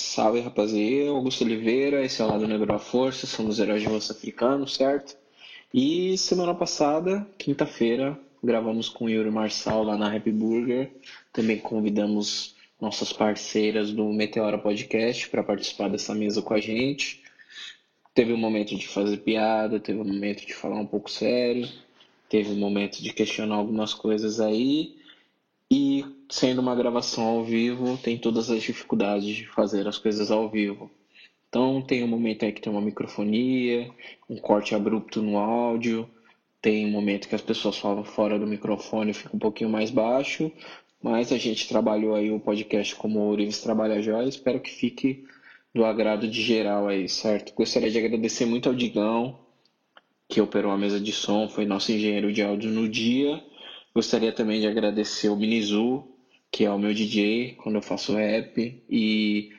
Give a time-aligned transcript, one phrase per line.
[0.00, 4.14] Salve rapaziada, Augusto Oliveira, esse é o Lado Negro da Força, somos heróis de lança
[4.14, 5.14] africano, certo?
[5.72, 10.90] E semana passada, quinta-feira, gravamos com o Yuri Marçal lá na Happy Burger,
[11.32, 17.22] também convidamos nossas parceiras do Meteora Podcast para participar dessa mesa com a gente.
[18.14, 21.68] Teve um momento de fazer piada, teve um momento de falar um pouco sério,
[22.26, 24.96] teve um momento de questionar algumas coisas aí.
[25.70, 30.48] E sendo uma gravação ao vivo, tem todas as dificuldades de fazer as coisas ao
[30.48, 30.90] vivo.
[31.48, 33.90] Então tem um momento aí que tem uma microfonia,
[34.28, 36.08] um corte abrupto no áudio,
[36.62, 40.52] tem um momento que as pessoas falam fora do microfone fica um pouquinho mais baixo,
[41.02, 45.24] mas a gente trabalhou aí o podcast como o Urives trabalha já, espero que fique
[45.74, 47.52] do agrado de geral aí, certo?
[47.54, 49.38] Gostaria de agradecer muito ao Digão,
[50.28, 53.42] que operou a mesa de som, foi nosso engenheiro de áudio no dia.
[53.92, 56.04] Gostaria também de agradecer ao Minizu,
[56.50, 59.50] que é o meu DJ quando eu faço rap e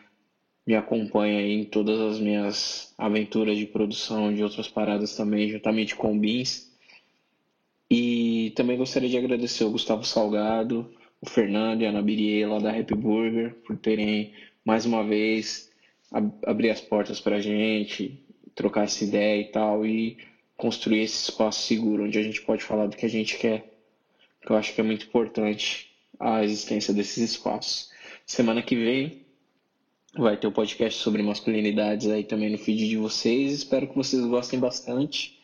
[0.65, 6.15] me acompanha em todas as minhas aventuras de produção de outras paradas também, juntamente com
[6.15, 6.71] o Beans.
[7.89, 12.59] E também gostaria de agradecer ao Gustavo Salgado, o Fernando e a Ana Birie, lá
[12.59, 15.69] da Happy Burger, por terem mais uma vez
[16.11, 18.23] ab abrir as portas para a gente,
[18.55, 20.17] trocar essa ideia e tal, e
[20.55, 23.73] construir esse espaço seguro onde a gente pode falar do que a gente quer.
[24.47, 25.90] Eu acho que é muito importante
[26.21, 27.89] a existência desses espaços.
[28.25, 29.25] Semana que vem
[30.15, 33.53] vai ter o um podcast sobre masculinidades aí também no feed de vocês.
[33.53, 35.39] Espero que vocês gostem bastante.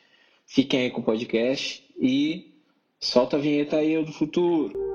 [0.45, 2.53] Fiquem aí com o podcast e
[2.99, 4.86] solta a vinheta aí do futuro.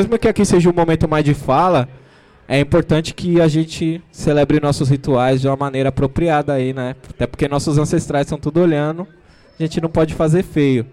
[0.00, 1.86] Mesmo que aqui seja um momento mais de fala,
[2.48, 6.96] é importante que a gente celebre nossos rituais de uma maneira apropriada aí, né?
[7.10, 9.06] Até porque nossos ancestrais estão tudo olhando,
[9.58, 10.86] a gente não pode fazer feio.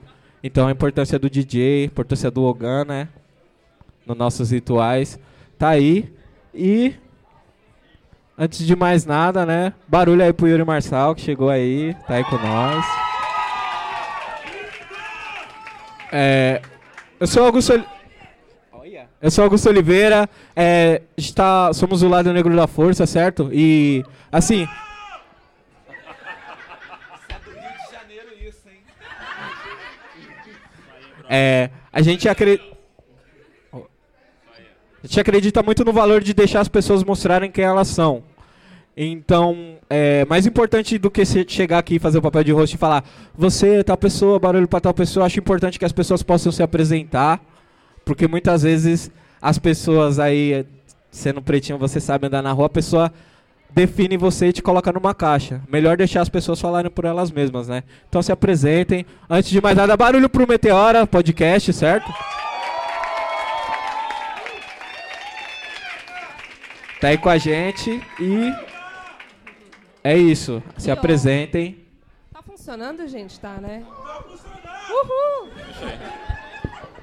[0.44, 3.07] Então a importância do DJ, a importância do Ogan, né?
[4.06, 5.17] Nos nossos rituais,
[5.57, 6.13] tá aí.
[6.53, 6.94] E
[8.38, 9.72] antes de mais nada, né?
[9.88, 12.85] Barulho aí pro Yuri Marçal, que chegou aí, tá aí com nós.
[16.12, 16.62] É,
[17.22, 17.97] eu sou Augusto
[19.22, 23.50] eu sou Augusto Oliveira, é, está, somos o lado negro da força, certo?
[23.51, 24.67] E, assim...
[31.29, 32.78] É, a gente acredita...
[35.03, 38.23] A gente acredita muito no valor de deixar as pessoas mostrarem quem elas são.
[38.95, 42.79] Então, é, mais importante do que chegar aqui e fazer o papel de host e
[42.79, 43.03] falar
[43.35, 47.39] você, tal pessoa, barulho para tal pessoa, acho importante que as pessoas possam se apresentar
[48.07, 50.66] porque muitas vezes as pessoas aí,
[51.12, 53.13] sendo pretinho, você sabe andar na rua, a pessoa
[53.69, 55.62] define você e te coloca numa caixa.
[55.68, 57.84] Melhor deixar as pessoas falarem por elas mesmas, né?
[58.07, 59.06] Então se apresentem.
[59.29, 62.12] Antes de mais nada, barulho pro Meteora Podcast, certo?
[67.01, 68.53] Tá aí com a gente e
[70.03, 70.63] é isso.
[70.78, 71.85] Se apresentem.
[72.34, 73.38] Tá funcionando, gente?
[73.40, 73.85] Tá, né?
[74.90, 75.50] Uhul!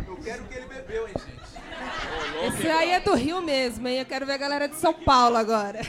[0.08, 1.34] Eu quero que ele bebeu, hein, gente?
[2.46, 3.98] Esse aí é do Rio mesmo, hein?
[3.98, 5.80] Eu quero ver a galera de São Paulo agora.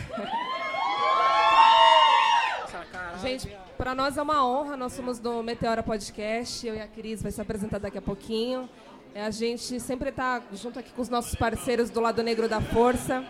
[3.22, 7.22] Gente, para nós é uma honra, nós somos do Meteora Podcast, eu e a Cris
[7.22, 8.70] vai se apresentar daqui a pouquinho.
[9.14, 12.62] É, a gente sempre está junto aqui com os nossos parceiros do Lado Negro da
[12.62, 13.26] Força,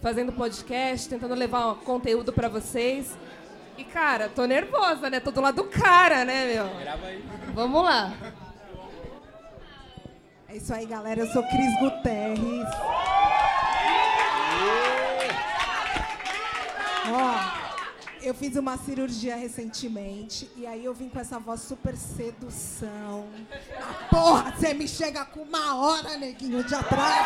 [0.00, 3.16] fazendo podcast, tentando levar conteúdo para vocês.
[3.76, 5.20] E, cara, tô nervosa, né?
[5.20, 6.66] Tô do lado do cara, né, meu?
[7.54, 8.12] Vamos lá.
[10.54, 11.18] É isso aí, galera.
[11.18, 12.68] Eu sou Cris Guterres.
[17.10, 23.26] Ó, eu fiz uma cirurgia recentemente e aí eu vim com essa voz super sedução.
[23.76, 27.24] Ah, porra, você me chega com uma hora, neguinho, de atraso,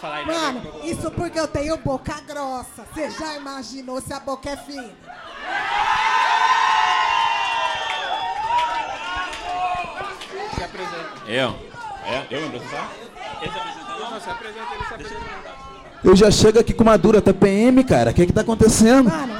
[0.00, 0.24] cara.
[0.24, 2.84] Mano, isso porque eu tenho boca grossa.
[2.92, 4.90] Você já imaginou se a boca é fina?
[10.54, 11.10] Se apresenta.
[11.26, 11.54] Eu?
[12.06, 12.26] É?
[12.30, 12.90] Eu me apresentar?
[13.42, 14.10] Ele se apresenta?
[14.10, 15.60] Não, se apresenta, ele se apresenta.
[16.02, 18.10] Eu já chego aqui com uma dura TPM, cara.
[18.10, 19.10] O que que tá acontecendo?
[19.10, 19.34] Mano,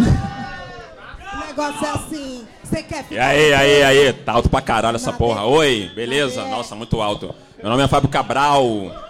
[1.33, 2.47] o negócio é assim.
[2.63, 3.15] Você quer ficar.
[3.15, 5.45] E aí, aí, aí, tá alto pra caralho essa porra.
[5.45, 6.45] Oi, beleza?
[6.47, 7.35] Nossa, muito alto.
[7.59, 9.10] Meu nome é Fábio Cabral.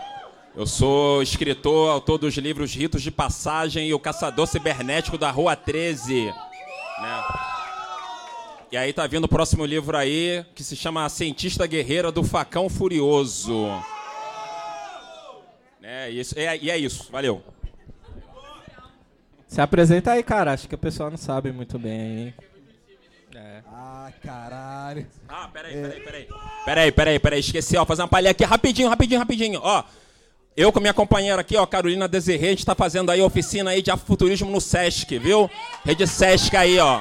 [0.55, 5.55] Eu sou escritor, autor dos livros Ritos de Passagem e o Caçador Cibernético da Rua
[5.55, 6.25] 13.
[6.25, 7.25] Né?
[8.73, 12.25] E aí tá vindo o próximo livro aí, que se chama A Cientista Guerreira do
[12.25, 13.69] Facão Furioso.
[15.81, 17.43] É, isso, é, e é isso, valeu.
[19.47, 20.53] Se apresenta aí, cara.
[20.53, 22.35] Acho que o pessoal não sabe muito bem aí.
[23.37, 23.63] É.
[23.67, 25.07] Ah, caralho.
[25.29, 26.29] Ah, peraí, peraí, peraí.
[26.65, 27.41] Peraí, peraí, peraí.
[27.41, 27.85] Esqueci, ó.
[27.85, 29.61] Fazer uma palha aqui rapidinho, rapidinho, rapidinho.
[29.63, 29.85] Ó.
[30.61, 33.81] Eu com minha companheira aqui, ó, Carolina Desirê, a gente tá fazendo aí oficina aí
[33.81, 35.51] de afrofuturismo no Sesc, viu?
[35.87, 37.01] Rede Sesc aí, ó.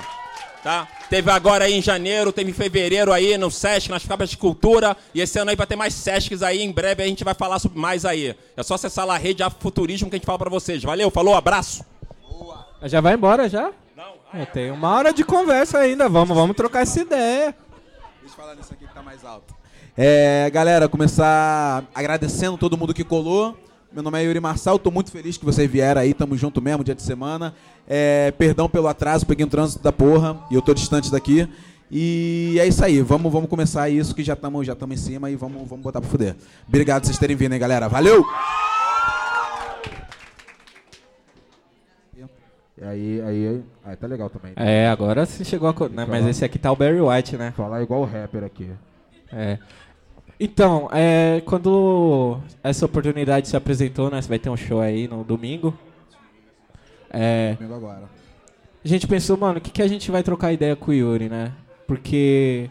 [0.64, 0.88] Tá?
[1.10, 4.96] Teve agora aí em janeiro, teve em fevereiro aí no Sesc, nas fábricas de cultura.
[5.14, 6.62] E esse ano aí vai ter mais Sescs aí.
[6.62, 8.34] Em breve a gente vai falar sobre mais aí.
[8.56, 10.82] É só acessar lá a rede Afrofuturismo que a gente fala pra vocês.
[10.82, 11.84] Valeu, falou, abraço.
[12.84, 13.74] Já vai embora já?
[13.94, 14.14] Não.
[14.34, 16.08] É, tem uma hora de conversa ainda.
[16.08, 17.54] Vamos, vamos trocar essa ideia.
[18.22, 19.59] Deixa eu falar nisso aqui que tá mais alto.
[20.02, 23.58] É, galera, começar agradecendo todo mundo que colou.
[23.92, 26.86] Meu nome é Yuri Marçal, tô muito feliz que vocês vieram aí, tamo junto mesmo,
[26.86, 27.54] dia de semana.
[27.86, 31.50] É, perdão pelo atraso, peguei um trânsito da porra e eu tô distante daqui.
[31.92, 35.36] E é isso aí, vamos, vamos começar isso que já estamos já em cima e
[35.36, 36.34] vamos, vamos botar pra fuder.
[36.66, 37.90] Obrigado por vocês terem vindo, hein, galera.
[37.90, 38.26] Valeu!
[42.16, 44.54] E aí, aí, aí, tá legal também.
[44.56, 45.90] É, agora você chegou a.
[45.90, 47.52] Né, mas esse aqui tá o Barry White, né?
[47.52, 48.72] Falar igual o rapper aqui.
[49.32, 49.60] É.
[50.40, 54.22] Então, é, quando essa oportunidade se apresentou, né?
[54.22, 55.78] Você vai ter um show aí no domingo.
[57.10, 58.10] É, domingo agora.
[58.84, 61.28] A gente pensou, mano, o que, que a gente vai trocar ideia com o Yuri,
[61.28, 61.52] né?
[61.86, 62.70] Porque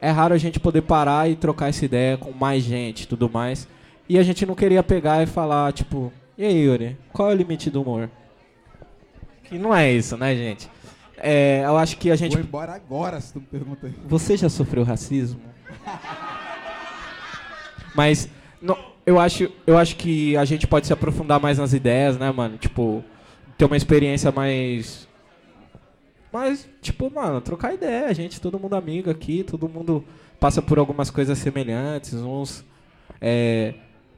[0.00, 3.28] é raro a gente poder parar e trocar essa ideia com mais gente e tudo
[3.28, 3.66] mais.
[4.08, 7.36] E a gente não queria pegar e falar, tipo, e aí, Yuri, qual é o
[7.36, 8.08] limite do humor?
[9.42, 10.70] Que não é isso, né, gente?
[11.16, 12.36] É, eu acho que a gente.
[12.36, 13.94] Vou embora agora, se tu me pergunta aí.
[14.06, 15.40] Você já sofreu racismo?
[17.98, 18.28] Mas
[18.62, 22.30] não, eu, acho, eu acho que a gente pode se aprofundar mais nas ideias, né,
[22.30, 22.56] mano?
[22.56, 23.02] Tipo,
[23.56, 25.08] ter uma experiência mais.
[26.32, 28.06] Mas, tipo, mano, trocar ideia.
[28.06, 30.04] A gente, todo mundo amigo aqui, todo mundo
[30.38, 32.64] passa por algumas coisas semelhantes, uns
[33.20, 33.74] é,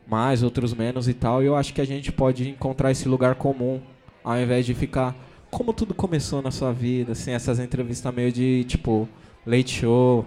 [0.06, 1.43] mais, outros menos e tal.
[1.43, 3.81] E eu acho que a gente pode encontrar esse lugar comum
[4.23, 5.17] ao invés de ficar
[5.50, 9.09] como tudo começou na sua vida, assim, essas entrevistas meio de tipo
[9.47, 10.27] late show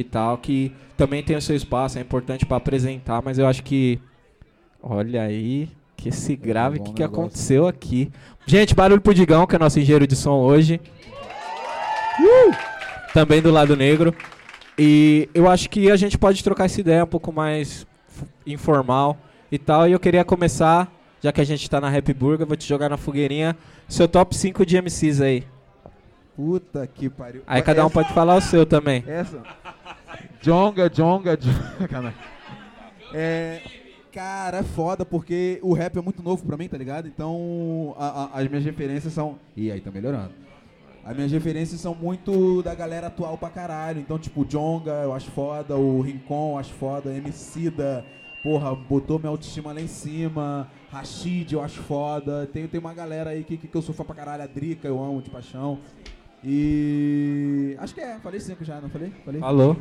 [0.00, 3.62] e tal, que também tem o seu espaço, é importante para apresentar, mas eu acho
[3.62, 4.00] que
[4.82, 8.10] olha aí que esse grave, o que, que aconteceu aqui?
[8.46, 10.80] Gente, barulho pro Digão, que é nosso engenheiro de som hoje.
[12.18, 12.54] Uh!
[13.12, 14.14] Também do lado negro.
[14.78, 17.86] E eu acho que a gente pode trocar essa ideia um pouco mais
[18.46, 19.18] informal
[19.52, 19.86] e tal.
[19.86, 20.90] E eu queria começar
[21.22, 23.54] já que a gente tá na Happy Burger, vou te jogar na fogueirinha
[23.88, 25.44] seu top 5 de MCs aí.
[26.36, 27.42] Puta que pariu.
[27.46, 29.04] Aí cada um pode falar o seu também.
[29.06, 29.42] Essa.
[30.40, 32.14] Jonga, jonga, jonga.
[33.12, 33.60] É,
[34.12, 37.08] cara, é foda porque o rap é muito novo pra mim, tá ligado?
[37.08, 39.38] Então a, a, as minhas referências são.
[39.56, 40.32] Ih, aí tá melhorando.
[41.04, 44.00] As minhas referências são muito da galera atual pra caralho.
[44.00, 48.04] Então, tipo, Jonga eu acho foda, o Rincon eu acho foda, MC da.
[48.42, 50.68] Porra, botou minha autoestima lá em cima.
[50.90, 52.48] Rashid, eu acho foda.
[52.52, 54.42] Tem, tem uma galera aí que, que, eu sou fã pra caralho.
[54.42, 55.78] A Drica, eu amo de paixão.
[56.44, 57.76] E.
[57.78, 59.12] Acho que é, falei cinco já, não falei?
[59.24, 59.40] falei?
[59.40, 59.76] Falou.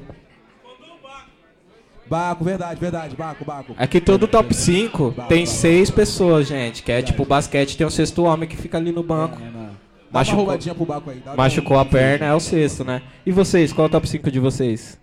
[2.09, 3.75] Baco, verdade, verdade, Baco, Baco.
[3.77, 5.57] É que todo top 5 tem Baco.
[5.57, 6.81] seis pessoas, gente.
[6.81, 7.11] Que é verdade.
[7.13, 9.39] tipo basquete, tem o sexto homem que fica ali no banco.
[9.39, 9.69] É, é, não.
[10.11, 11.19] Machucou, pro Baco aí.
[11.19, 13.03] Dá machucou a perna, é o sexto, né?
[13.23, 14.99] E vocês, qual é o top 5 de vocês?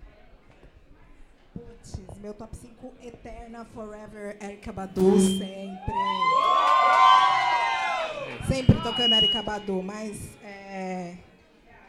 [1.53, 5.93] Putz, meu top 5 Eterna Forever, Erika Badu, sempre.
[8.49, 10.37] Sempre tocando Erika Badu, mas.
[10.43, 11.15] É...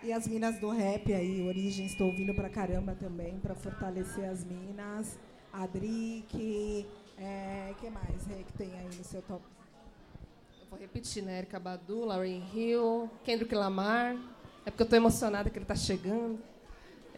[0.03, 4.45] E as minas do rap aí, Origem, estou ouvindo pra caramba também, pra fortalecer as
[4.45, 5.19] minas.
[5.53, 6.87] A Drick,
[7.19, 9.43] é, que mais Rê, que tem aí no seu top?
[10.61, 11.39] Eu vou repetir, né?
[11.39, 14.17] Erika Badu, Lauryn Hill, Kendrick Lamar.
[14.65, 16.39] É porque eu estou emocionada que ele está chegando.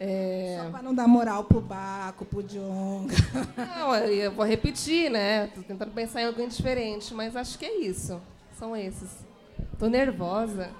[0.03, 0.57] É...
[0.63, 3.13] Só para não dar moral pro Baco, pro Jonga.
[3.55, 5.45] Não, eu vou repetir, né?
[5.53, 8.19] Tô tentando pensar em algo diferente, mas acho que é isso.
[8.57, 9.23] São esses.
[9.77, 10.71] Tô nervosa.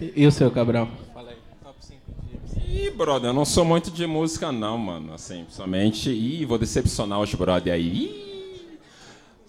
[0.00, 0.88] E, e o seu, Cabral?
[1.12, 2.00] Fala aí, top 5
[2.68, 5.14] Ih, brother, eu não sou muito de música, não, mano.
[5.14, 6.10] Assim, somente.
[6.10, 7.88] Ih, vou decepcionar os brother aí.
[7.88, 8.78] Ih.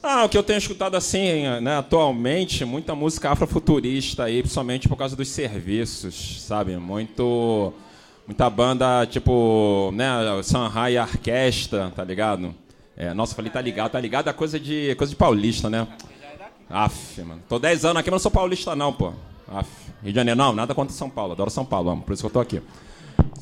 [0.03, 4.95] Ah, o que eu tenho escutado assim, né, atualmente, muita música afrofuturista aí, principalmente por
[4.95, 6.77] causa dos serviços, sabe?
[6.77, 7.73] Muito
[8.27, 10.07] Muita banda, tipo, né,
[10.43, 12.55] Shanghai Orquestra, tá ligado?
[12.97, 14.27] É, nossa, falei, tá ligado, tá ligado?
[14.27, 15.87] É coisa de, coisa de paulista, né?
[16.67, 17.43] Aff, mano.
[17.47, 19.13] Tô 10 anos aqui, mas não sou paulista não, pô.
[19.47, 19.69] Aff.
[20.05, 22.27] Rio de Janeiro, não, nada contra São Paulo, adoro São Paulo, amo, por isso que
[22.27, 22.61] eu tô aqui.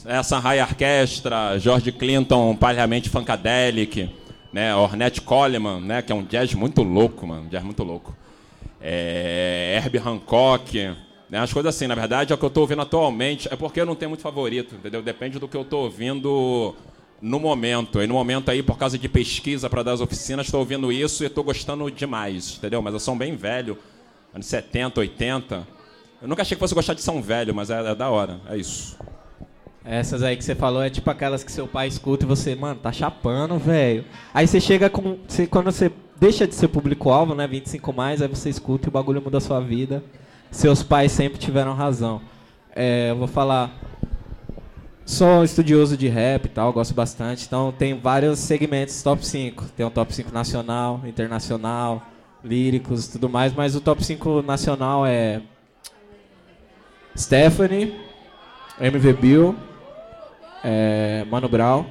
[0.05, 4.09] É, Sanhai Orquestra, George Clinton, Parliament Funkadelic,
[4.53, 8.15] né, Ornette Coleman, né, que é um jazz muito louco, mano, um jazz muito louco.
[8.79, 10.95] É, Hancock,
[11.29, 13.81] né, as coisas assim, na verdade, é o que eu estou ouvindo atualmente, é porque
[13.81, 15.01] eu não tenho muito favorito, entendeu?
[15.01, 16.73] Depende do que eu estou ouvindo
[17.21, 18.01] no momento.
[18.01, 21.23] E no momento aí, por causa de pesquisa para dar as oficinas, estou ouvindo isso
[21.23, 22.81] e estou gostando demais, entendeu?
[22.81, 23.77] Mas eu sou bem velho,
[24.33, 25.82] anos 70, 80.
[26.23, 28.55] Eu nunca achei que fosse gostar de São Velho, mas é, é da hora, é
[28.55, 28.97] isso.
[29.83, 32.79] Essas aí que você falou é tipo aquelas que seu pai escuta e você, mano,
[32.79, 34.05] tá chapando, velho.
[34.33, 35.17] Aí você chega com.
[35.27, 37.45] Você, quando você deixa de ser público-alvo, né?
[37.45, 40.01] 25 mais, aí você escuta e o bagulho muda a sua vida.
[40.49, 42.21] Seus pais sempre tiveram razão.
[42.73, 43.77] É, eu vou falar.
[45.05, 47.45] Sou estudioso de rap e tal, gosto bastante.
[47.45, 49.65] Então tem vários segmentos top 5.
[49.75, 52.01] Tem um top 5 nacional, internacional,
[52.41, 55.41] líricos tudo mais, mas o top 5 nacional é
[57.15, 57.99] Stephanie,
[58.79, 59.55] MV Bill,
[60.63, 61.85] é, Mano Brown,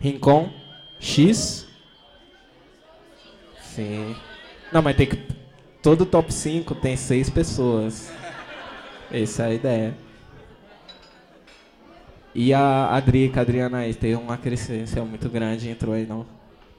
[0.00, 0.50] Rincon,
[1.00, 1.66] X.
[3.60, 4.14] Sim.
[4.72, 5.18] Não, mas tem que.
[5.82, 8.10] Todo top 5 tem seis pessoas.
[9.10, 9.94] Essa é a ideia.
[12.34, 16.26] E a a Adriana aí, tem uma crescência muito grande, entrou aí não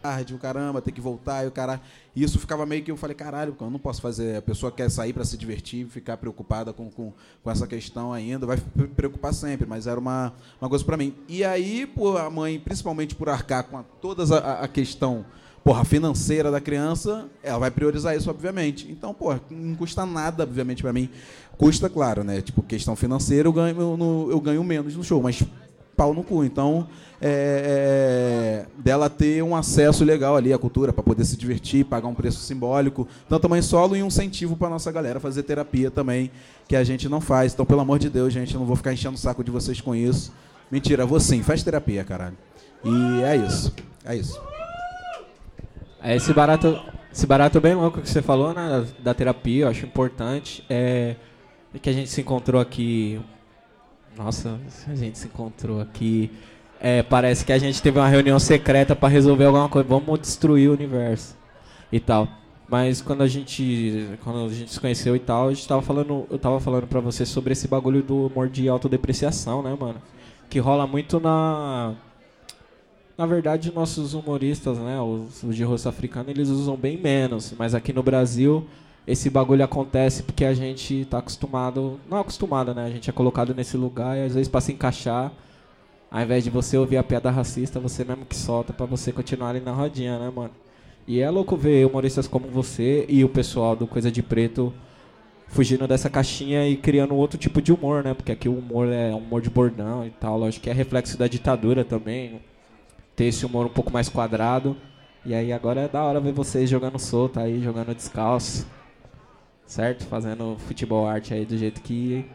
[0.06, 1.82] tarde, o caramba, tem que voltar, e o cara.
[2.16, 4.38] Isso ficava meio que eu falei, caralho, eu não posso fazer.
[4.38, 7.12] A pessoa quer sair para se divertir, ficar preocupada com, com,
[7.44, 8.58] com essa questão ainda, vai
[8.96, 10.32] preocupar sempre, mas era uma,
[10.62, 11.14] uma coisa para mim.
[11.28, 15.26] E aí, por a mãe, principalmente por arcar com a, toda a, a questão
[15.64, 18.88] porra, financeira da criança, ela vai priorizar isso, obviamente.
[18.90, 21.10] Então, porra, não custa nada, obviamente, para mim.
[21.58, 22.40] Custa, claro, né?
[22.40, 25.44] Tipo, questão financeira, eu ganho, eu, eu ganho menos no show, mas
[25.96, 26.44] pau no cu.
[26.44, 26.88] Então,
[27.22, 32.08] é, é, dela ter um acesso legal ali à cultura, para poder se divertir, pagar
[32.08, 36.30] um preço simbólico, tanto mãe solo e um incentivo para nossa galera fazer terapia também,
[36.68, 37.54] que a gente não faz.
[37.54, 39.82] Então, pelo amor de Deus, gente, eu não vou ficar enchendo o saco de vocês
[39.82, 40.34] com isso.
[40.70, 42.38] Mentira, vou sim, faz terapia, caralho.
[42.84, 43.74] E é isso.
[44.04, 44.40] É isso.
[46.02, 46.80] É esse barato,
[47.12, 50.64] esse barato bem louco que você falou, né, da terapia, eu acho importante.
[50.70, 51.16] É
[51.82, 53.20] que a gente se encontrou aqui
[54.18, 56.32] nossa, a gente se encontrou aqui.
[56.80, 59.88] É, parece que a gente teve uma reunião secreta para resolver alguma coisa.
[59.88, 61.36] Vamos destruir o universo
[61.92, 62.28] e tal.
[62.68, 66.26] Mas quando a gente quando a gente se conheceu e tal, a gente tava falando,
[66.30, 70.02] eu tava falando para você sobre esse bagulho do humor de autodepreciação, né, mano?
[70.50, 71.94] Que rola muito na
[73.18, 77.74] na verdade, nossos humoristas, né, os, os de rosto africano, eles usam bem menos, mas
[77.74, 78.68] aqui no Brasil
[79.08, 82.86] esse bagulho acontece porque a gente tá acostumado, não acostumado, né?
[82.86, 85.32] A gente é colocado nesse lugar e às vezes para se encaixar,
[86.10, 89.50] ao invés de você ouvir a piada racista, você mesmo que solta para você continuar
[89.50, 90.52] ali na rodinha, né, mano?
[91.08, 94.74] E é louco ver humoristas como você e o pessoal do Coisa de Preto
[95.48, 98.16] fugindo dessa caixinha e criando outro tipo de humor, né?
[98.16, 101.16] Porque aqui o humor é um humor de bordão e tal, lógico que é reflexo
[101.16, 102.42] da ditadura também,
[103.16, 104.76] ter esse humor um pouco mais quadrado.
[105.24, 108.66] E aí agora é da hora ver vocês jogando solto aí, jogando descalço
[109.66, 110.06] certo?
[110.06, 112.26] Fazendo futebol arte aí do jeito que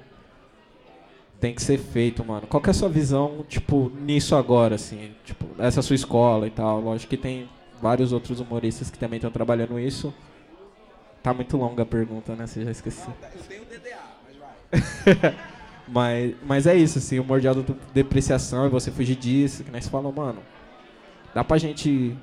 [1.41, 2.47] tem que ser feito, mano.
[2.47, 5.15] Qual que é a sua visão, tipo, nisso agora, assim?
[5.25, 6.81] Tipo, essa sua escola e tal.
[6.81, 7.49] Lógico que tem
[7.81, 10.13] vários outros humoristas que também estão trabalhando isso.
[11.23, 12.47] Tá muito longa a pergunta, né?
[12.47, 13.13] Você já esqueceu.
[13.23, 13.97] Eu tenho DDA,
[14.27, 15.37] mas vai.
[15.89, 19.89] mas, mas é isso, assim, humor de autodepreciação e você fugir disso, que nem você
[19.89, 20.43] falou, mano.
[21.35, 22.17] Dá pra gente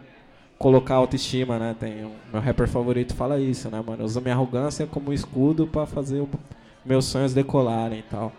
[0.58, 1.76] colocar autoestima, né?
[1.80, 4.02] Tem um, meu rapper favorito fala isso, né, mano?
[4.02, 6.30] Eu uso minha arrogância como escudo para fazer o,
[6.86, 8.32] meus sonhos decolarem e tal.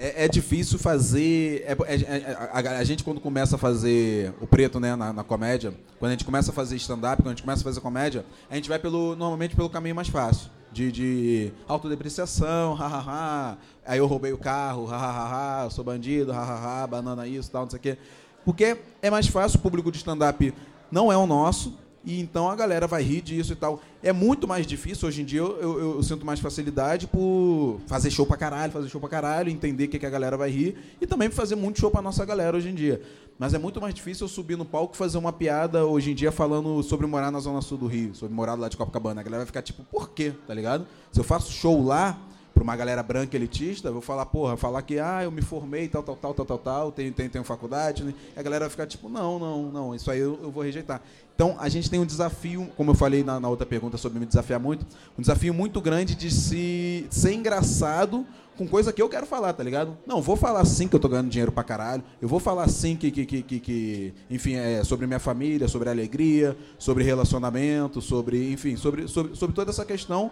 [0.00, 1.62] É, é difícil fazer.
[1.66, 5.24] É, é, é, a, a, gente, quando começa a fazer o preto né, na, na
[5.24, 8.24] comédia, quando a gente começa a fazer stand-up, quando a gente começa a fazer comédia,
[8.50, 10.50] a gente vai pelo, normalmente pelo caminho mais fácil.
[10.72, 13.58] De, de autodepreciação, hahaha.
[13.84, 17.82] Aí eu roubei o carro, hahaha, sou bandido, hahaha, banana isso, tal, não sei o
[17.82, 17.98] quê.
[18.44, 20.52] Porque é mais fácil, o público de stand-up
[20.90, 23.80] não é o nosso, e então a galera vai rir disso e tal.
[24.02, 28.10] É muito mais difícil, hoje em dia eu, eu, eu, sinto mais facilidade por fazer
[28.10, 30.76] show pra caralho, fazer show pra caralho, entender o que, que a galera vai rir,
[31.00, 33.02] e também fazer muito show pra nossa galera hoje em dia.
[33.38, 36.14] Mas é muito mais difícil eu subir no palco e fazer uma piada hoje em
[36.14, 39.20] dia falando sobre morar na Zona Sul do Rio, sobre morar lá de Copacabana.
[39.20, 40.34] A galera vai ficar tipo, por quê?
[40.46, 40.86] Tá ligado?
[41.10, 42.18] Se eu faço show lá,
[42.60, 46.02] para uma galera branca elitista, vou falar, porra, falar que ah, eu me formei, tal,
[46.02, 48.12] tal, tal, tal, tal, tal, tenho, tenho, tenho faculdade, né?
[48.36, 51.00] E a galera vai ficar tipo, não, não, não, isso aí eu, eu vou rejeitar.
[51.34, 54.26] Então, a gente tem um desafio, como eu falei na, na, outra pergunta sobre me
[54.26, 54.84] desafiar muito,
[55.16, 58.26] um desafio muito grande de se ser engraçado
[58.58, 59.96] com coisa que eu quero falar, tá ligado?
[60.06, 62.94] Não, vou falar sim que eu tô ganhando dinheiro pra caralho, eu vou falar sim
[62.94, 68.52] que, que, que, que, que enfim, é sobre minha família, sobre alegria, sobre relacionamento, sobre,
[68.52, 70.30] enfim, sobre, sobre, sobre toda essa questão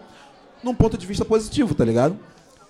[0.63, 2.17] num ponto de vista positivo, tá ligado?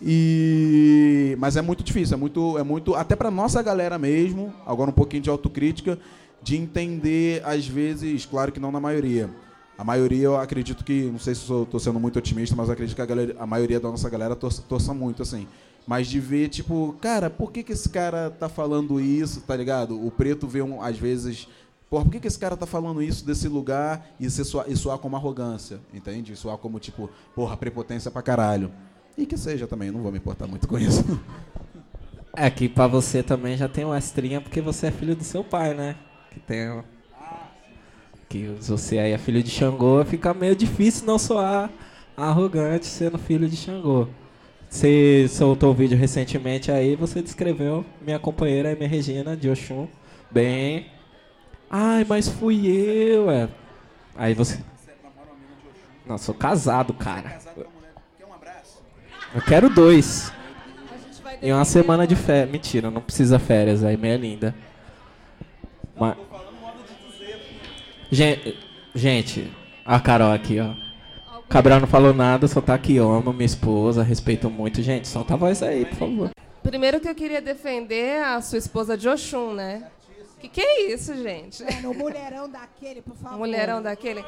[0.01, 4.89] E mas é muito difícil, é muito é muito até para nossa galera mesmo, agora
[4.89, 5.99] um pouquinho de autocrítica,
[6.41, 9.29] de entender às vezes, claro que não na maioria.
[9.77, 13.01] A maioria eu acredito que, não sei se estou sendo muito otimista, mas acredito que
[13.01, 15.47] a, galera, a maioria da nossa galera torça, torça muito assim.
[15.87, 20.05] Mas de ver, tipo, cara, por que, que esse cara tá falando isso, tá ligado?
[20.05, 21.47] O preto vê, um, às vezes,
[21.89, 24.97] porra, por que, que esse cara tá falando isso desse lugar e, soar, e soar
[24.99, 26.35] como arrogância, entende?
[26.35, 28.71] Soar como, tipo, porra, prepotência pra caralho.
[29.17, 31.03] E que seja também, não vou me importar muito com isso.
[32.35, 35.43] É que pra você também já tem uma estrinha porque você é filho do seu
[35.43, 35.95] pai, né?
[36.31, 36.81] Que tem.
[38.29, 41.69] Que você aí é filho de Xangô, fica meio difícil não soar
[42.15, 44.07] arrogante sendo filho de Xangô.
[44.69, 49.87] Você soltou o vídeo recentemente aí, você descreveu minha companheira, minha Regina, de Oxum,
[50.29, 50.85] bem.
[51.69, 53.47] Ai, mas fui eu, é.
[54.15, 54.59] Aí você.
[56.05, 57.39] Não, sou casado, cara.
[59.35, 60.31] Eu quero dois.
[61.41, 62.51] E uma semana de férias.
[62.51, 64.55] Mentira, não precisa férias, aí meia linda.
[65.95, 66.17] Mas...
[68.11, 68.57] Gente,
[68.95, 69.53] gente,
[69.85, 70.73] a Carol aqui, ó.
[71.47, 73.11] Cabral não falou nada, só tá aqui, ó.
[73.11, 74.81] Amo minha esposa, respeito muito.
[74.81, 76.29] Gente, solta a voz aí, por favor.
[76.61, 79.87] Primeiro que eu queria defender a sua esposa de Oxum, né?
[80.39, 81.63] Que que é isso, gente?
[81.63, 83.37] É, no mulherão daquele, por favor.
[83.37, 84.23] Mulherão daquele.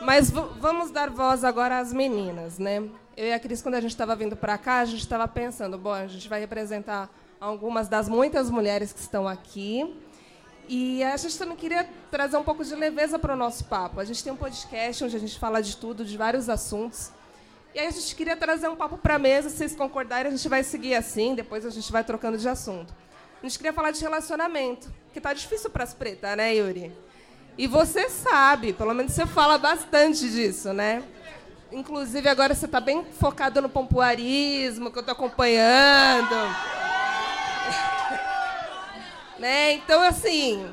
[0.00, 2.88] Mas vamos dar voz agora às meninas, né?
[3.16, 5.76] Eu e a Cris, quando a gente estava vindo para cá, a gente estava pensando,
[5.76, 9.94] bom, a gente vai representar algumas das muitas mulheres que estão aqui.
[10.68, 13.98] E a gente também queria trazer um pouco de leveza para o nosso papo.
[13.98, 17.10] A gente tem um podcast onde a gente fala de tudo, de vários assuntos.
[17.74, 20.36] E aí a gente queria trazer um papo para a mesa, se vocês concordarem, a
[20.36, 22.94] gente vai seguir assim, depois a gente vai trocando de assunto.
[23.42, 26.92] A gente queria falar de relacionamento, que tá difícil para as pretas, né, Yuri?
[27.58, 31.02] E você sabe, pelo menos você fala bastante disso, né?
[31.72, 36.34] Inclusive agora você está bem focado no pompoarismo, que eu estou acompanhando.
[39.38, 39.72] Né?
[39.72, 40.66] Então, assim.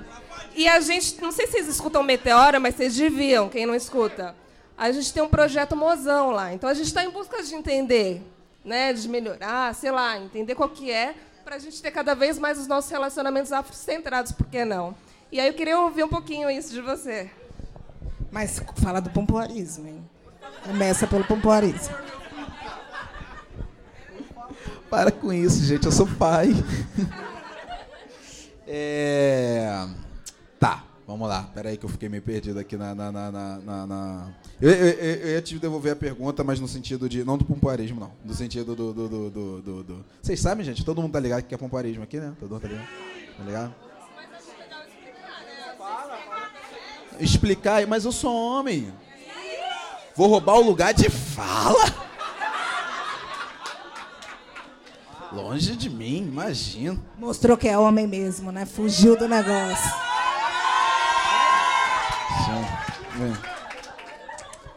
[0.53, 4.35] E a gente, não sei se vocês escutam Meteora, mas vocês deviam, quem não escuta.
[4.77, 6.53] A gente tem um projeto mozão lá.
[6.53, 8.21] Então a gente está em busca de entender,
[8.65, 8.91] né?
[8.91, 11.15] De melhorar, sei lá, entender qual que é,
[11.47, 14.93] para a gente ter cada vez mais os nossos relacionamentos afrocentrados, por que não?
[15.31, 17.31] E aí eu queria ouvir um pouquinho isso de você.
[18.29, 20.05] Mas fala do pompoarismo, hein?
[20.65, 21.95] Começa pelo pompoarismo.
[24.89, 26.49] Para com isso, gente, eu sou pai.
[28.67, 29.87] É...
[31.07, 31.43] Vamos lá.
[31.53, 32.93] Pera aí que eu fiquei meio perdido aqui na...
[32.93, 34.27] na, na, na, na...
[34.59, 37.23] Eu, eu, eu, ia te devolver a pergunta, mas no sentido de...
[37.23, 38.11] Não do pompoarismo, não.
[38.25, 38.93] No sentido do...
[38.93, 40.05] do, do, do, do, do...
[40.21, 40.83] Vocês sabem, gente?
[40.83, 42.33] Todo mundo tá ligado que é pompoarismo aqui, né?
[42.37, 42.87] Todo mundo tá ligado?
[43.37, 43.75] Tá ligado?
[47.21, 48.93] Explicar, mas eu sou homem.
[50.13, 52.05] Vou roubar o lugar de fala?
[55.31, 57.01] Longe de mim, imagino.
[57.17, 58.65] Mostrou que é homem mesmo, né?
[58.65, 60.16] Fugiu do negócio.
[63.17, 63.33] Sim.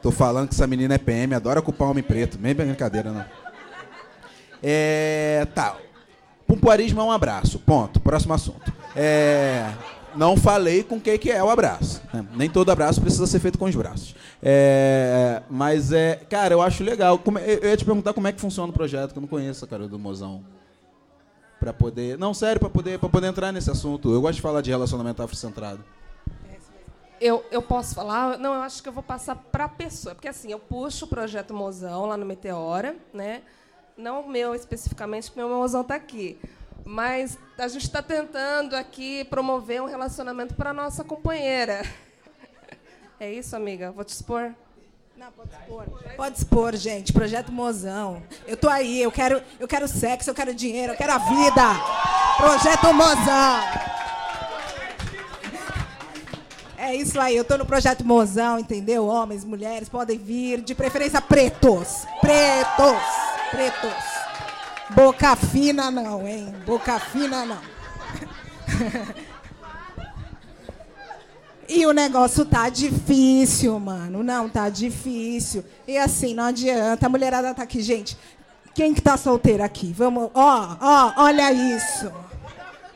[0.03, 2.38] Tô falando que essa menina é PM, adora culpar homem preto.
[2.40, 3.24] Nem brincadeira, não.
[4.62, 5.46] É.
[5.55, 5.76] Tá.
[6.46, 7.59] Pompoarismo é um abraço.
[7.59, 8.00] Ponto.
[8.00, 8.72] Próximo assunto.
[8.96, 9.70] É.
[10.16, 12.03] Não falei com quem que é o abraço.
[12.12, 12.26] Né?
[12.35, 14.14] Nem todo abraço precisa ser feito com os braços.
[14.42, 17.20] É, mas é, cara, eu acho legal.
[17.40, 19.66] É, eu ia te perguntar como é que funciona o projeto, que eu não conheço,
[19.66, 20.42] cara, do Mozão.
[21.61, 24.12] Para poder, não sério, para poder, para poder entrar nesse assunto.
[24.12, 25.85] Eu gosto de falar de relacionamento afrocentrado.
[27.20, 28.38] Eu, eu posso falar?
[28.38, 31.09] Não, eu acho que eu vou passar para a pessoa, porque assim, eu puxo o
[31.09, 33.42] projeto Mozão lá no Meteora, né?
[33.94, 36.40] Não o meu especificamente, porque o meu Mozão está aqui.
[36.83, 41.83] Mas a gente está tentando aqui promover um relacionamento para nossa companheira.
[43.22, 43.92] É isso, amiga?
[43.92, 44.54] Vou te expor.
[45.14, 45.85] Não, pode expor.
[46.16, 47.12] Pode expor, gente.
[47.12, 48.22] Projeto Mozão.
[48.46, 51.62] Eu tô aí, eu quero, eu quero sexo, eu quero dinheiro, eu quero a vida.
[52.38, 53.99] Projeto Mozão.
[56.90, 59.07] É isso aí, eu tô no projeto Mozão, entendeu?
[59.07, 62.05] Homens, mulheres podem vir, de preferência pretos.
[62.20, 63.03] Pretos.
[63.48, 63.94] Pretos.
[64.90, 66.53] Boca fina não, hein?
[66.66, 67.61] Boca fina não.
[71.72, 74.24] E o negócio tá difícil, mano.
[74.24, 75.64] Não, tá difícil.
[75.87, 77.07] E assim, não adianta.
[77.07, 78.18] A mulherada tá aqui, gente.
[78.74, 79.92] Quem que tá solteira aqui?
[79.96, 80.31] Vamos.
[80.35, 82.11] Ó, ó, olha isso.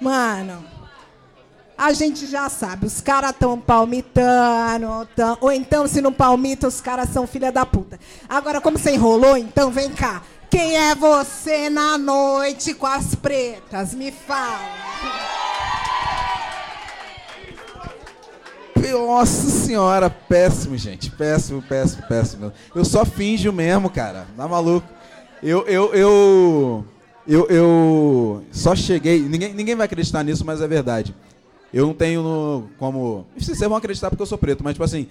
[0.00, 0.73] Mano.
[1.76, 6.80] A gente já sabe, os caras tão palmitando, tão, ou então se não palmita, os
[6.80, 7.98] caras são filha da puta.
[8.28, 10.22] Agora, como você enrolou, então vem cá.
[10.48, 13.92] Quem é você na noite com as pretas?
[13.92, 14.60] Me fala.
[18.92, 21.10] Nossa senhora, péssimo, gente.
[21.10, 22.52] Péssimo, péssimo, péssimo.
[22.72, 24.26] Eu só finjo mesmo, cara.
[24.36, 24.86] Tá maluco?
[25.42, 26.86] Eu, eu, eu,
[27.26, 29.20] eu, eu só cheguei.
[29.20, 31.14] Ninguém, ninguém vai acreditar nisso, mas é verdade.
[31.74, 33.26] Eu não tenho como.
[33.36, 35.08] Vocês vão acreditar porque eu sou preto, mas tipo assim.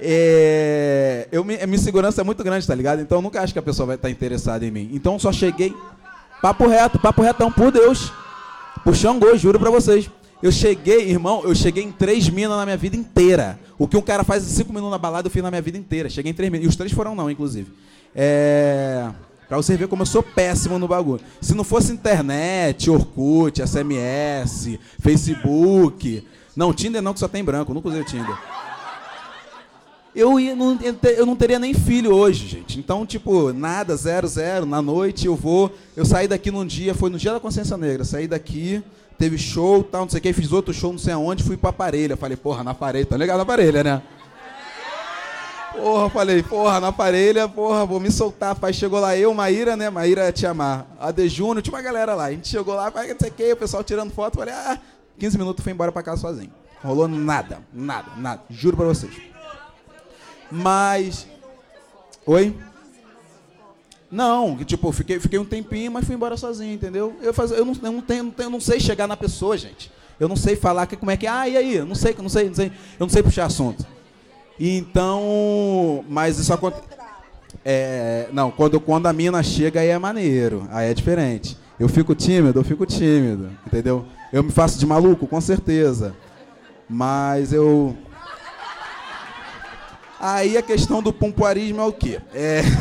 [0.00, 3.00] É, eu, minha segurança é muito grande, tá ligado?
[3.00, 4.90] Então eu nunca acho que a pessoa vai estar interessada em mim.
[4.92, 5.72] Então só cheguei.
[6.42, 8.12] Papo reto, papo retão, por Deus.
[8.82, 10.10] Por Xangô, juro pra vocês.
[10.42, 13.60] Eu cheguei, irmão, eu cheguei em três minas na minha vida inteira.
[13.78, 15.78] O que um cara faz em cinco minutos na balada, eu fiz na minha vida
[15.78, 16.10] inteira.
[16.10, 16.66] Cheguei em três minas.
[16.66, 17.70] E os três foram não, inclusive.
[18.12, 19.08] É.
[19.52, 21.20] Pra você ver como eu sou péssimo no bagulho.
[21.38, 26.26] Se não fosse internet, Orkut, SMS, Facebook.
[26.56, 27.74] Não, Tinder não, que só tem branco.
[27.74, 28.34] Nunca usei o Tinder.
[30.16, 32.78] Eu, ia, não, eu não teria nem filho hoje, gente.
[32.78, 34.64] Então, tipo, nada, zero, zero.
[34.64, 35.70] Na noite eu vou.
[35.94, 38.04] Eu saí daqui num dia, foi no dia da consciência negra.
[38.04, 38.82] Saí daqui,
[39.18, 41.74] teve show, tal, não sei o que, fiz outro show, não sei aonde, fui pra
[41.74, 42.16] parelha.
[42.16, 44.02] Falei, porra, na parelha, tá ligado na parelha, né?
[45.72, 48.54] Porra, falei, porra, na parelha, porra, vou me soltar.
[48.54, 49.88] Pai, chegou lá eu, Maíra, né?
[49.88, 50.86] Maíra te amar.
[51.00, 52.24] A De Júnior, tinha uma galera lá.
[52.26, 54.38] A gente chegou lá, não sei o que, o pessoal tirando foto.
[54.38, 54.78] Falei, ah,
[55.18, 56.52] 15 minutos fui embora pra casa sozinho.
[56.82, 58.42] rolou nada, nada, nada.
[58.50, 59.12] Juro pra vocês.
[60.50, 61.26] Mas.
[62.26, 62.56] Oi?
[64.10, 67.16] Não, tipo, fiquei, fiquei um tempinho, mas fui embora sozinho, entendeu?
[67.22, 69.90] Eu, faz, eu, não, eu, não tenho, eu não sei chegar na pessoa, gente.
[70.20, 71.26] Eu não sei falar que, como é que.
[71.26, 71.76] Ah, e aí?
[71.76, 72.66] Eu não sei, não sei, não sei.
[72.66, 73.86] Eu não sei puxar assunto.
[74.58, 76.82] Então, mas isso acontece.
[77.64, 81.56] É, não, quando, quando a mina chega aí é maneiro, aí é diferente.
[81.78, 84.04] Eu fico tímido, eu fico tímido, entendeu?
[84.32, 86.14] Eu me faço de maluco, com certeza.
[86.88, 87.96] Mas eu.
[90.20, 92.20] Aí a questão do pompoarismo é o quê?
[92.32, 92.62] É.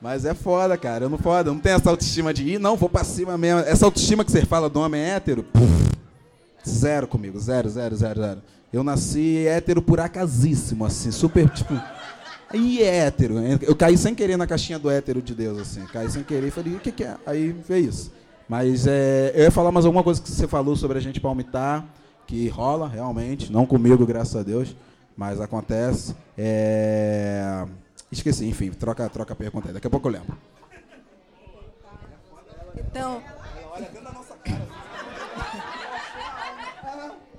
[0.00, 1.06] Mas é foda, cara.
[1.06, 3.60] Eu não foda, eu não tenho essa autoestima de ir, não, vou pra cima mesmo.
[3.60, 5.46] Essa autoestima que você fala do homem hétero,
[6.68, 8.42] zero comigo, zero, zero, zero, zero.
[8.74, 11.74] Eu nasci hétero por acasíssimo, assim, super, tipo.
[12.52, 13.38] E é hétero.
[13.62, 15.84] Eu caí sem querer na caixinha do hétero de Deus, assim.
[15.86, 17.16] Caí sem querer e falei, o que, que é?
[17.26, 18.12] Aí veio isso.
[18.48, 21.84] Mas é, eu ia falar mais alguma coisa que você falou sobre a gente palmitar,
[22.28, 24.76] que rola realmente, não comigo, graças a Deus,
[25.16, 26.14] mas acontece.
[26.38, 27.64] É...
[28.10, 30.38] Esqueci, enfim, troca, troca a pergunta aí, daqui a pouco eu lembro.
[32.76, 33.20] Então.
[33.72, 34.64] Olha dentro da nossa cara.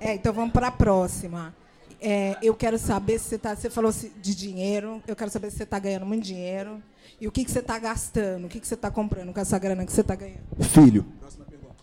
[0.00, 1.54] É, então vamos para a próxima.
[2.00, 3.54] É, eu quero saber se você está.
[3.54, 5.02] Você falou de dinheiro.
[5.06, 6.82] Eu quero saber se você está ganhando muito dinheiro.
[7.20, 8.46] E o que, que você está gastando?
[8.46, 10.40] O que, que você está comprando com essa grana que você está ganhando?
[10.60, 11.04] Filho.
[11.18, 11.76] Próxima pergunta.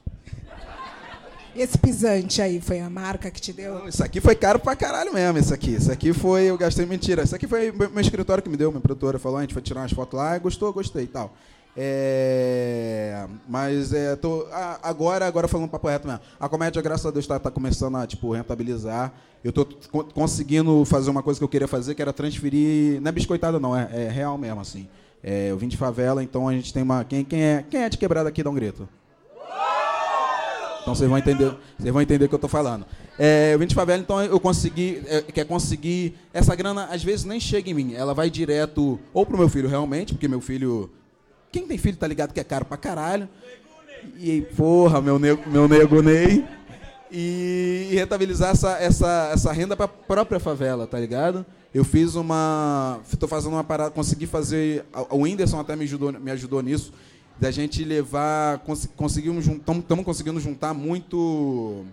[1.55, 3.79] Esse pisante aí foi a marca que te deu?
[3.79, 5.71] Não, isso aqui foi caro pra caralho mesmo, isso aqui.
[5.71, 7.23] Isso aqui foi, eu gastei mentira.
[7.23, 9.81] Isso aqui foi meu escritório que me deu, minha produtora falou, a gente foi tirar
[9.81, 11.35] umas fotos lá, gostou, gostei e tal.
[11.75, 14.45] É, mas é, tô,
[14.81, 16.21] agora, agora falando papo reto mesmo.
[16.39, 19.11] A comédia, graças a Deus, está tá começando a tipo, rentabilizar.
[19.43, 19.65] Eu estou
[20.13, 23.01] conseguindo fazer uma coisa que eu queria fazer, que era transferir.
[23.01, 24.87] Não é biscoitada, não, é, é real mesmo, assim.
[25.23, 27.03] É, eu vim de favela, então a gente tem uma.
[27.03, 28.87] Quem, quem, é, quem é de quebrada aqui, dá um grito.
[30.81, 32.85] Então vocês vão entender, vocês vão entender o que eu estou falando.
[33.17, 36.13] É, eu vim de favela, então eu consegui, é, quer conseguir.
[36.33, 39.69] Essa grana às vezes nem chega em mim, ela vai direto ou pro meu filho
[39.69, 40.91] realmente, porque meu filho
[41.53, 43.29] quem tem filho tá ligado que é caro pra caralho.
[44.17, 46.43] E, porra, meu nego, meu nego Ney.
[47.11, 51.45] E, e rentabilizar essa, essa, essa renda pra própria favela, tá ligado?
[51.71, 52.99] Eu fiz uma.
[53.11, 54.83] Estou fazendo uma parada, consegui fazer.
[55.11, 56.91] O Whindersson até me ajudou, me ajudou nisso.
[57.39, 58.57] Da gente levar.
[58.59, 61.85] Cons, conseguimos Estamos conseguindo juntar muito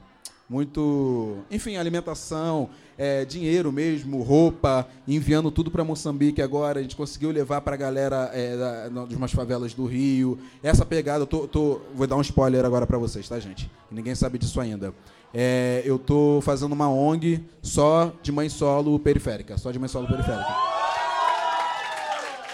[0.51, 6.81] muito, enfim, alimentação, é, dinheiro mesmo, roupa, enviando tudo para Moçambique agora.
[6.81, 10.41] A gente conseguiu levar para a galera é, da, de umas favelas do Rio.
[10.61, 13.71] Essa pegada, eu tô, tô vou dar um spoiler agora para vocês, tá, gente?
[13.93, 14.93] Ninguém sabe disso ainda.
[15.33, 20.09] É, eu tô fazendo uma ONG só de mãe solo periférica, só de mãe solo
[20.09, 20.53] periférica.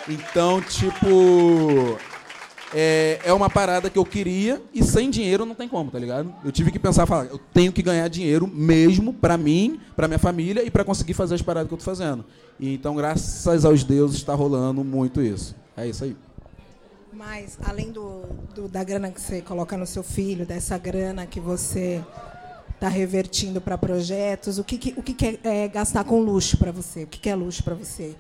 [0.07, 1.99] Então, tipo,
[2.75, 6.35] é, é uma parada que eu queria e sem dinheiro não tem como, tá ligado?
[6.45, 10.19] Eu tive que pensar, falar, eu tenho que ganhar dinheiro mesmo para mim, para minha
[10.19, 12.25] família e para conseguir fazer as paradas que eu tô fazendo.
[12.59, 15.55] E, então, graças aos deuses, está rolando muito isso.
[15.77, 16.17] É isso aí.
[17.13, 18.23] Mas, além do,
[18.55, 22.05] do, da grana que você coloca no seu filho, dessa grana que você
[22.75, 26.59] está revertindo para projetos, o que, que o que, que é, é gastar com luxo
[26.59, 27.05] para você?
[27.05, 28.15] O que, que é luxo para você?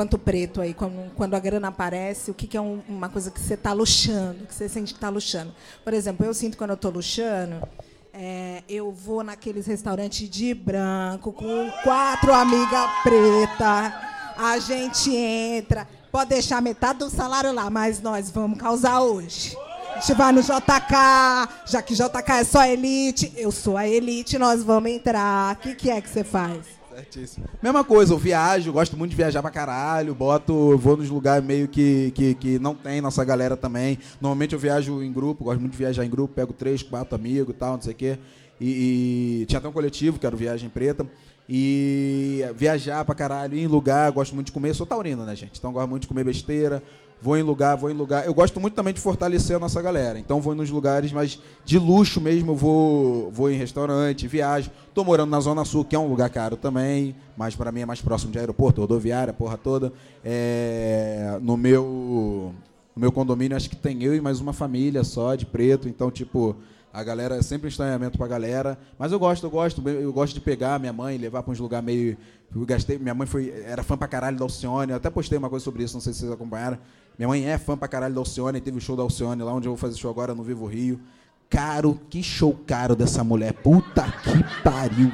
[0.00, 3.30] Quanto preto aí, quando, quando a grana aparece, o que, que é um, uma coisa
[3.30, 5.52] que você está luxando, que você sente que está luxando.
[5.84, 7.68] Por exemplo, eu sinto quando eu estou luxando,
[8.14, 13.92] é, eu vou naqueles restaurantes de branco com quatro amigas pretas,
[14.38, 19.54] a gente entra, pode deixar metade do salário lá, mas nós vamos causar hoje.
[19.94, 24.38] A gente vai no JK, já que JK é só elite, eu sou a elite,
[24.38, 25.56] nós vamos entrar.
[25.56, 26.79] O que, que é que você faz?
[27.00, 27.46] Certíssimo.
[27.62, 31.66] Mesma coisa, eu viajo, gosto muito de viajar pra caralho, boto, vou nos lugares meio
[31.66, 33.98] que, que, que não tem nossa galera também.
[34.20, 37.54] Normalmente eu viajo em grupo, gosto muito de viajar em grupo, pego três, quatro amigos
[37.54, 38.18] e tal, não sei o quê.
[38.60, 41.06] E, e tinha até um coletivo, que era Viagem Preta.
[41.48, 45.58] E viajar pra caralho, ir em lugar, gosto muito de comer, sou taurino, né, gente?
[45.58, 46.80] Então gosto muito de comer besteira,
[47.20, 48.26] vou em lugar, vou em lugar.
[48.26, 50.18] Eu gosto muito também de fortalecer a nossa galera.
[50.18, 54.70] Então vou nos lugares mais de luxo mesmo, vou, vou em restaurante, viajo.
[54.94, 57.86] Tô morando na Zona Sul, que é um lugar caro também, mas para mim é
[57.86, 59.92] mais próximo de aeroporto, rodoviária, porra toda.
[60.24, 62.54] É, no meu
[62.94, 66.10] no meu condomínio acho que tem eu e mais uma família só de preto, então
[66.10, 66.56] tipo
[66.92, 68.78] a galera sempre um estranhamento pra galera.
[68.98, 69.88] Mas eu gosto, eu gosto.
[69.88, 72.16] Eu gosto de pegar minha mãe, levar pra uns lugares meio.
[72.54, 74.90] Eu gastei, minha mãe foi, era fã pra caralho da Alcione.
[74.90, 76.78] Eu até postei uma coisa sobre isso, não sei se vocês acompanharam.
[77.18, 78.60] Minha mãe é fã pra caralho da Alcione.
[78.60, 81.00] Teve o show da Alcione lá onde eu vou fazer show agora no Vivo Rio.
[81.48, 83.52] Caro, que show caro dessa mulher.
[83.52, 85.10] Puta que pariu.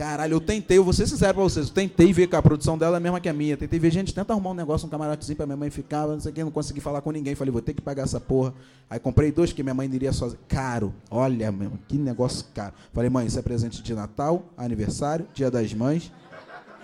[0.00, 2.78] Caralho, eu tentei, eu vou ser sincero pra vocês, eu tentei ver que a produção
[2.78, 3.54] dela é a mesma que a minha.
[3.54, 6.32] Tentei ver, gente, tenta arrumar um negócio, um camarotezinho pra minha mãe ficar, não sei
[6.32, 7.34] o que, não consegui falar com ninguém.
[7.34, 8.54] Falei, vou ter que pagar essa porra.
[8.88, 10.40] Aí comprei dois, que minha mãe iria sozinha.
[10.48, 12.72] Caro, olha, meu, que negócio caro.
[12.94, 16.10] Falei, mãe, isso é presente de Natal, aniversário, dia das mães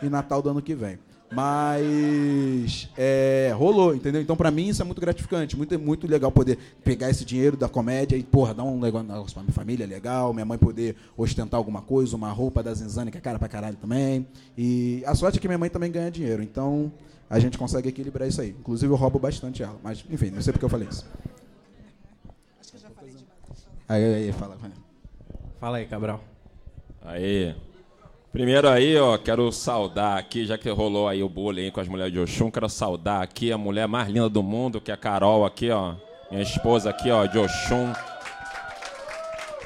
[0.02, 0.98] e Natal do ano que vem.
[1.32, 4.20] Mas é, rolou, entendeu?
[4.20, 7.68] Então, pra mim, isso é muito gratificante, muito, muito legal poder pegar esse dinheiro da
[7.68, 11.82] comédia e, porra, dar um negócio pra minha família legal, minha mãe poder ostentar alguma
[11.82, 14.26] coisa, uma roupa da Zinzane, que é cara pra caralho também.
[14.56, 16.92] E a sorte é que minha mãe também ganha dinheiro, então
[17.28, 18.50] a gente consegue equilibrar isso aí.
[18.50, 21.04] Inclusive, eu roubo bastante ela, mas, enfim, não sei porque eu falei isso.
[22.60, 23.26] Acho que eu já falei demais.
[23.88, 24.56] Aí, aí, aí fala.
[25.58, 26.22] Fala aí, Cabral.
[27.02, 27.54] Aí.
[28.36, 32.12] Primeiro aí, ó, quero saudar aqui, já que rolou aí o bullying com as mulheres
[32.12, 35.46] de Oxum, quero saudar aqui a mulher mais linda do mundo, que é a Carol
[35.46, 35.94] aqui, ó.
[36.30, 37.94] Minha esposa aqui, ó, de Oxum.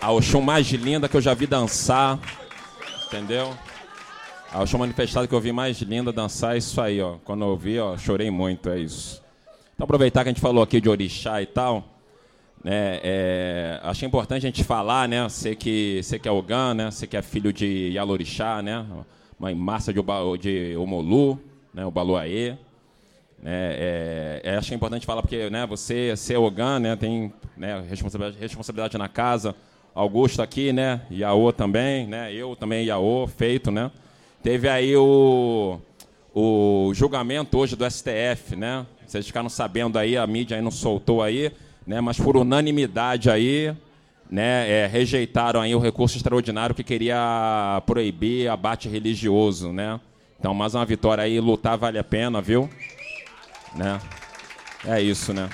[0.01, 2.17] A Oxum mais linda que eu já vi dançar.
[3.09, 3.53] Entendeu?
[4.53, 7.17] A Oxum manifestada que eu vi mais linda dançar, é isso aí, ó.
[7.25, 9.21] Quando eu vi, ó, chorei muito, é isso.
[9.75, 12.00] Então aproveitar que a gente falou aqui de orixá e tal,
[12.63, 15.23] né, é, achei importante a gente falar, né?
[15.25, 16.91] Você que, você que é Ogan, né?
[16.91, 18.85] Você que é filho de Yalorixá, né?
[19.39, 20.03] Mãe Márcia de,
[20.39, 21.41] de Omolu,
[21.73, 21.87] né?
[21.87, 22.57] O Baluaê.
[23.43, 28.39] Né, é, é, achei importante falar porque né, você ser Ogan, né, tem né, responsabilidade,
[28.39, 29.55] responsabilidade na casa.
[29.95, 31.01] Augusto aqui, né?
[31.11, 32.33] Iaô também, né?
[32.33, 33.91] Eu também Iaô, feito, né?
[34.41, 35.81] Teve aí o,
[36.33, 38.87] o julgamento hoje do STF, né?
[39.05, 41.51] Vocês ficaram sabendo aí, a mídia aí não soltou aí,
[41.91, 42.01] né?
[42.01, 43.75] Mas por unanimidade aí,
[44.31, 44.71] né?
[44.71, 49.99] É, rejeitaram aí o recurso extraordinário que queria proibir abate religioso, né?
[50.39, 52.71] Então, mais uma vitória aí, lutar vale a pena, viu?
[53.75, 54.01] Né?
[54.85, 55.51] É isso, né?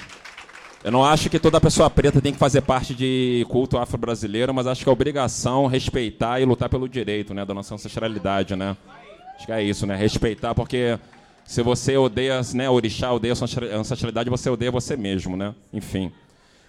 [0.85, 4.67] Eu não acho que toda pessoa preta tem que fazer parte de culto afro-brasileiro, mas
[4.67, 8.77] acho que é obrigação respeitar e lutar pelo direito, né, da nossa ancestralidade, né?
[9.37, 9.97] Acho que é isso, né?
[9.97, 10.99] Respeitar, porque
[11.47, 15.55] se você odeia, né, orixá, odeia a sua ancestralidade, você odeia você mesmo, né?
[15.73, 16.13] Enfim.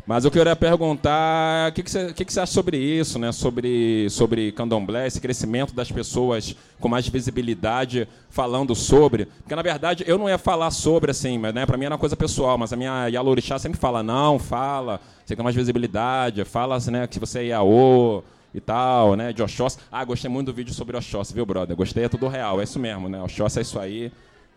[0.08, 3.34] Mas eu queria perguntar, o que, que, você, que, que você acha sobre isso, né?
[3.34, 9.26] Sobre, sobre candomblé, esse crescimento das pessoas com mais visibilidade falando sobre.
[9.26, 11.66] Porque, na verdade, eu não ia falar sobre, assim, mas, né?
[11.66, 15.36] Para mim era uma coisa pessoal, mas a minha Yalorixá sempre fala, não, fala, você
[15.36, 19.34] tem mais visibilidade, fala né, que você é Iaô e tal, né?
[19.34, 19.78] De Oxóssi.
[19.92, 21.76] Ah, gostei muito do vídeo sobre Oxóssi, viu, brother?
[21.76, 23.22] Gostei, é tudo real, é isso mesmo, né?
[23.22, 24.10] Oxóssi é isso aí,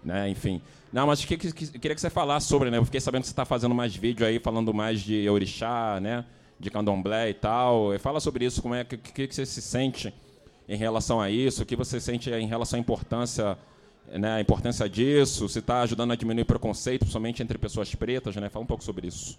[0.05, 0.29] né?
[0.29, 0.61] Enfim.
[0.93, 2.79] Não, mas que, que, que, queria que você falasse sobre, né?
[2.79, 6.25] Eu fiquei sabendo que você está fazendo mais vídeo aí, falando mais de orixá, né?
[6.59, 7.99] De candomblé e tal.
[7.99, 10.13] Fala sobre isso, como é que, que, que você se sente
[10.69, 13.57] em relação a isso, o que você sente em relação à importância,
[14.13, 14.35] né?
[14.35, 18.49] A importância disso, se está ajudando a diminuir preconceito, principalmente entre pessoas pretas, né?
[18.49, 19.39] Fala um pouco sobre isso.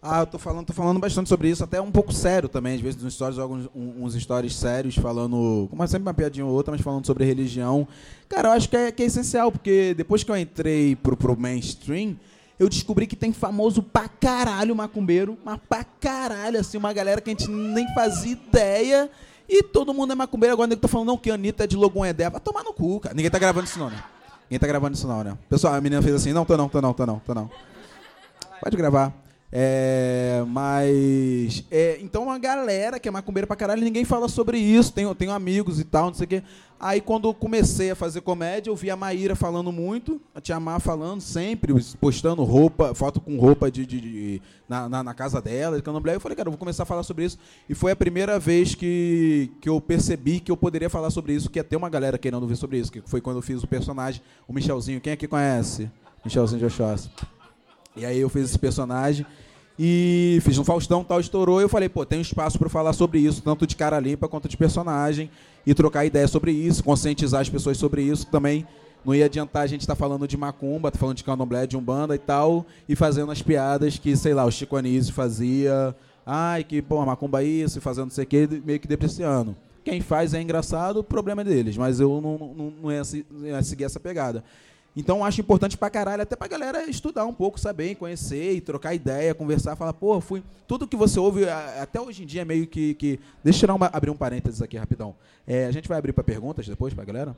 [0.00, 2.80] Ah, eu tô falando, tô falando bastante sobre isso, até um pouco sério também, às
[2.80, 6.70] vezes nos stories alguns uns stories sérios falando, como é sempre uma piadinha ou outra,
[6.70, 7.86] mas falando sobre religião.
[8.28, 11.36] Cara, eu acho que é, que é essencial, porque depois que eu entrei pro, pro
[11.36, 12.16] mainstream,
[12.58, 17.30] eu descobri que tem famoso pra caralho macumbeiro, mas pra caralho, assim, uma galera que
[17.30, 19.10] a gente nem fazia ideia.
[19.48, 20.52] E todo mundo é macumbeiro.
[20.52, 22.28] Agora ninguém tá falando, não, que a Anitta é de Logonedé.
[22.28, 23.14] Vai tomar no cu, cara.
[23.14, 24.02] Ninguém tá gravando isso não, né?
[24.50, 25.38] Ninguém tá gravando isso não, né?
[25.48, 27.50] Pessoal, a menina fez assim, não, tô não, tô não, tô não, tô não.
[28.60, 29.27] Pode gravar.
[29.50, 31.64] É, mas.
[31.70, 34.92] É, então uma galera que é macumbeira pra caralho, ninguém fala sobre isso.
[34.92, 36.42] Tenho, tenho amigos e tal, não sei o quê.
[36.80, 40.60] Aí quando eu comecei a fazer comédia, eu vi a Maíra falando muito, a Tia
[40.60, 45.40] Má falando sempre, postando roupa, foto com roupa de, de, de na, na, na, casa
[45.40, 46.14] dela, de candomblé.
[46.14, 47.36] Eu falei, cara, eu vou começar a falar sobre isso.
[47.68, 51.50] E foi a primeira vez que, que eu percebi que eu poderia falar sobre isso,
[51.50, 53.66] que ia ter uma galera querendo ver sobre isso, que foi quando eu fiz o
[53.66, 55.00] personagem, o Michelzinho.
[55.00, 55.90] Quem aqui conhece?
[56.24, 57.10] Michelzinho de Oxóssi.
[57.98, 59.26] E aí eu fiz esse personagem.
[59.78, 61.60] E fiz um Faustão, tal, estourou.
[61.60, 64.48] E eu falei, pô, tem espaço para falar sobre isso, tanto de cara limpa quanto
[64.48, 65.30] de personagem.
[65.66, 68.26] E trocar ideia sobre isso, conscientizar as pessoas sobre isso.
[68.26, 68.66] Também
[69.04, 71.76] não ia adiantar a gente estar tá falando de macumba, tá falando de candomblé, de
[71.76, 75.94] umbanda e tal, e fazendo as piadas que, sei lá, o Chico Anísio fazia.
[76.26, 79.56] Ai, que, pô, macumba isso, e fazendo não sei o que, meio que depreciando.
[79.84, 83.46] Quem faz é engraçado, o problema é deles, mas eu não, não, não, ia, não
[83.46, 84.44] ia seguir essa pegada.
[84.96, 88.94] Então acho importante pra caralho, até pra galera estudar um pouco, saber, conhecer e trocar
[88.94, 90.42] ideia, conversar, falar, pô, fui.
[90.66, 92.94] Tudo que você ouve, até hoje em dia, é meio que.
[92.94, 93.20] que...
[93.44, 95.14] Deixa eu uma, abrir um parênteses aqui rapidão.
[95.46, 97.36] É, a gente vai abrir para perguntas depois pra galera?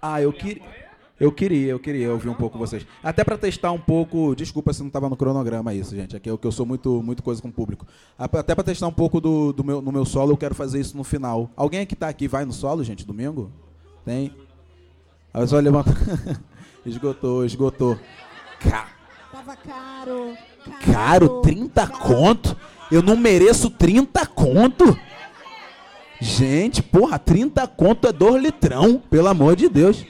[0.00, 0.81] Ah, eu queria.
[1.20, 2.86] Eu queria, eu queria ouvir um pouco vocês.
[3.02, 6.38] Até para testar um pouco, desculpa se não estava no cronograma isso, gente, é o
[6.38, 7.86] que eu sou muito, muito coisa com o público.
[8.18, 10.96] Até para testar um pouco do, do meu, no meu solo, eu quero fazer isso
[10.96, 11.50] no final.
[11.56, 13.52] Alguém que está aqui vai no solo, gente, domingo?
[14.04, 14.34] Tem?
[15.32, 15.90] Aí só levanta.
[16.84, 17.98] esgotou, esgotou.
[18.58, 18.88] Ca...
[19.30, 20.92] Tava caro, caro.
[20.92, 22.02] Caro, 30 caro.
[22.02, 22.56] conto?
[22.90, 24.98] Eu não mereço 30 conto?
[26.20, 30.04] Gente, porra, 30 conto é 2 litrão, pelo amor de Deus.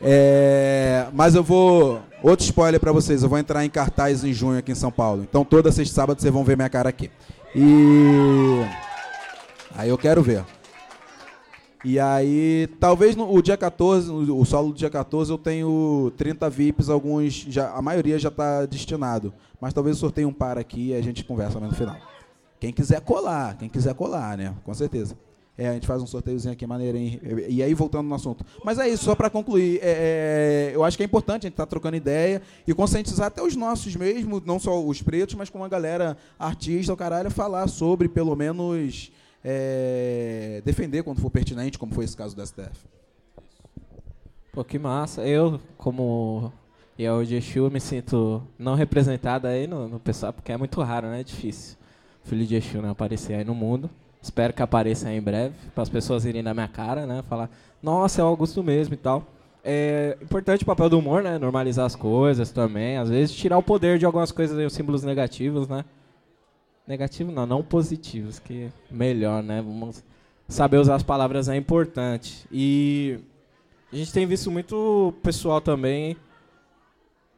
[0.00, 2.00] É, mas eu vou.
[2.22, 5.22] Outro spoiler para vocês: eu vou entrar em cartaz em junho aqui em São Paulo.
[5.22, 7.10] Então, toda sexta sábado vocês vão ver minha cara aqui.
[7.54, 8.62] E.
[9.74, 10.44] Aí eu quero ver.
[11.84, 16.50] E aí, talvez no o dia 14, o solo do dia 14, eu tenho 30
[16.50, 17.32] VIPs, alguns.
[17.48, 19.32] Já, a maioria já está destinado.
[19.60, 21.96] Mas talvez eu sorteie um par aqui e a gente conversa no final.
[22.60, 24.54] Quem quiser colar, quem quiser colar, né?
[24.64, 25.16] Com certeza.
[25.60, 27.20] É, a gente faz um sorteiozinho aqui maneirinho.
[27.48, 28.46] E aí, voltando no assunto.
[28.64, 29.80] Mas é isso, só para concluir.
[29.82, 33.26] É, é, eu acho que é importante a gente estar tá trocando ideia e conscientizar
[33.26, 37.28] até os nossos mesmo, não só os pretos, mas com a galera artista, o caralho,
[37.28, 39.10] falar sobre, pelo menos,
[39.44, 42.86] é, defender quando for pertinente, como foi esse caso do STF.
[44.52, 45.26] Pô, que massa.
[45.26, 46.52] Eu, como
[46.96, 51.08] Yaô de Exu, me sinto não representada aí no, no pessoal, porque é muito raro,
[51.08, 51.18] né?
[51.18, 51.76] É difícil.
[52.22, 52.90] Filho de Exu, né?
[52.90, 53.90] Aparecer aí no mundo.
[54.20, 57.22] Espero que apareça em breve, para as pessoas irem na minha cara, né?
[57.28, 57.50] Falar,
[57.82, 59.26] nossa, é o Augusto mesmo e tal.
[59.64, 61.38] É importante o papel do humor, né?
[61.38, 62.96] Normalizar as coisas também.
[62.96, 65.84] Às vezes tirar o poder de algumas coisas, os símbolos negativos, né?
[66.86, 69.62] Negativo não, não positivos, que melhor, né?
[69.62, 70.02] Vamos
[70.48, 72.46] saber usar as palavras é importante.
[72.50, 73.20] E
[73.92, 76.16] a gente tem visto muito pessoal também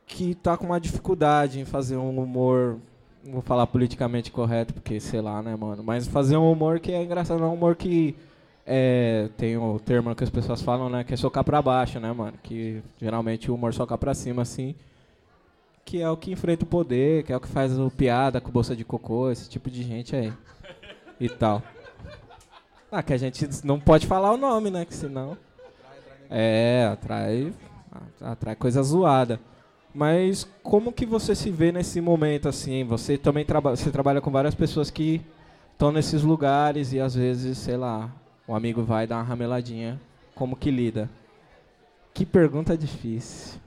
[0.07, 2.79] que está com uma dificuldade em fazer um humor
[3.25, 5.83] vou falar politicamente correto, porque sei lá, né, mano?
[5.83, 8.17] Mas fazer um humor que é engraçado, não um humor que
[8.67, 11.05] é, tem o termo que as pessoas falam, né?
[11.05, 12.35] Que é socar pra baixo, né, mano?
[12.43, 14.75] Que geralmente o humor soca pra cima, assim.
[15.85, 18.51] Que é o que enfrenta o poder, que é o que faz o piada com
[18.51, 20.33] bolsa de cocô, esse tipo de gente aí.
[21.19, 21.63] E tal.
[22.93, 24.85] Ah, que a gente não pode falar o nome, né?
[24.85, 25.37] Que senão.
[26.29, 27.53] É, atrai.
[28.21, 29.41] Atrai coisa zoada.
[29.95, 32.85] Mas como que você se vê nesse momento assim?
[32.85, 35.21] Você também traba você trabalha com várias pessoas que
[35.73, 38.11] estão nesses lugares e às vezes, sei lá,
[38.47, 40.01] o amigo vai dar uma rameladinha.
[40.35, 41.11] Como que lida?
[42.15, 43.61] Que pergunta difícil.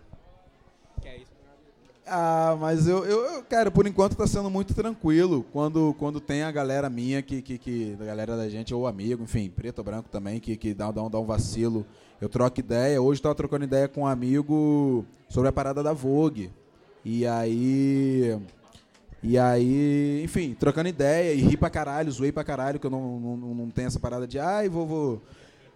[2.05, 5.45] Ah, mas eu, eu, cara, por enquanto tá sendo muito tranquilo.
[5.53, 9.23] Quando, quando tem a galera minha, que, que, que a galera da gente, ou amigo,
[9.23, 11.85] enfim, preto ou branco também, que, que dá, dá, dá um vacilo
[12.21, 13.01] eu troco ideia.
[13.01, 16.51] Hoje eu tava trocando ideia com um amigo sobre a parada da Vogue.
[17.03, 18.39] E aí.
[19.21, 23.19] E aí, enfim, trocando ideia e ri pra caralho, zoei pra caralho, que eu não,
[23.19, 25.21] não, não tenho essa parada de, ai, vou, vou,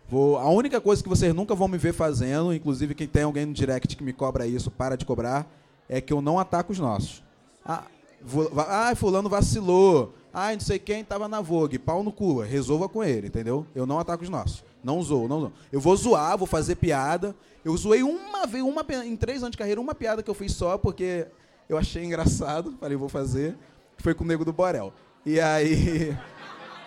[0.10, 0.38] vou.
[0.38, 3.54] A única coisa que vocês nunca vão me ver fazendo, inclusive quem tem alguém no
[3.54, 5.50] direct que me cobra isso, para de cobrar,
[5.88, 7.23] é que eu não ataco os nossos.
[7.65, 7.86] Ah,
[8.21, 8.52] vou,
[8.97, 10.13] fulano vacilou.
[10.34, 11.80] Ah, não sei quem tava na Vogue.
[11.80, 12.41] Pau no cu.
[12.41, 13.65] Resolva com ele, entendeu?
[13.73, 14.63] Eu não ataco os nossos.
[14.88, 15.54] Não zoou, não zoou.
[15.69, 17.36] Eu vou zoar, vou fazer piada.
[17.65, 20.54] Eu zoei uma vez, uma, em três anos de carreira, uma piada que eu fiz
[20.54, 21.28] só porque
[21.67, 22.73] eu achei engraçado.
[22.80, 23.58] Falei, vou fazer.
[23.97, 24.93] Foi com o Nego do Borel.
[25.26, 26.17] E aí.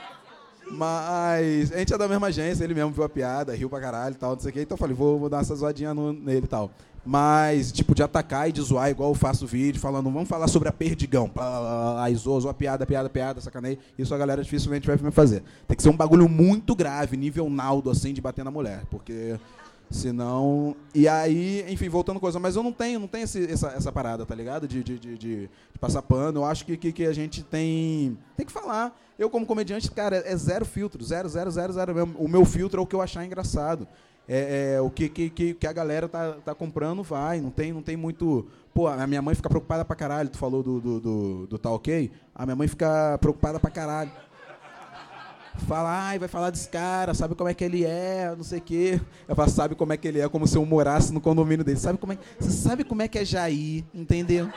[0.72, 4.14] Mas a gente é da mesma agência, ele mesmo viu a piada, riu pra caralho
[4.14, 4.60] e tal, não sei o que.
[4.62, 6.70] Então eu falei, vou, vou dar essa zoadinha no, nele e tal.
[7.04, 10.68] Mas, tipo, de atacar e de zoar, igual eu faço vídeo, falando, vamos falar sobre
[10.68, 11.30] a perdigão.
[11.98, 13.78] Aí zoou, zoou a piada, piada, piada, sacanei.
[13.98, 15.42] Isso a galera dificilmente vai fazer.
[15.66, 18.82] Tem que ser um bagulho muito grave, nível Naldo, assim, de bater na mulher.
[18.90, 19.38] Porque
[19.90, 20.76] senão.
[20.94, 22.38] E aí, enfim, voltando coisa.
[22.38, 24.68] Mas eu não tenho, não tenho esse, essa, essa parada, tá ligado?
[24.68, 25.50] De, de, de, de,
[25.80, 26.40] passar pano.
[26.40, 28.18] Eu acho que, que, que, a gente tem.
[28.36, 28.94] Tem que falar.
[29.18, 31.02] Eu, como comediante, cara, é zero filtro.
[31.02, 32.14] Zero, zero, zero, zero mesmo.
[32.18, 33.88] O meu filtro é o que eu achar engraçado
[34.32, 37.40] é, é, o que, que, que a galera tá, tá comprando vai.
[37.40, 38.46] Não tem, não tem muito.
[38.72, 40.28] Pô, a minha mãe fica preocupada pra caralho.
[40.28, 42.12] Tu falou do, do, do, do tá ok?
[42.32, 44.12] A minha mãe fica preocupada pra caralho.
[45.66, 48.62] fala, ai, vai falar desse cara, sabe como é que ele é, não sei o
[48.62, 49.00] quê.
[49.34, 51.80] Falo, sabe como é que ele é, como se eu morasse no condomínio dele.
[51.80, 54.48] Sabe como é, você sabe como é que é Jair, entendeu?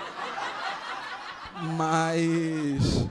[1.76, 3.08] Mas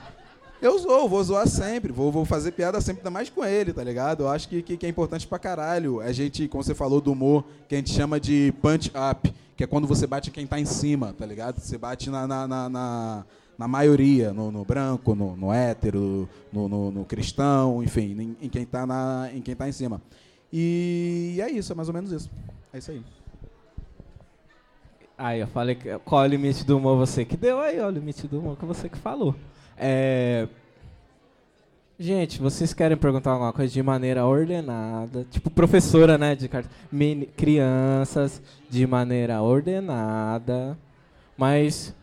[0.63, 3.83] eu zoo, vou zoar sempre, vou, vou fazer piada sempre, ainda mais com ele, tá
[3.83, 4.23] ligado?
[4.23, 5.99] Eu acho que, que, que, é importante pra caralho.
[5.99, 9.63] A gente, como você falou do humor, que a gente chama de punch up, que
[9.63, 11.59] é quando você bate quem tá em cima, tá ligado?
[11.59, 13.25] Você bate na, na, na, na
[13.57, 18.49] na maioria, no, no branco, no, no hétero, no, no, no, cristão, enfim, em, em
[18.49, 20.01] quem está na, em quem tá em cima.
[20.51, 22.31] E é isso, é mais ou menos isso.
[22.73, 23.01] É isso aí.
[25.17, 27.91] Aí eu falei qual é o limite do humor você que deu aí, ó, o
[27.91, 29.35] limite do humor que você que falou.
[29.77, 30.47] É...
[31.99, 36.49] Gente, vocês querem perguntar alguma coisa de maneira ordenada, tipo professora, né, de
[37.37, 40.77] crianças de maneira ordenada,
[41.37, 41.95] mas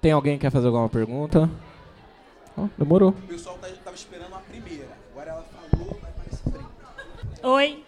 [0.00, 1.48] tem alguém que quer fazer alguma pergunta?
[2.56, 3.10] Oh, demorou.
[3.10, 4.88] O pessoal estava tá, esperando a primeira.
[5.12, 6.66] Agora ela falou, vai aparecer
[7.42, 7.84] Oi.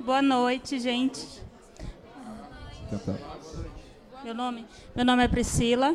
[0.00, 1.42] Boa noite, gente.
[4.22, 4.64] Meu nome,
[4.94, 5.94] meu nome é Priscila.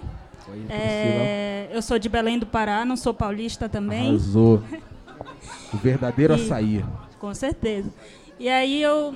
[0.70, 4.10] É, eu sou de Belém do Pará, não sou paulista também.
[4.10, 4.64] Arrasou.
[5.74, 6.86] O verdadeiro e, açaí.
[7.18, 7.94] Com certeza.
[8.38, 9.16] E aí eu,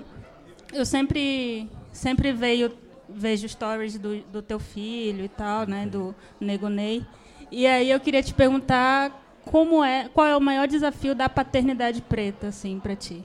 [0.71, 2.71] eu sempre, sempre veio
[3.09, 7.05] vejo stories do, do teu filho e tal, né, do Nego Ney.
[7.51, 9.11] E aí eu queria te perguntar
[9.45, 13.23] como é, qual é o maior desafio da paternidade preta, assim, para ti,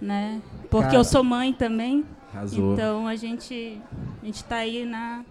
[0.00, 0.40] né?
[0.70, 2.04] Porque Cara, eu sou mãe também.
[2.32, 2.74] Arrasou.
[2.74, 3.80] Então a gente
[4.22, 5.24] a gente está aí na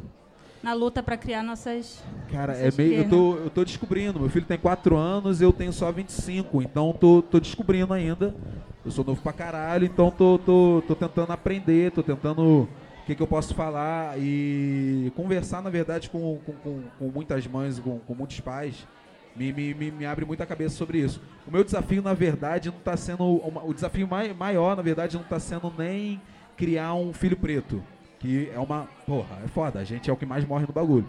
[0.65, 2.03] na luta para criar nossas.
[2.31, 3.01] Cara, nossas é meio.
[3.01, 4.19] Eu tô, eu tô descobrindo.
[4.19, 6.59] Meu filho tem 4 anos, eu tenho só 25.
[6.63, 8.35] Então tô, tô descobrindo ainda.
[8.83, 12.69] Eu sou novo pra caralho, então tô, tô, tô tentando aprender, tô tentando o
[13.05, 17.79] que, que, eu posso falar e conversar, na verdade, com, com, com, com muitas mães,
[17.79, 18.87] com, com muitos pais,
[19.35, 21.21] me, me, me, abre muita cabeça sobre isso.
[21.47, 23.23] O meu desafio, na verdade, não está sendo.
[23.23, 26.21] O desafio mai, maior, na verdade, não está sendo nem
[26.55, 27.83] criar um filho preto.
[28.25, 28.87] Que é uma.
[29.05, 29.79] Porra, é foda.
[29.79, 31.05] A gente é o que mais morre no bagulho.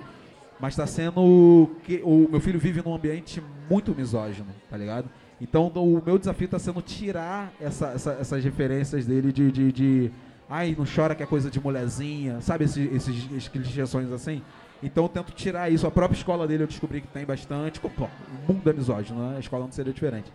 [0.61, 1.71] Mas está sendo.
[1.85, 5.09] que O meu filho vive num ambiente muito misógino, tá ligado?
[5.41, 10.11] Então o meu desafio está sendo tirar essa, essa, essas referências dele de, de, de
[10.49, 14.43] ai, não chora que é coisa de mulherzinha, sabe esses, esses, esses assim?
[14.83, 15.87] Então eu tento tirar isso.
[15.87, 17.81] A própria escola dele eu descobri que tem bastante.
[17.83, 19.37] O mundo é misógino, né?
[19.37, 20.31] A escola não seria diferente.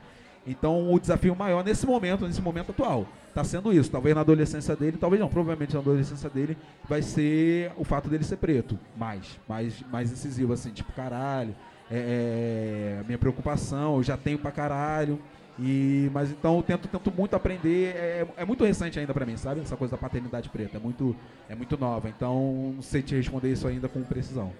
[0.45, 3.91] Então o desafio maior nesse momento, nesse momento atual, está sendo isso.
[3.91, 8.23] Talvez na adolescência dele, talvez não, provavelmente na adolescência dele, vai ser o fato dele
[8.23, 8.77] ser preto.
[8.97, 11.55] Mais, mais, mais incisivo, assim, tipo, caralho.
[11.89, 15.19] É, é, minha preocupação, eu já tenho pra caralho.
[15.59, 17.95] E, mas então eu tento, tento muito aprender.
[17.95, 19.61] É, é muito recente ainda para mim, sabe?
[19.61, 20.77] Essa coisa da paternidade preta.
[20.77, 21.15] É muito,
[21.47, 22.09] é muito nova.
[22.09, 24.51] Então não sei te responder isso ainda com precisão.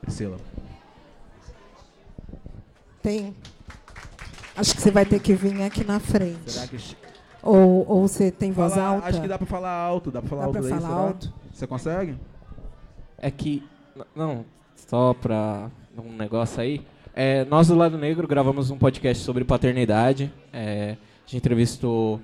[0.00, 0.38] Priscila.
[3.02, 3.34] Tem.
[4.56, 6.50] Acho que você vai ter que vir aqui na frente.
[6.50, 6.78] Será que...
[7.42, 9.08] Ou, ou você tem voz Fala, alta?
[9.08, 10.10] Acho que dá para falar alto.
[10.10, 11.32] Dá para falar, dá alto, falar alto.
[11.52, 12.16] Você consegue?
[13.18, 13.62] É que.
[14.14, 14.44] Não,
[14.74, 16.84] só para um negócio aí.
[17.14, 20.32] É, nós do Lado Negro gravamos um podcast sobre paternidade.
[20.52, 22.20] É, a gente entrevistou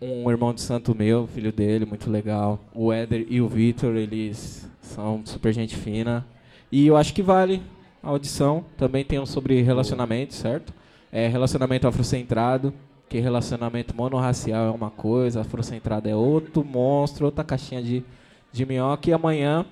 [0.00, 2.60] um irmão de santo meu, filho dele, muito legal.
[2.74, 6.26] O Éder e o Vitor, eles são super gente fina.
[6.70, 7.62] E eu acho que vale
[8.02, 8.64] a audição.
[8.76, 10.72] Também tem um sobre relacionamento, certo?
[11.14, 12.74] É, relacionamento afrocentrado,
[13.08, 18.04] que relacionamento monorracial é uma coisa, afrocentrado é outro monstro, outra caixinha de,
[18.52, 19.08] de minhoca.
[19.08, 19.64] E amanhã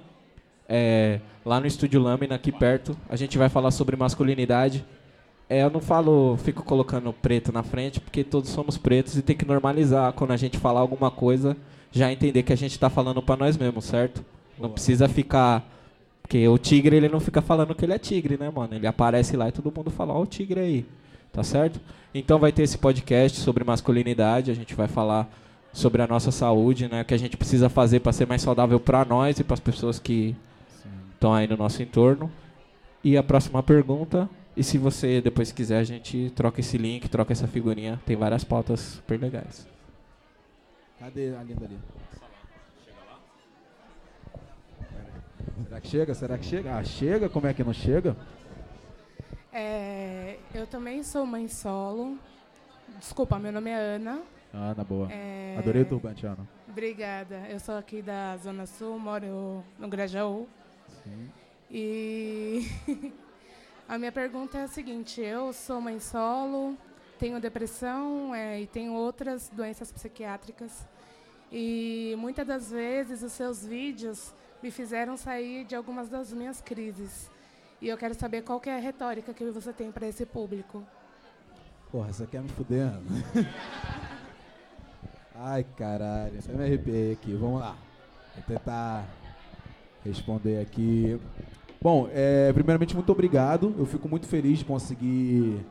[0.69, 2.97] é, lá no Estúdio Lâmina, aqui perto.
[3.09, 4.87] A gente vai falar sobre masculinidade.
[5.49, 9.37] É, eu não falo, fico colocando preto na frente, porque todos somos pretos e tem
[9.37, 11.57] que normalizar quando a gente falar alguma coisa,
[11.91, 14.25] já entender que a gente está falando para nós mesmos, certo?
[14.57, 15.69] Não precisa ficar.
[16.23, 18.77] Porque o tigre, ele não fica falando que ele é tigre, né, mano?
[18.77, 20.87] Ele aparece lá e todo mundo fala, ó, o tigre aí.
[21.33, 21.81] Tá certo?
[22.15, 25.29] Então vai ter esse podcast sobre masculinidade, a gente vai falar
[25.73, 27.01] sobre a nossa saúde, né?
[27.01, 29.61] O que a gente precisa fazer para ser mais saudável para nós e para as
[29.61, 30.37] pessoas que
[31.15, 32.31] estão aí no nosso entorno.
[33.03, 37.33] E a próxima pergunta, e se você depois quiser, a gente troca esse link, troca
[37.33, 37.99] essa figurinha.
[38.05, 39.67] Tem várias pautas super legais.
[40.99, 41.79] Cadê a linda ali?
[45.65, 46.15] Será que chega?
[46.15, 46.77] Será que chega?
[46.77, 47.29] Ah, chega?
[47.29, 48.15] Como é que não chega?
[49.53, 52.19] É, eu também sou mãe solo.
[52.99, 54.23] Desculpa, meu nome é Ana.
[54.53, 55.13] Ana, boa.
[55.13, 55.57] É...
[55.59, 56.49] Adorei o turbante, Ana.
[56.69, 57.47] Obrigada.
[57.49, 60.49] Eu sou aqui da Zona Sul, moro no Grajaú.
[61.05, 61.31] Sim.
[61.71, 62.67] E
[63.89, 66.77] a minha pergunta é a seguinte: eu sou mãe solo,
[67.19, 70.87] tenho depressão é, e tenho outras doenças psiquiátricas.
[71.51, 77.31] E muitas das vezes os seus vídeos me fizeram sair de algumas das minhas crises.
[77.83, 80.85] E eu quero saber qual que é a retórica que você tem para esse público.
[81.91, 82.93] Porra, você quer me fuder?
[85.35, 86.39] Ai, caralho.
[86.39, 87.35] Até me arrepiei aqui.
[87.35, 87.77] Vamos lá.
[88.37, 89.05] Vou tentar
[90.05, 91.21] responder aqui.
[91.81, 93.75] Bom, é, primeiramente, muito obrigado.
[93.77, 95.67] Eu fico muito feliz de conseguir,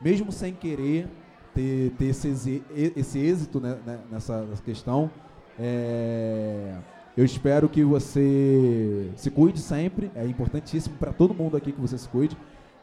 [0.00, 1.08] mesmo sem querer,
[1.54, 2.64] ter, ter esse,
[2.96, 5.10] esse êxito né, né, nessa, nessa questão.
[5.58, 6.74] É,
[7.16, 10.10] eu espero que você se cuide sempre.
[10.14, 12.36] É importantíssimo para todo mundo aqui que você se cuide.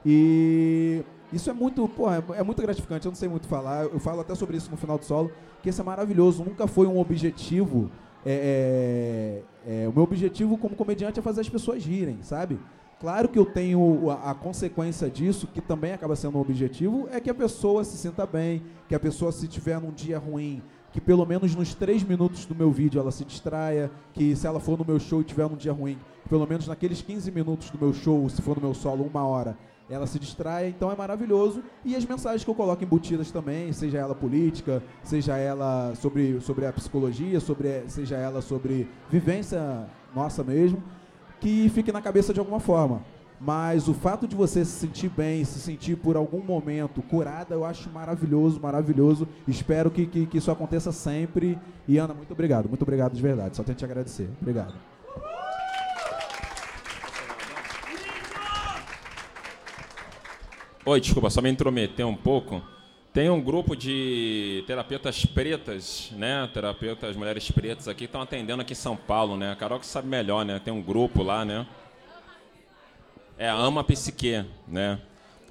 [0.06, 3.06] E isso é muito, porra, é, muito gratificante.
[3.06, 3.86] Eu não sei muito falar.
[3.86, 6.44] Eu falo até sobre isso no final do solo, que isso é maravilhoso.
[6.44, 7.90] Nunca foi um objetivo.
[8.26, 12.60] É, é, é, o meu objetivo como comediante é fazer as pessoas rirem, sabe?
[13.00, 17.20] Claro que eu tenho a, a, consequência disso, que também acaba sendo um objetivo, é
[17.20, 21.02] que a pessoa se sinta bem, que a pessoa, se tiver num dia ruim, que
[21.02, 24.78] pelo menos nos três minutos do meu vídeo ela se distraia, que se ela for
[24.78, 25.98] no meu show e tiver num dia ruim,
[26.30, 29.58] pelo menos naqueles 15 minutos do meu show, se for no meu solo, uma hora,
[29.90, 31.64] ela se distraia, então é maravilhoso.
[31.86, 36.66] E as mensagens que eu coloco embutidas também, seja ela política, seja ela sobre, sobre
[36.66, 40.84] a psicologia, sobre, seja ela sobre vivência nossa mesmo,
[41.40, 43.02] que fique na cabeça de alguma forma.
[43.40, 47.64] Mas o fato de você se sentir bem, se sentir por algum momento curada, eu
[47.64, 49.28] acho maravilhoso, maravilhoso.
[49.48, 51.58] Espero que, que, que isso aconteça sempre.
[51.88, 53.56] E Ana, muito obrigado, muito obrigado de verdade.
[53.56, 54.30] Só tenho que te agradecer.
[54.42, 54.74] Obrigado.
[60.84, 62.62] Oi, desculpa, só me intrometer um pouco.
[63.14, 66.50] Tem um grupo de terapeutas pretas, né?
[66.54, 69.52] Terapeutas mulheres pretas aqui estão atendendo aqui em São Paulo, né?
[69.52, 70.62] A Carol que sabe melhor, né?
[70.64, 71.68] Tem um grupo lá, né?
[73.38, 75.00] É, ama psique, né?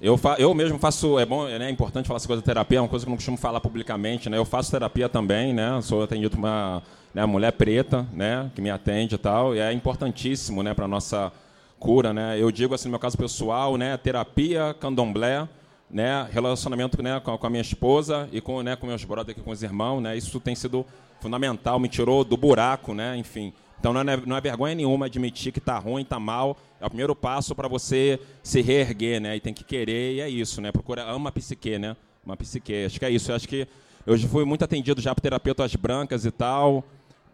[0.01, 2.77] Eu, fa eu mesmo faço, é bom, é, né, importante falar essa coisa de terapia,
[2.77, 4.37] é uma coisa que eu não costumo falar publicamente, né?
[4.37, 5.79] Eu faço terapia também, né?
[5.81, 6.83] Sou atendido por uma
[7.13, 8.51] né, mulher preta, né?
[8.53, 10.73] Que me atende e tal, e é importantíssimo, né?
[10.73, 11.31] Para nossa
[11.79, 12.37] cura, né?
[12.39, 15.47] Eu digo assim, no meu caso pessoal, né, terapia, candomblé,
[15.89, 19.63] né, relacionamento, né, com, a minha esposa e com, né, com meus brothers, com os
[19.63, 20.17] irmãos, né?
[20.17, 20.85] Isso tem sido
[21.21, 23.15] fundamental, me tirou do buraco, né?
[23.17, 23.53] Enfim.
[23.79, 26.57] Então não é, não é vergonha nenhuma admitir que está ruim, está mal.
[26.79, 29.35] É o primeiro passo para você se reerguer, né?
[29.35, 30.71] E tem que querer e é isso, né?
[30.71, 31.95] Procura ama a psique, né?
[32.25, 32.85] Uma psique.
[32.85, 33.31] Acho que é isso.
[33.31, 33.67] Eu acho que
[34.05, 36.83] eu fui muito atendido já por terapeutas brancas e tal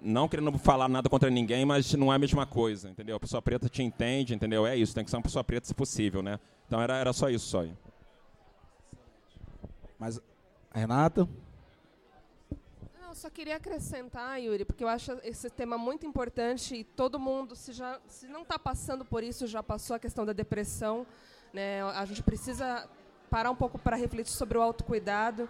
[0.04, 3.16] não querendo falar nada contra ninguém, mas não é a mesma coisa, entendeu?
[3.16, 4.68] A pessoa preta te entende, entendeu?
[4.68, 6.40] É isso, tem que ser uma pessoa preta se possível, né?
[6.68, 7.64] Então era, era só isso, só.
[9.98, 10.20] Mas,
[10.74, 11.28] Renata?
[13.14, 17.56] Não, só queria acrescentar, Yuri, porque eu acho esse tema muito importante e todo mundo,
[17.56, 21.06] se, já, se não está passando por isso, já passou a questão da depressão,
[21.54, 21.84] né?
[21.84, 22.90] A gente precisa
[23.30, 25.48] parar um pouco para refletir sobre o autocuidado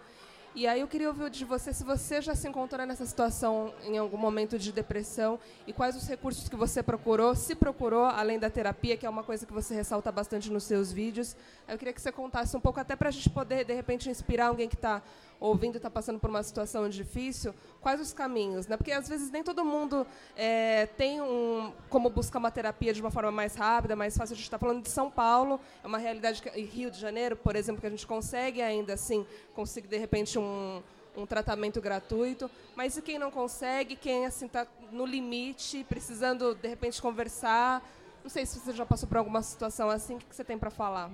[0.55, 3.97] e aí eu queria ouvir de você se você já se encontrou nessa situação em
[3.97, 8.51] algum momento de depressão e quais os recursos que você procurou, se procurou, além da
[8.51, 11.35] terapia, que é uma coisa que você ressalta bastante nos seus vídeos.
[11.67, 14.47] Eu queria que você contasse um pouco, até para a gente poder, de repente, inspirar
[14.47, 15.01] alguém que está
[15.39, 18.67] ouvindo está passando por uma situação difícil, quais os caminhos?
[18.67, 18.77] Né?
[18.77, 20.05] Porque às vezes nem todo mundo
[20.35, 24.33] é, tem um, como buscar uma terapia de uma forma mais rápida, mais fácil.
[24.33, 27.55] A gente está falando de São Paulo, é uma realidade que, Rio de Janeiro, por
[27.55, 30.81] exemplo, que a gente consegue ainda assim conseguir de repente um,
[31.15, 36.67] um tratamento gratuito, mas e quem não consegue, quem assim está no limite, precisando de
[36.67, 37.83] repente conversar?
[38.23, 40.69] Não sei se você já passou por alguma situação assim, o que você tem para
[40.69, 41.11] falar?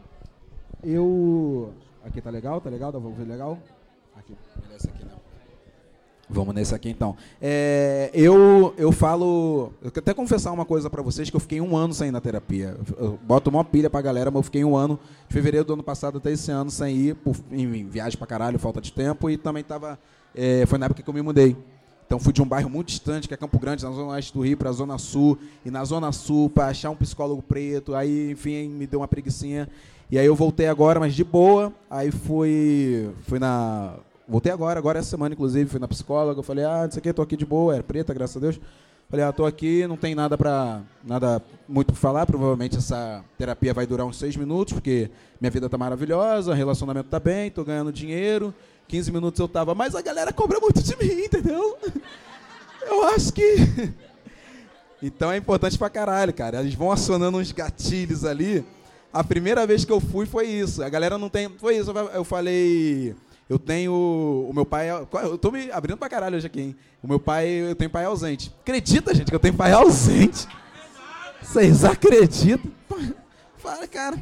[0.84, 3.58] Eu aqui tá legal, tá legal, tá legal?
[4.20, 5.20] Aqui, beleza, aqui não.
[6.30, 7.16] Vamos nesse aqui então.
[7.42, 9.72] É, eu, eu falo.
[9.82, 12.12] Eu quero até confessar uma coisa para vocês: que eu fiquei um ano sem ir
[12.12, 12.78] na terapia.
[12.98, 15.84] Eu boto uma pilha pra galera, mas eu fiquei um ano, de fevereiro do ano
[15.84, 19.38] passado até esse ano, sem ir, por, em, viagem pra caralho, falta de tempo, e
[19.38, 19.98] também tava.
[20.36, 21.58] É, foi na época que eu me mudei.
[22.06, 24.42] Então fui de um bairro muito distante, que é Campo Grande, na zona oeste do
[24.42, 28.32] Rio, para a zona sul, e na zona sul para achar um psicólogo preto, aí
[28.32, 29.70] enfim me deu uma preguiçinha.
[30.12, 31.72] E aí eu voltei agora, mas de boa.
[31.90, 33.94] Aí fui fui na
[34.30, 37.02] Voltei agora, agora essa semana, inclusive, fui na psicóloga, eu falei, ah, não sei o
[37.02, 38.60] que, tô aqui de boa, era preta, graças a Deus.
[39.10, 43.74] Falei, ah, tô aqui, não tem nada para nada muito para falar, provavelmente essa terapia
[43.74, 45.10] vai durar uns seis minutos, porque
[45.42, 48.54] minha vida tá maravilhosa, relacionamento tá bem, tô ganhando dinheiro,
[48.88, 51.76] 15 minutos eu tava, mas a galera cobra muito de mim, entendeu?
[52.84, 53.44] Eu acho que...
[55.02, 56.60] Então é importante pra caralho, cara.
[56.60, 58.66] Eles vão acionando uns gatilhos ali.
[59.14, 60.84] A primeira vez que eu fui foi isso.
[60.84, 61.48] A galera não tem.
[61.58, 61.90] Foi isso.
[62.14, 63.16] Eu falei.
[63.50, 63.92] Eu tenho.
[63.92, 64.90] O meu pai.
[64.92, 66.76] Eu tô me abrindo pra caralho hoje aqui, hein?
[67.02, 67.48] O meu pai.
[67.48, 68.54] Eu tenho pai ausente.
[68.62, 70.48] Acredita, gente, que eu tenho pai ausente?
[71.42, 72.72] Vocês acreditam?
[73.58, 74.22] Fala, cara.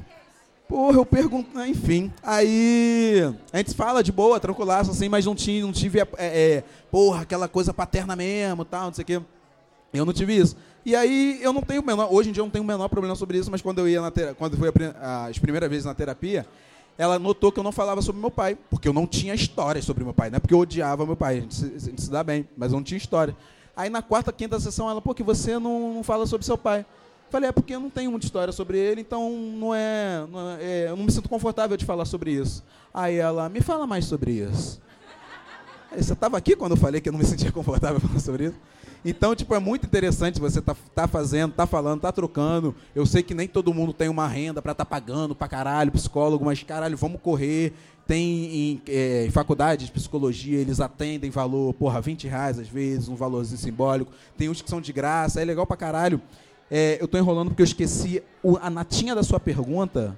[0.70, 1.56] Porra, eu pergunto.
[1.58, 2.12] Né, enfim.
[2.24, 3.22] Aí.
[3.52, 6.00] A gente fala de boa, tranquilaço, assim, mas não, tinha, não tive.
[6.00, 9.22] É, é, porra, aquela coisa paterna mesmo tal, não sei o quê.
[9.94, 10.56] Eu não tive isso.
[10.86, 12.08] E aí eu não tenho menor.
[12.14, 14.02] Hoje em dia eu não tenho o menor problema sobre isso, mas quando eu ia
[14.02, 14.70] na quando fui
[15.02, 16.46] as primeiras vezes na terapia,
[16.98, 20.04] ela notou que eu não falava sobre meu pai, porque eu não tinha história sobre
[20.04, 22.10] meu pai, não é porque eu odiava meu pai, a gente, se, a gente se
[22.10, 23.36] dá bem, mas eu não tinha história.
[23.76, 26.86] Aí na quarta, quinta sessão, ela, pô, que você não, não fala sobre seu pai.
[27.30, 30.64] Falei, é porque eu não tenho muita história sobre ele, então não é, não é,
[30.64, 32.64] é, eu não me sinto confortável de falar sobre isso.
[32.94, 34.82] Aí ela, me fala mais sobre isso.
[35.96, 38.56] Você estava aqui quando eu falei que eu não me sentia confortável falando sobre isso?
[39.10, 42.76] Então, tipo, é muito interessante você tá, tá fazendo, tá falando, tá trocando.
[42.94, 46.44] Eu sei que nem todo mundo tem uma renda para tá pagando pra caralho, psicólogo,
[46.44, 47.72] mas caralho, vamos correr.
[48.06, 53.08] Tem em, é, em faculdade de psicologia, eles atendem valor, porra, 20 reais às vezes,
[53.08, 54.12] um valorzinho simbólico.
[54.38, 56.22] Tem uns que são de graça, é legal pra caralho.
[56.70, 60.18] É, eu estou enrolando porque eu esqueci o, a natinha da sua pergunta.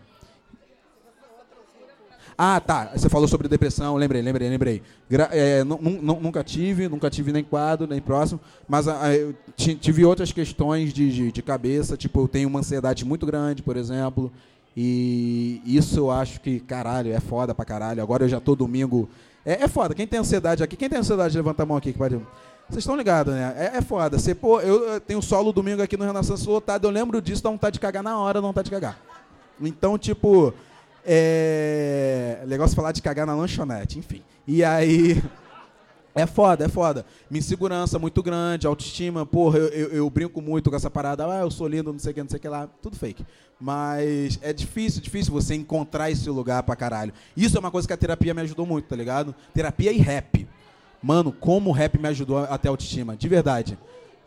[2.42, 2.92] Ah, tá.
[2.96, 4.82] Você falou sobre depressão, lembrei, lembrei, lembrei.
[5.10, 10.06] Gra é, nunca tive, nunca tive nem quadro, nem próximo, mas a, a, eu tive
[10.06, 14.32] outras questões de, de, de, cabeça, tipo, eu tenho uma ansiedade muito grande, por exemplo,
[14.74, 18.02] e isso eu acho que, caralho, é foda pra caralho.
[18.02, 19.10] Agora eu já tô domingo.
[19.46, 19.94] É, é foda.
[19.94, 20.78] Quem tem ansiedade aqui?
[20.78, 22.16] Quem tem ansiedade, levanta a mão aqui que pode.
[22.70, 23.54] Vocês estão ligados, né?
[23.58, 24.18] É, é foda.
[24.18, 27.74] Você, pô, eu tenho solo domingo aqui no Renaissance lotado, eu lembro disso, dá vontade
[27.74, 28.98] de cagar na hora, não vontade de cagar.
[29.60, 30.54] Então, tipo,
[31.06, 32.44] é.
[32.46, 34.22] Legal você falar de cagar na lanchonete, enfim.
[34.48, 35.22] E aí.
[36.16, 37.06] É foda, é foda.
[37.30, 41.42] Minha insegurança muito grande, autoestima, porra, eu, eu, eu, brinco muito com essa parada, ah,
[41.42, 43.24] eu sou lindo, não sei o que, não sei o que lá, tudo fake.
[43.60, 47.14] Mas é difícil, difícil você encontrar esse lugar pra caralho.
[47.38, 49.36] Isso é uma coisa que a terapia me ajudou muito, tá ligado?
[49.54, 50.48] Terapia e rap.
[51.02, 53.78] Mano, como o rap me ajudou até a autoestima, de verdade.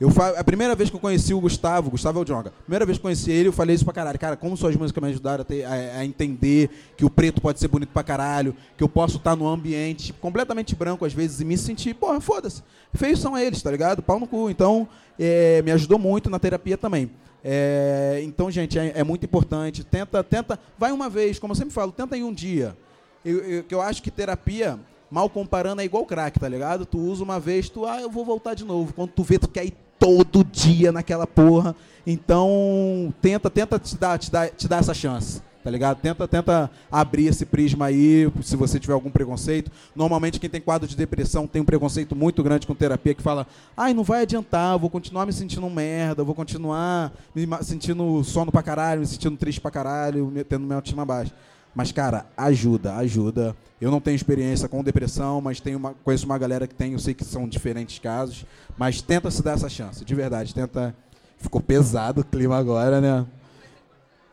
[0.03, 2.99] Eu a primeira vez que eu conheci o Gustavo, Gustavo é o Jonga, primeira vez
[2.99, 4.19] que eu conheci ele, eu falei isso pra caralho.
[4.19, 7.61] Cara, como suas músicas me ajudaram a, ter, a, a entender que o preto pode
[7.61, 11.45] ser bonito pra caralho, que eu posso estar num ambiente completamente branco às vezes e
[11.45, 12.65] me sentir, porra, foda-se.
[12.93, 14.03] Feios são eles, tá ligado?
[14.03, 14.51] Pau no cu.
[14.51, 17.09] Então, é, me ajudou muito na terapia também.
[17.45, 19.85] É, então, gente, é, é, muito importante.
[19.85, 22.77] Tenta, tenta, vai uma vez, como eu sempre falo, tenta em um dia.
[23.25, 26.87] Eu, eu, eu acho que terapia mal comparando, é igual crack, tá ligado?
[26.87, 28.93] Tu usa uma vez, tu, ah, eu vou voltar de novo.
[28.95, 31.77] Quando tu vê, tu quer ir todo dia naquela porra.
[32.05, 35.41] Então, tenta, tenta te dar, te dar, te dar essa chance.
[35.63, 36.01] Tá ligado?
[36.01, 39.71] Tenta, tenta abrir esse prisma aí, se você tiver algum preconceito.
[39.95, 43.47] Normalmente, quem tem quadro de depressão tem um preconceito muito grande com terapia que fala:
[43.77, 48.61] ai, não vai adiantar, vou continuar me sentindo merda, vou continuar me sentindo sono pra
[48.61, 51.33] caralho, me sentindo triste pra caralho, tendo minha autoestima baixa.
[51.75, 53.57] Mas, cara, ajuda, ajuda.
[53.81, 56.99] Eu não tenho experiência com depressão, mas tenho uma, conheço uma galera que tem, eu
[56.99, 58.45] sei que são diferentes casos.
[58.77, 60.55] Mas tenta se dar essa chance, de verdade.
[60.55, 60.95] Tenta.
[61.39, 63.27] Ficou pesado o clima agora, né?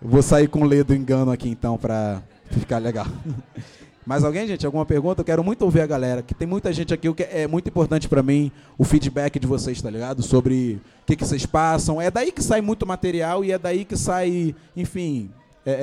[0.02, 2.22] Vou sair com o ledo engano aqui então pra
[2.52, 3.08] ficar legal.
[4.06, 4.66] Mais alguém, gente?
[4.66, 5.22] Alguma pergunta?
[5.22, 7.70] Eu quero muito ouvir a galera, que tem muita gente aqui, o que é muito
[7.70, 10.24] importante para mim, o feedback de vocês, tá ligado?
[10.24, 12.02] Sobre o que, que vocês passam.
[12.02, 15.30] É daí que sai muito material e é daí que sai, enfim,
[15.66, 15.76] é, é,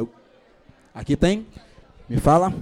[0.00, 0.21] é
[0.94, 1.46] Aqui tem?
[2.06, 2.52] Me fala.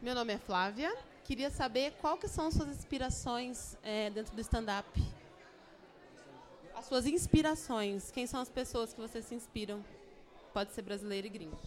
[0.00, 0.94] Meu nome é Flávia.
[1.24, 4.86] Queria saber qual que são suas inspirações é, dentro do stand-up.
[6.76, 8.12] As suas inspirações.
[8.12, 9.80] Quem são as pessoas que vocês se inspiram?
[10.54, 11.58] Pode ser brasileiro e gringo.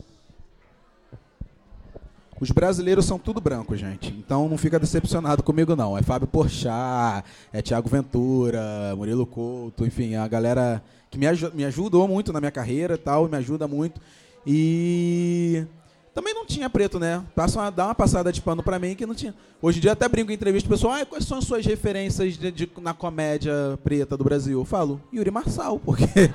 [2.40, 4.14] Os brasileiros são tudo branco, gente.
[4.14, 5.98] Então não fica decepcionado comigo, não.
[5.98, 11.66] É Fábio Porchat, é Tiago Ventura, Murilo Couto, enfim, a galera que me, aj me
[11.66, 14.00] ajudou muito na minha carreira e tal, me ajuda muito.
[14.46, 15.66] E
[16.14, 17.22] também não tinha preto, né?
[17.36, 19.34] Passa uma, dá uma passada de pano para mim que não tinha.
[19.62, 22.38] Hoje em dia até brinco em entrevista, o pessoal, ah, quais são as suas referências
[22.38, 24.60] de, de, na comédia preta do Brasil?
[24.60, 26.06] Eu falo, Yuri Marçal, porque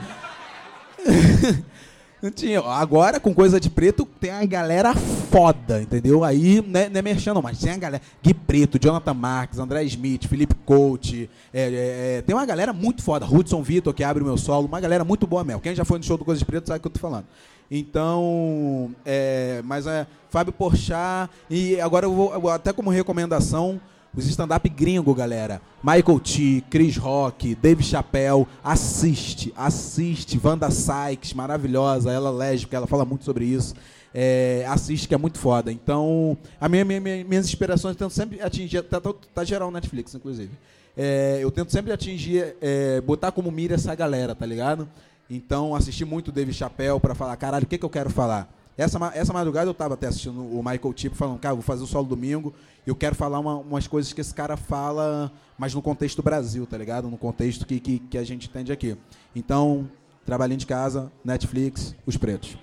[2.23, 2.61] Não tinha.
[2.61, 6.23] Agora, com coisa de preto, tem a galera foda, entendeu?
[6.23, 8.03] Aí né, não é não, mas tem a galera.
[8.23, 11.31] Gui Preto, Jonathan Marques, André Smith, Felipe Coach.
[11.53, 13.25] É, é, é, tem uma galera muito foda.
[13.27, 14.67] Hudson Vitor, que abre o meu solo.
[14.67, 15.63] Uma galera muito boa mesmo.
[15.63, 17.25] Quem já foi no show do Coisa de Preto sabe o que eu tô falando.
[17.71, 21.31] Então, é, mas é Fábio Porchat.
[21.49, 23.81] E agora eu vou, até como recomendação,
[24.15, 25.61] os stand-up gringo, galera.
[25.83, 28.47] Michael T, Chris Rock, Dave Chappelle.
[28.63, 30.41] Assiste, assiste.
[30.43, 32.11] Wanda Sykes, maravilhosa.
[32.11, 33.75] Ela é lésbica, ela fala muito sobre isso.
[34.13, 35.71] É, assiste, que é muito foda.
[35.71, 38.83] Então, a minha, minha, minhas inspirações tento sempre atingir.
[38.83, 40.51] Tá, tá, tá geral Netflix, inclusive.
[40.97, 44.89] É, eu tento sempre atingir, é, botar como mira essa galera, tá ligado?
[45.31, 48.53] Então, assisti muito Dave Chappelle para falar, caralho, o que, que eu quero falar?
[48.77, 51.87] Essa, essa madrugada eu estava até assistindo o Michael Tipo falando, cara, vou fazer o
[51.87, 52.55] solo domingo.
[52.87, 56.79] Eu quero falar uma, umas coisas que esse cara fala, mas no contexto Brasil, tá
[56.79, 57.11] ligado?
[57.11, 58.97] No contexto que, que, que a gente entende aqui.
[59.37, 59.89] Então,
[60.25, 62.57] trabalhinho de casa, Netflix, os pretos.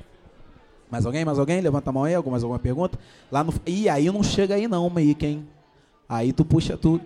[0.90, 1.24] Mais alguém?
[1.24, 1.62] Mais alguém?
[1.62, 2.98] Levanta a mão aí, alguma, alguma pergunta?
[3.32, 3.54] Lá no...
[3.92, 5.48] Aí não chega aí não, Meik, hein?
[6.10, 7.04] Aí tu puxa tudo.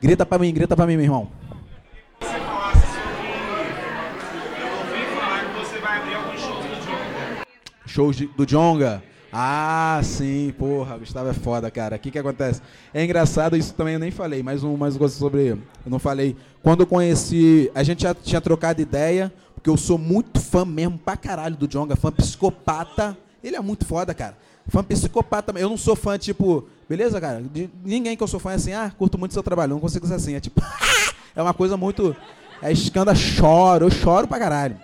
[0.00, 1.28] Grita pra mim, grita pra mim, meu irmão.
[2.18, 3.28] Você falasse sobre...
[4.60, 6.32] Eu ouvi falar que você vai abrir algum
[7.92, 9.02] shows de- do Jonga.
[9.34, 11.96] Ah, sim, porra, Gustavo é foda, cara.
[11.96, 12.60] O que que acontece?
[12.92, 15.48] É engraçado, isso também eu nem falei, mais um, mais uma coisa sobre.
[15.50, 16.36] Eu não falei.
[16.62, 17.70] Quando eu conheci.
[17.74, 21.66] A gente já tinha trocado ideia, porque eu sou muito fã mesmo pra caralho do
[21.66, 23.16] Jonga, fã psicopata.
[23.42, 24.36] Ele é muito foda, cara.
[24.68, 25.52] Fã psicopata.
[25.58, 27.40] Eu não sou fã, tipo, beleza, cara?
[27.42, 29.72] De ninguém que eu sou fã é assim, ah, curto muito seu trabalho.
[29.72, 30.34] Não consigo ser assim.
[30.34, 30.60] É tipo,
[31.34, 32.14] é uma coisa muito.
[32.60, 34.76] É escanda, choro, eu choro pra caralho.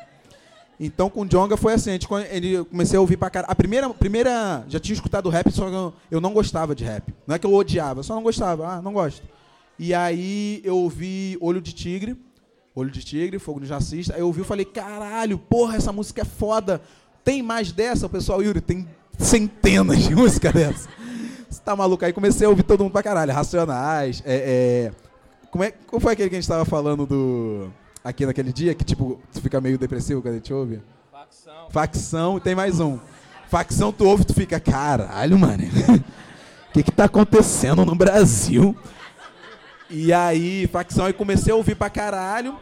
[0.80, 3.50] Então com o Jonga foi assim, a gente, ele, comecei a ouvir pra caralho.
[3.50, 4.64] A primeira, primeira.
[4.68, 7.12] Já tinha escutado rap, só que eu, eu não gostava de rap.
[7.26, 8.68] Não é que eu odiava, só não gostava.
[8.68, 9.22] Ah, não gosto.
[9.78, 12.16] E aí eu ouvi Olho de Tigre.
[12.74, 14.14] Olho de Tigre, Fogo no Jacista.
[14.14, 16.80] Aí eu ouvi e falei, caralho, porra, essa música é foda.
[17.24, 18.60] Tem mais dessa, o pessoal, Yuri?
[18.60, 18.86] Tem
[19.18, 20.88] centenas de músicas dessa.
[21.50, 22.04] Você tá maluco?
[22.04, 23.32] Aí comecei a ouvir todo mundo pra caralho.
[23.32, 24.92] Racionais, é.
[24.94, 25.08] é
[25.50, 27.70] como é, qual foi aquele que a gente tava falando do.
[28.02, 30.80] Aqui naquele dia, que tipo, tu fica meio depressivo quando a gente ouve?
[31.10, 31.70] Facção.
[31.70, 32.98] Facção, tem mais um.
[33.48, 35.64] Facção, tu ouve, tu fica, caralho, mano.
[35.64, 38.76] O que que tá acontecendo no Brasil?
[39.90, 42.56] E aí, facção, aí comecei a ouvir pra caralho.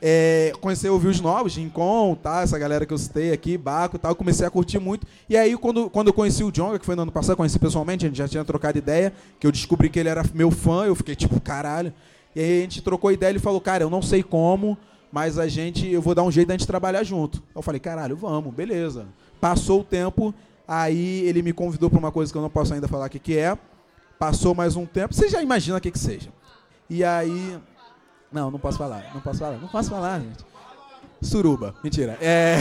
[0.00, 2.42] É, comecei a ouvir os novos, Rincon, tá?
[2.42, 5.06] Essa galera que eu citei aqui, Baco e tal, comecei a curtir muito.
[5.28, 8.04] E aí, quando, quando eu conheci o Jonga, que foi no ano passado, conheci pessoalmente,
[8.04, 10.94] a gente já tinha trocado ideia, que eu descobri que ele era meu fã, eu
[10.94, 11.92] fiquei tipo, caralho.
[12.36, 14.76] E aí a gente trocou ideia, ele falou, cara, eu não sei como,
[15.10, 17.42] mas a gente, eu vou dar um jeito da gente trabalhar junto.
[17.54, 19.06] Eu falei, caralho, vamos, beleza.
[19.40, 20.34] Passou o tempo,
[20.68, 23.18] aí ele me convidou para uma coisa que eu não posso ainda falar o que,
[23.18, 23.56] que é.
[24.18, 26.28] Passou mais um tempo, você já imagina o que, que seja.
[26.90, 27.58] E aí.
[28.30, 30.44] Não, não posso falar, não posso falar, não posso falar, gente.
[31.22, 32.18] Suruba, mentira.
[32.20, 32.58] É.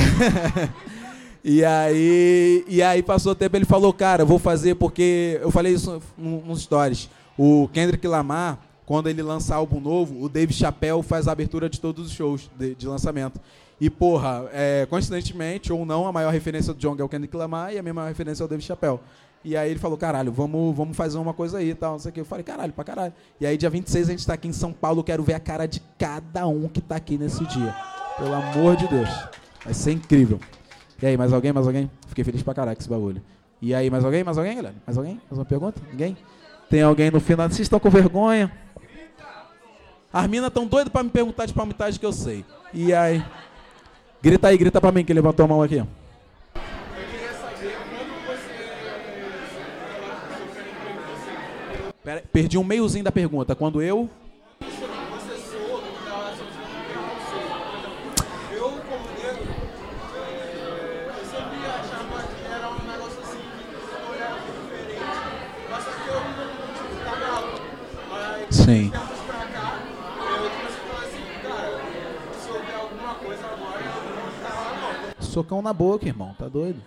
[1.43, 5.73] e aí, e aí passou o tempo, ele falou, cara, vou fazer porque eu falei
[5.73, 7.09] isso nos stories.
[7.37, 11.79] O Kendrick Lamar, quando ele lançar álbum novo, o Dave Chappelle faz a abertura de
[11.79, 13.39] todos os shows de, de lançamento.
[13.79, 17.73] E, porra, é, coincidentemente ou não, a maior referência do John é o Kendrick Lamar
[17.73, 18.99] e a minha maior referência é o Dave Chappelle.
[19.43, 22.09] E aí ele falou, caralho, vamos, vamos fazer uma coisa aí e tal, não sei
[22.09, 22.21] o que.
[22.21, 23.13] Eu falei, caralho, pra caralho.
[23.39, 25.67] E aí dia 26 a gente tá aqui em São Paulo, quero ver a cara
[25.67, 27.75] de cada um que tá aqui nesse dia.
[28.17, 29.09] Pelo amor de Deus.
[29.63, 30.39] Vai ser incrível.
[31.01, 31.91] E aí, mais alguém, mais alguém?
[32.07, 33.21] Fiquei feliz pra caralho com esse bagulho.
[33.61, 34.75] E aí, mais alguém, mais alguém, galera?
[34.87, 35.21] Mais alguém?
[35.29, 35.81] Mais uma pergunta?
[35.91, 36.17] Ninguém?
[36.69, 37.47] Tem alguém no final?
[37.47, 38.51] Vocês estão com vergonha?
[40.15, 42.45] As minas tão doidas pra me perguntar de palmitagem que eu sei.
[42.73, 43.21] E aí?
[44.21, 45.83] Grita aí, grita pra mim que levantou a mão aqui.
[52.01, 53.53] Pera, perdi um meiozinho da pergunta.
[53.55, 54.09] Quando eu.
[68.49, 68.93] Sim.
[75.35, 76.79] Socão na boca, irmão, tá doido?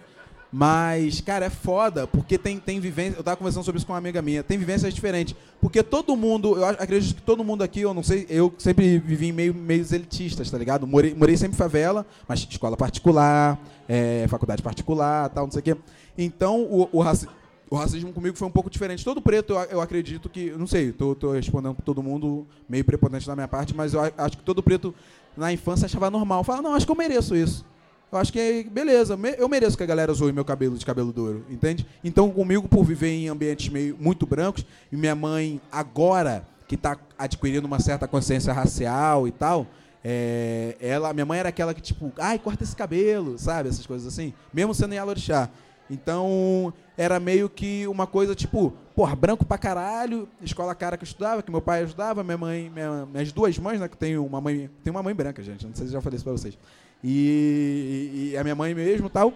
[0.51, 3.19] Mas, cara, é foda, porque tem, tem vivência.
[3.19, 4.43] Eu tava conversando sobre isso com uma amiga minha.
[4.43, 5.35] Tem vivências diferentes.
[5.61, 8.99] Porque todo mundo, eu ac- acredito que todo mundo aqui, eu não sei, eu sempre
[8.99, 10.87] vivi em meio, meios elitistas, tá ligado?
[10.87, 15.63] Morei, morei sempre em favela, mas escola particular, é, faculdade particular, tal, não sei o
[15.63, 15.77] quê.
[16.17, 17.29] Então, o, o, raci-
[17.69, 19.05] o racismo comigo foi um pouco diferente.
[19.05, 20.51] Todo preto, eu, eu acredito que.
[20.53, 24.01] Não sei, tô, tô respondendo pra todo mundo, meio prepotente da minha parte, mas eu
[24.17, 24.95] acho que todo preto
[25.37, 26.43] na infância achava normal.
[26.43, 27.67] Fala, não, acho que eu mereço isso.
[28.11, 31.13] Eu acho que, beleza, me- eu mereço que a galera zoe meu cabelo de cabelo
[31.13, 31.87] duro, entende?
[32.03, 36.97] Então, comigo, por viver em ambientes meio muito brancos, e minha mãe, agora, que está
[37.19, 39.67] adquirindo uma certa consciência racial e tal,
[40.03, 43.69] é, ela, minha mãe era aquela que, tipo, ai, corta esse cabelo, sabe?
[43.69, 45.51] Essas coisas assim, mesmo sendo em Alorixá.
[45.91, 51.07] Então, era meio que uma coisa, tipo, porra, branco pra caralho, escola cara que eu
[51.07, 54.41] estudava, que meu pai ajudava, minha mãe, minha- minhas duas mães, né, que tem uma
[54.41, 56.57] mãe, tem uma mãe branca, gente, não sei se já falei isso pra vocês.
[57.03, 59.33] E, e a minha mãe mesmo tal.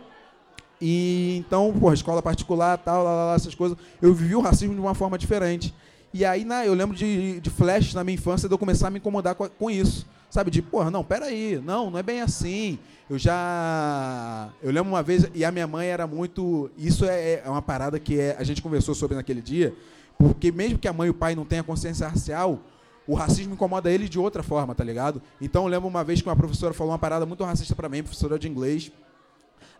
[0.80, 3.78] E então, porra, escola particular, tal, lá, lá, essas coisas.
[4.00, 5.72] Eu vivi o racismo de uma forma diferente.
[6.12, 8.90] E aí, na, eu lembro de, de flashes na minha infância de eu começar a
[8.90, 10.06] me incomodar com, com isso.
[10.28, 12.78] Sabe, de, porra, não, peraí, não, não é bem assim.
[13.08, 14.48] Eu já.
[14.62, 16.70] Eu lembro uma vez, e a minha mãe era muito.
[16.76, 19.74] Isso é, é uma parada que é, a gente conversou sobre naquele dia,
[20.18, 22.60] porque mesmo que a mãe e o pai não tenham consciência racial,
[23.06, 25.20] o racismo incomoda eles de outra forma, tá ligado?
[25.40, 28.02] Então eu lembro uma vez que uma professora falou uma parada muito racista pra mim,
[28.02, 28.92] professora de inglês.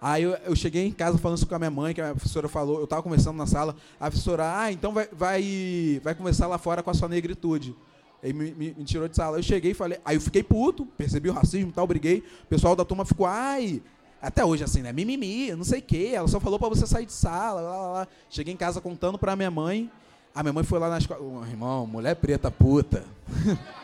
[0.00, 2.48] Aí eu, eu cheguei em casa falando isso com a minha mãe, que a professora
[2.48, 6.58] falou, eu tava conversando na sala, a professora, ah, então vai, vai, vai conversar lá
[6.58, 7.74] fora com a sua negritude.
[8.20, 9.38] Aí me, me- me tirou de sala.
[9.38, 12.24] Eu cheguei e falei, aí eu fiquei puto, percebi o racismo e tal, briguei.
[12.44, 13.80] O pessoal da turma ficou, ai,
[14.20, 14.92] até hoje assim, né?
[14.92, 16.10] Mimimi, não sei o quê.
[16.14, 18.08] Ela só falou pra você sair de sala, lá, lá, lá.
[18.30, 19.90] Cheguei em casa contando pra minha mãe.
[20.34, 21.20] A minha mãe foi lá na escola.
[21.20, 23.04] "Ô, irmão, mulher preta puta.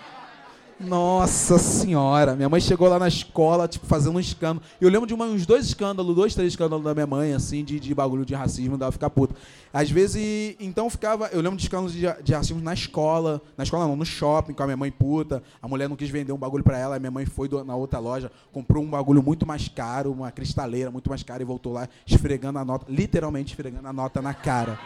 [0.80, 4.64] Nossa senhora, minha mãe chegou lá na escola, tipo, fazendo um escândalo.
[4.80, 7.80] Eu lembro de uma, uns dois escândalos, dois, três escândalos da minha mãe, assim, de,
[7.80, 9.34] de bagulho de racismo, dela ficar puta.
[9.72, 11.26] Às vezes, então ficava.
[11.32, 14.62] Eu lembro de escândalos de, de racismo na escola, na escola não, no shopping, com
[14.62, 15.42] a minha mãe puta.
[15.60, 17.74] A mulher não quis vender um bagulho pra ela, a minha mãe foi do, na
[17.74, 21.72] outra loja, comprou um bagulho muito mais caro, uma cristaleira muito mais cara, e voltou
[21.72, 24.78] lá esfregando a nota, literalmente esfregando a nota na cara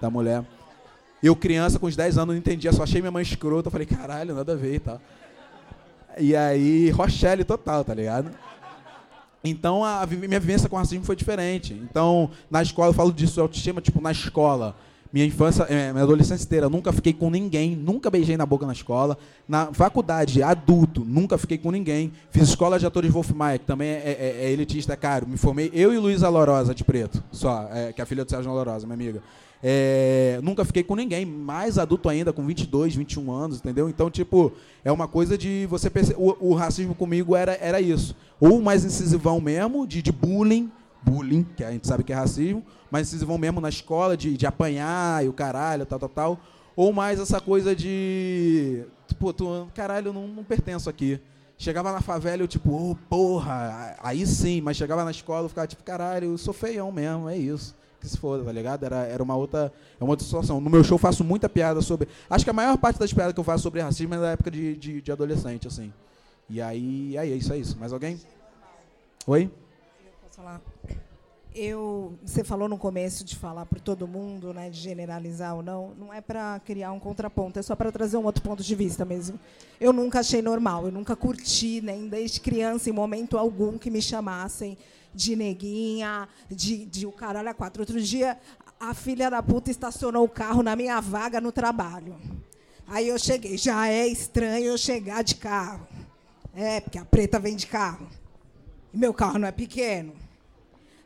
[0.00, 0.44] da mulher.
[1.22, 3.70] Eu, criança, com uns 10 anos, não entendia, só achei minha mãe escrota.
[3.70, 5.00] Falei, caralho, nada a ver e tal.
[6.18, 8.30] E aí, Rochelle total, tá ligado?
[9.44, 11.74] Então, a, minha vivência com racismo foi diferente.
[11.74, 14.74] Então, na escola, eu falo disso, autoestima, tipo, na escola.
[15.12, 18.72] Minha infância, eh, minha adolescência inteira, nunca fiquei com ninguém, nunca beijei na boca na
[18.72, 19.16] escola.
[19.48, 22.12] Na faculdade, adulto, nunca fiquei com ninguém.
[22.30, 25.26] Fiz escola de atores Wolf Maia, que também é, é, é elitista, é caro.
[25.26, 28.30] Me formei eu e Luísa Lorosa, de preto, só, é, que é a filha do
[28.30, 29.22] Sérgio Lorosa, minha amiga.
[29.62, 33.88] É, nunca fiquei com ninguém, mais adulto ainda, com 22, 21 anos, entendeu?
[33.88, 34.52] Então, tipo,
[34.84, 36.20] é uma coisa de você perceber.
[36.20, 38.14] O, o, racismo comigo era, era isso.
[38.38, 40.70] Ou mais incisivão mesmo, de, de bullying,
[41.02, 44.46] bullying, que a gente sabe que é racismo, mais incisivão mesmo na escola, de, de
[44.46, 46.40] apanhar e o caralho, tal, tal, tal.
[46.74, 48.84] Ou mais essa coisa de.
[49.18, 51.18] Pô, tu, caralho, eu não, não pertenço aqui.
[51.58, 55.66] Chegava na favela, eu tipo, oh, porra, aí sim, mas chegava na escola, eu ficava
[55.66, 57.74] tipo, caralho, eu sou feião mesmo, é isso
[58.06, 58.84] que se foda, tá ligado?
[58.84, 60.60] Era, era uma outra, é uma outra situação.
[60.60, 62.08] No meu show eu faço muita piada sobre.
[62.30, 64.50] Acho que a maior parte das piadas que eu faço sobre racismo é da época
[64.50, 65.92] de, de, de adolescente, assim.
[66.48, 67.76] E aí, aí, é isso, é isso.
[67.78, 68.20] Mais alguém?
[69.26, 69.50] Oi?
[70.22, 70.60] Posso falar?
[71.52, 75.94] Eu, você falou no começo de falar para todo mundo, né, de generalizar ou não,
[75.98, 79.06] não é para criar um contraponto, é só para trazer um outro ponto de vista
[79.06, 79.40] mesmo.
[79.80, 84.02] Eu nunca achei normal, eu nunca curti, nem desde criança, em momento algum, que me
[84.02, 84.76] chamassem
[85.16, 87.82] de neguinha, de, de o caralho a quatro.
[87.82, 88.38] Outro dia,
[88.78, 92.16] a filha da puta estacionou o carro na minha vaga no trabalho.
[92.86, 95.88] Aí eu cheguei, já é estranho eu chegar de carro.
[96.54, 98.06] É, porque a preta vem de carro.
[98.92, 100.12] E meu carro não é pequeno.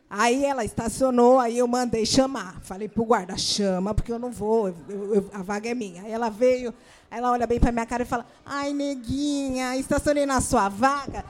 [0.09, 2.59] Aí ela estacionou, aí eu mandei chamar.
[2.63, 6.03] Falei pro guarda, chama, porque eu não vou, eu, eu, a vaga é minha.
[6.03, 6.73] Aí ela veio,
[7.09, 11.23] ela olha bem pra minha cara e fala, ai, neguinha, estacionei na sua vaga.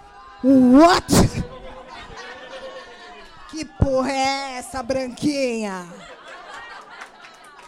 [0.43, 1.05] What?
[3.61, 5.85] Que porra é essa, branquinha?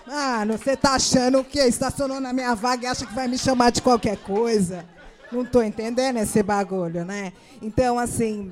[0.07, 1.59] Mano, você tá achando o quê?
[1.67, 4.83] Estacionou na minha vaga e acha que vai me chamar de qualquer coisa?
[5.31, 7.31] Não tô entendendo esse bagulho, né?
[7.61, 8.51] Então, assim,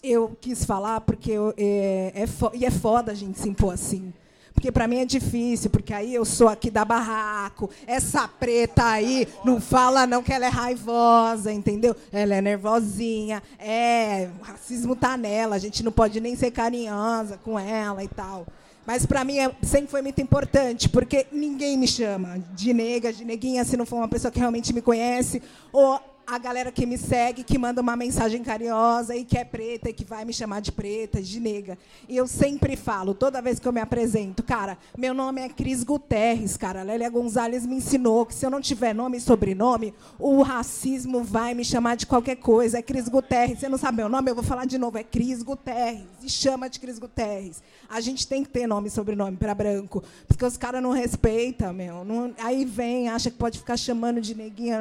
[0.00, 4.14] eu quis falar porque eu, é, é e é foda a gente se impor assim.
[4.56, 7.68] Porque para mim é difícil, porque aí eu sou aqui da barraco.
[7.86, 11.94] Essa preta aí não fala não que ela é raivosa, entendeu?
[12.10, 13.42] Ela é nervosinha.
[13.58, 18.08] É, o racismo tá nela, a gente não pode nem ser carinhosa com ela e
[18.08, 18.46] tal.
[18.86, 23.26] Mas para mim é, sempre foi muito importante, porque ninguém me chama de nega, de
[23.26, 26.98] neguinha, se não for uma pessoa que realmente me conhece, ou a galera que me
[26.98, 30.60] segue, que manda uma mensagem carinhosa e que é preta e que vai me chamar
[30.60, 31.78] de preta, de nega.
[32.08, 35.84] E eu sempre falo, toda vez que eu me apresento, cara, meu nome é Cris
[35.84, 36.82] Guterres, cara.
[36.82, 41.54] Lélia Gonzalez me ensinou que se eu não tiver nome e sobrenome, o racismo vai
[41.54, 42.78] me chamar de qualquer coisa.
[42.78, 43.60] É Cris Guterres.
[43.60, 44.30] Você não sabe meu nome?
[44.30, 44.98] Eu vou falar de novo.
[44.98, 46.06] É Cris Guterres.
[46.22, 47.62] E chama de Cris Guterres.
[47.88, 51.72] A gente tem que ter nome e sobrenome para branco, porque os caras não respeitam,
[51.72, 52.04] meu.
[52.04, 54.78] Não, aí vem, acha que pode ficar chamando de neguinha.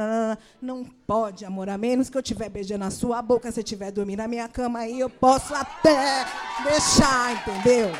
[0.61, 1.69] Não, não pode, amor.
[1.69, 4.79] A menos que eu estiver beijando a sua boca, se estiver dormindo na minha cama,
[4.79, 6.25] aí eu posso até
[6.63, 7.91] deixar, entendeu?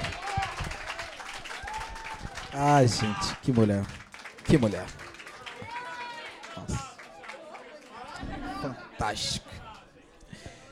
[2.53, 3.84] Ai, gente, que mulher.
[4.43, 4.86] Que mulher.
[6.56, 6.95] Nossa.
[8.62, 9.49] Fantástico.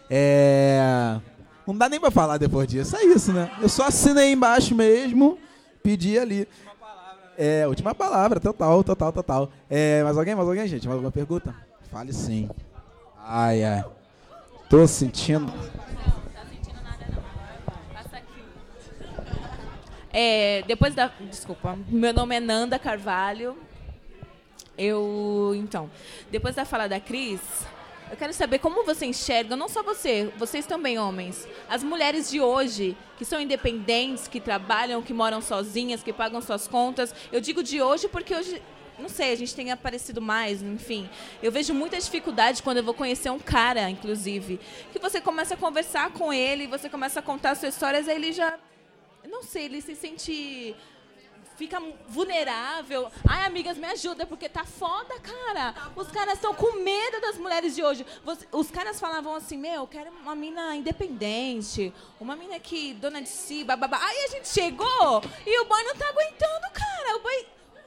[0.09, 1.19] É.
[1.65, 2.95] Não dá nem pra falar depois disso.
[2.95, 3.51] É isso, né?
[3.61, 5.37] Eu só assinei embaixo mesmo,
[5.81, 6.47] pedi ali.
[7.37, 9.51] É, última palavra, total, total, total.
[9.69, 10.35] É, mais alguém?
[10.35, 10.85] Mais alguém, gente?
[10.87, 11.55] Mais alguma pergunta?
[11.93, 12.49] Fale sim.
[13.19, 13.85] Ai, ai.
[14.67, 15.53] Tô sentindo.
[20.11, 21.11] É, depois da.
[21.29, 21.77] Desculpa.
[21.87, 23.55] Meu nome é Nanda Carvalho.
[24.75, 25.53] Eu.
[25.55, 25.87] Então.
[26.31, 27.39] Depois da fala da Cris,
[28.09, 32.41] eu quero saber como você enxerga, não só você, vocês também, homens, as mulheres de
[32.41, 37.13] hoje, que são independentes, que trabalham, que moram sozinhas, que pagam suas contas.
[37.31, 38.59] Eu digo de hoje porque hoje
[38.99, 41.09] não sei, a gente tem aparecido mais, enfim.
[41.41, 44.59] Eu vejo muita dificuldade quando eu vou conhecer um cara, inclusive,
[44.91, 48.31] que você começa a conversar com ele, você começa a contar suas histórias, aí ele
[48.31, 48.57] já,
[49.29, 50.75] não sei, ele se sente
[51.55, 53.11] fica vulnerável.
[53.27, 55.73] Ai, amigas, me ajuda, porque tá foda, cara.
[55.95, 58.05] Os caras estão com medo das mulheres de hoje.
[58.51, 63.29] Os caras falavam assim, meu, eu quero uma mina independente, uma mina que dona de
[63.29, 63.99] si, bababá.
[64.01, 67.17] Aí a gente chegou e o boy não tá aguentando, cara.
[67.17, 67.45] O boy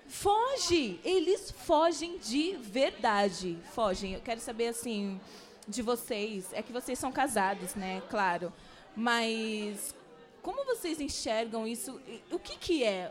[0.09, 1.01] Foge!
[1.05, 3.59] Eles fogem de verdade.
[3.73, 4.15] Fogem.
[4.15, 5.21] Eu quero saber, assim,
[5.67, 6.53] de vocês.
[6.53, 8.03] É que vocês são casados, né?
[8.09, 8.53] Claro.
[8.95, 9.95] Mas
[10.43, 12.01] como vocês enxergam isso?
[12.31, 13.11] O que, que é?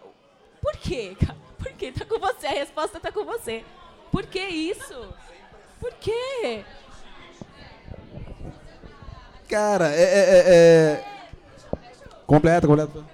[0.61, 1.17] Por quê?
[1.59, 1.91] Por quê?
[1.91, 2.47] Tá com você.
[2.47, 3.65] A resposta tá com você.
[4.11, 5.13] Por que isso?
[5.79, 6.63] Por quê?
[9.49, 10.01] Cara, é.
[10.01, 11.15] é, é, é...
[12.25, 13.05] Completa, completa.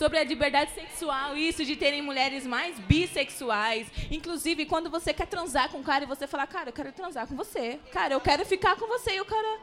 [0.00, 3.86] Sobre a liberdade sexual, isso de terem mulheres mais bissexuais.
[4.10, 7.26] Inclusive, quando você quer transar com um cara e você fala, cara, eu quero transar
[7.26, 7.78] com você.
[7.92, 9.16] Cara, eu quero ficar com você.
[9.16, 9.60] E o cara.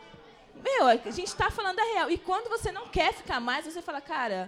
[0.64, 2.12] Meu, a gente tá falando a real.
[2.12, 4.48] E quando você não quer ficar mais, você fala, cara,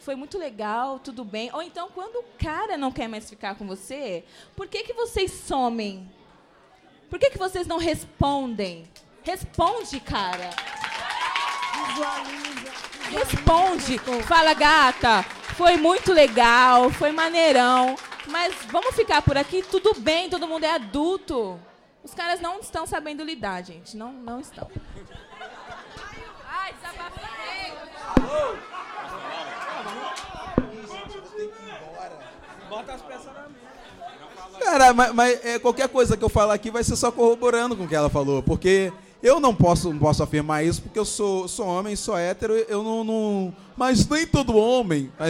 [0.00, 1.48] foi muito legal, tudo bem.
[1.54, 5.30] Ou então, quando o cara não quer mais ficar com você, por que, que vocês
[5.30, 6.12] somem?
[7.08, 8.84] Por que, que vocês não respondem?
[9.22, 10.50] Responde, cara.
[13.12, 13.98] Responde.
[14.26, 15.22] Fala, gata.
[15.56, 17.94] Foi muito legal, foi maneirão.
[18.28, 21.60] Mas vamos ficar por aqui, tudo bem, todo mundo é adulto.
[22.02, 23.96] Os caras não estão sabendo lidar, gente.
[23.96, 24.68] Não, não estão.
[26.48, 27.72] Ai, desabafei.
[32.68, 34.64] Bota as peças na mesa.
[34.64, 37.84] Cara, mas, mas é, qualquer coisa que eu falar aqui vai ser só corroborando com
[37.84, 38.42] o que ela falou.
[38.42, 38.92] Porque
[39.22, 42.82] eu não posso, não posso afirmar isso porque eu sou, sou homem, sou hétero, eu
[42.82, 45.10] não, não Mas nem todo homem.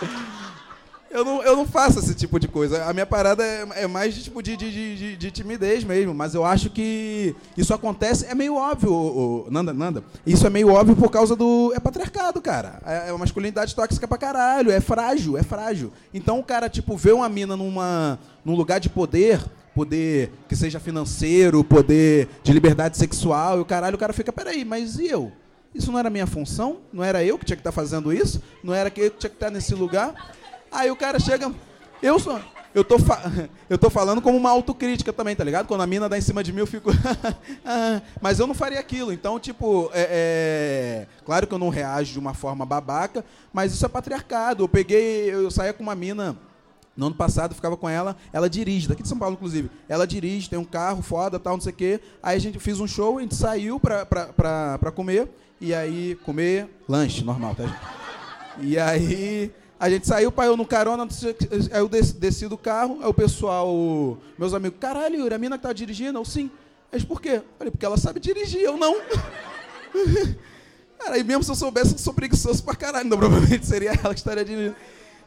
[0.00, 0.20] Eu não,
[1.10, 2.84] eu não, eu não faço esse tipo de coisa.
[2.84, 6.14] A minha parada é, é mais de, tipo de, de, de, de, timidez mesmo.
[6.14, 8.26] Mas eu acho que isso acontece.
[8.26, 10.04] É meio óbvio, Nanda, Nanda.
[10.24, 11.72] Isso é meio óbvio por causa do.
[11.74, 12.80] É patriarcado, cara.
[12.86, 14.70] É, é uma masculinidade tóxica pra caralho.
[14.70, 15.92] É frágil, é frágil.
[16.14, 19.40] Então o cara, tipo, vê uma mina numa, num lugar de poder
[19.74, 24.64] poder que seja financeiro, poder de liberdade sexual, e o caralho, o cara fica, peraí,
[24.64, 25.32] mas e eu?
[25.74, 26.78] Isso não era minha função?
[26.92, 28.42] Não era eu que tinha que estar tá fazendo isso?
[28.62, 30.32] Não era que eu tinha que estar tá nesse lugar?
[30.70, 31.52] Aí o cara chega,
[32.02, 32.40] eu sou.
[32.72, 32.96] Eu tô,
[33.68, 35.66] eu tô falando como uma autocrítica também, tá ligado?
[35.66, 36.90] Quando a mina dá em cima de mim, eu fico.
[37.64, 39.12] Ah, mas eu não faria aquilo.
[39.12, 43.84] Então, tipo, é, é, claro que eu não reajo de uma forma babaca, mas isso
[43.84, 44.64] é patriarcado.
[44.64, 46.36] Eu peguei, eu saía com uma mina
[47.00, 49.70] no ano passado, ficava com ela, ela dirige, daqui de São Paulo, inclusive.
[49.88, 52.00] Ela dirige, tem um carro foda, tal, não sei o quê.
[52.22, 55.26] Aí a gente fez um show, a gente saiu pra, pra, pra, pra comer,
[55.58, 57.64] e aí, comer lanche, normal, tá?
[58.60, 61.08] E aí, a gente saiu, pai, eu no carona,
[61.72, 65.56] aí eu desci, desci do carro, aí o pessoal, meus amigos, caralho, Yuri, a mina
[65.56, 66.18] que tá dirigindo?
[66.18, 66.50] Eu, sim.
[66.92, 67.36] Mas por quê?
[67.36, 69.00] Eu falei, porque ela sabe dirigir, eu não.
[71.00, 74.12] Cara, e mesmo se eu soubesse que sou preguiçoso pra caralho, não, provavelmente seria ela
[74.12, 74.76] que estaria dirigindo.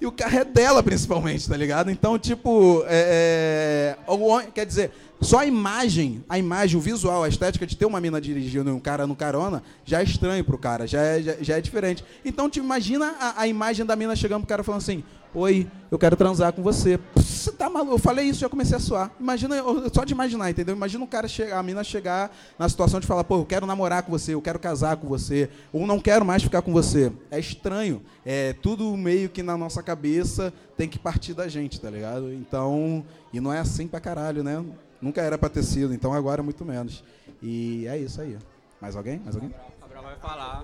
[0.04, 1.90] E o carro é dela, principalmente, tá ligado?
[1.90, 4.92] Então, tipo, é, é, quer dizer,
[5.22, 8.82] só a imagem, a imagem, o visual, a estética de ter uma mina dirigindo um
[8.82, 12.04] cara no carona, já é estranho pro cara, já é, já, já é diferente.
[12.26, 15.98] Então, te imagina a, a, imagem da mina chegando pro cara falando assim, oi, eu
[15.98, 17.00] quero transar com você.
[17.16, 17.96] Você tá maluco?
[17.96, 19.12] Eu falei isso, já comecei a suar.
[19.20, 19.56] Imagina,
[19.94, 20.76] só de imaginar, entendeu?
[20.76, 24.04] Imagina o cara chegar, a mina chegar na situação de falar, pô, eu quero namorar
[24.04, 27.12] com você, eu quero casar com você, ou não quero mais ficar com você.
[27.30, 28.02] É estranho.
[28.26, 32.32] É tudo meio que na nossa cabeça tem que partir da gente, tá ligado?
[32.34, 33.04] Então,
[33.34, 34.64] e não é assim pra caralho, né?
[35.02, 37.04] Nunca era para ter sido, então agora é muito menos.
[37.42, 38.38] E é isso aí.
[38.80, 39.20] Mais alguém?
[39.20, 39.54] Mais alguém?
[39.82, 40.64] Gabriel vai falar.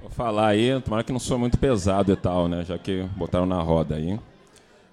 [0.00, 2.64] Vou falar aí, tomara que não sou muito pesado e tal, né?
[2.64, 4.18] Já que botaram na roda aí.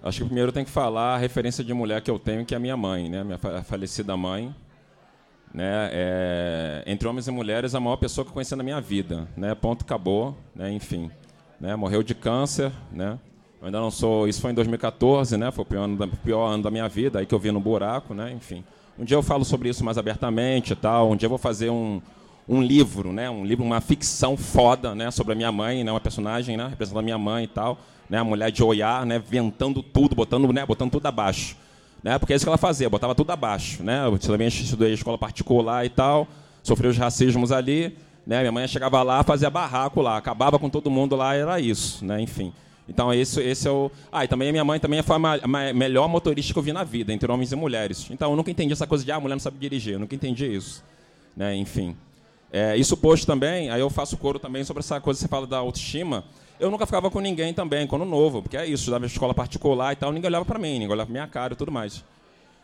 [0.01, 2.57] Acho que primeiro tem que falar a referência de mulher que eu tenho, que é
[2.57, 3.23] a minha mãe, né?
[3.23, 4.53] Minha falecida mãe.
[5.53, 5.89] Né?
[5.91, 9.55] É, entre homens e mulheres, a maior pessoa que eu conheci na minha vida, né?
[9.55, 10.71] Ponto, acabou, né?
[10.71, 11.09] Enfim,
[11.59, 11.75] né?
[11.75, 13.17] Morreu de câncer, né?
[13.61, 14.27] Eu ainda não sou.
[14.27, 15.51] Isso foi em 2014, né?
[15.51, 17.59] Foi o pior ano da, pior ano da minha vida, aí que eu vi no
[17.59, 18.31] buraco, né?
[18.31, 18.63] Enfim.
[18.97, 21.11] Um dia eu falo sobre isso mais abertamente e tal.
[21.11, 22.01] Um dia eu vou fazer um,
[22.47, 23.29] um livro, né?
[23.29, 25.09] Um livro, uma ficção foda, né?
[25.11, 25.91] Sobre a minha mãe, né?
[25.91, 26.67] Uma personagem, né?
[26.67, 27.77] Representando a minha mãe e tal.
[28.09, 28.19] Né?
[28.19, 29.19] A mulher de olhar, né?
[29.19, 30.65] Ventando tudo, botando, né?
[30.65, 31.57] Botando tudo abaixo.
[32.03, 32.19] Né?
[32.19, 34.05] Porque é isso que ela fazia, botava tudo abaixo, né?
[34.05, 36.27] Eu também estudei escola particular e tal.
[36.61, 37.97] Sofri os racismos ali.
[38.27, 38.41] Né?
[38.41, 42.21] Minha mãe chegava lá, fazia barraco lá, acabava com todo mundo lá, era isso, né?
[42.21, 42.53] Enfim.
[42.87, 43.91] Então esse, esse é o.
[44.11, 46.83] Ah, e também a minha mãe também foi a melhor motorista que eu vi na
[46.83, 48.07] vida, entre homens e mulheres.
[48.11, 50.13] Então eu nunca entendi essa coisa de ah, a mulher não sabe dirigir, eu nunca
[50.13, 50.83] entendi isso.
[51.35, 51.55] Né?
[51.55, 51.95] Enfim.
[52.51, 55.45] É, isso posto também, aí eu faço coro também sobre essa coisa que você fala
[55.45, 56.23] da autoestima.
[56.59, 59.95] Eu nunca ficava com ninguém também, quando novo, porque é isso, estudava escola particular e
[59.95, 62.03] tal, ninguém olhava para mim, ninguém olhava pra minha cara e tudo mais.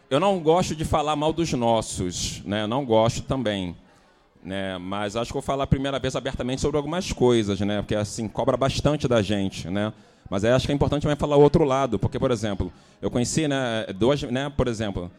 [0.09, 2.67] Eu não gosto de falar mal dos nossos, né?
[2.67, 3.75] Não gosto também.
[4.43, 4.77] Né?
[4.77, 7.81] Mas acho que vou falar a primeira vez abertamente sobre algumas coisas, né?
[7.81, 9.93] Porque assim, cobra bastante da gente, né?
[10.29, 12.71] Mas acho que é importante também falar o outro lado, porque, por exemplo,
[13.01, 15.11] eu conheci, né, duas, né, por exemplo,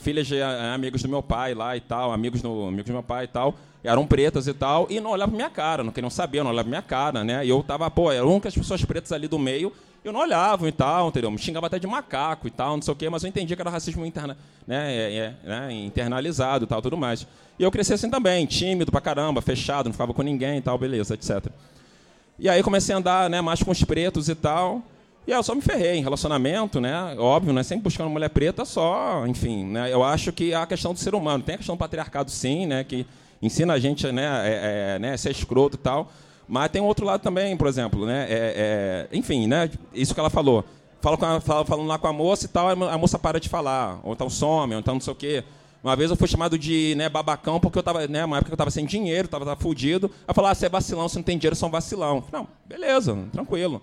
[0.00, 3.02] filhas de eh, amigos do meu pai lá e tal, amigos do, amigos do meu
[3.02, 6.42] pai e tal, eram pretas e tal, e não olhavam minha cara, não queriam saber,
[6.42, 7.44] não olhavam minha cara, né?
[7.44, 9.72] E eu tava, pô, eram únicas pessoas pretas ali do meio,
[10.04, 11.30] eu não olhava e tal, entendeu?
[11.30, 13.62] Me xingava até de macaco e tal, não sei o quê, mas eu entendia que
[13.62, 14.36] era racismo interna,
[14.66, 17.26] né, é, é, né, internalizado e tal, tudo mais.
[17.58, 20.76] E eu cresci assim também, tímido pra caramba, fechado, não ficava com ninguém e tal,
[20.76, 21.46] beleza, etc.
[22.38, 24.82] E aí comecei a andar né, mais com os pretos e tal.
[25.26, 27.14] E aí eu só me ferrei em relacionamento, né?
[27.16, 27.62] Óbvio, né?
[27.62, 29.92] Sempre buscando mulher preta, só, enfim, né?
[29.92, 32.82] Eu acho que a questão do ser humano, tem a questão do patriarcado sim, né?
[32.82, 33.06] Que
[33.40, 36.10] ensina a gente né, é, é, né, ser escroto e tal.
[36.48, 38.26] Mas tem outro lado também, por exemplo, né?
[38.28, 39.70] É, é, enfim, né?
[39.94, 40.64] Isso que ela falou.
[41.00, 44.00] Fala a, fala, falando lá com a moça e tal, a moça para de falar.
[44.02, 45.44] Ou então some, ou então não sei o quê.
[45.82, 48.54] Uma vez eu fui chamado de né, babacão porque eu tava, né, uma época eu
[48.54, 50.10] estava sem dinheiro, estava tava fudido.
[50.26, 52.24] Ela falou, ah, você é vacilão, você não tem dinheiro, você é um vacilão.
[52.32, 53.82] Não, beleza, tranquilo.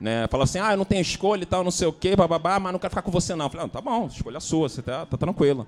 [0.00, 2.60] Né, falou assim, ah, eu não tenho escolha e tal, não sei o quê, bababá,
[2.60, 3.46] mas não quero ficar com você não.
[3.46, 5.66] Eu falei, ah, tá bom, escolha sua, você tá, tá tranquilo.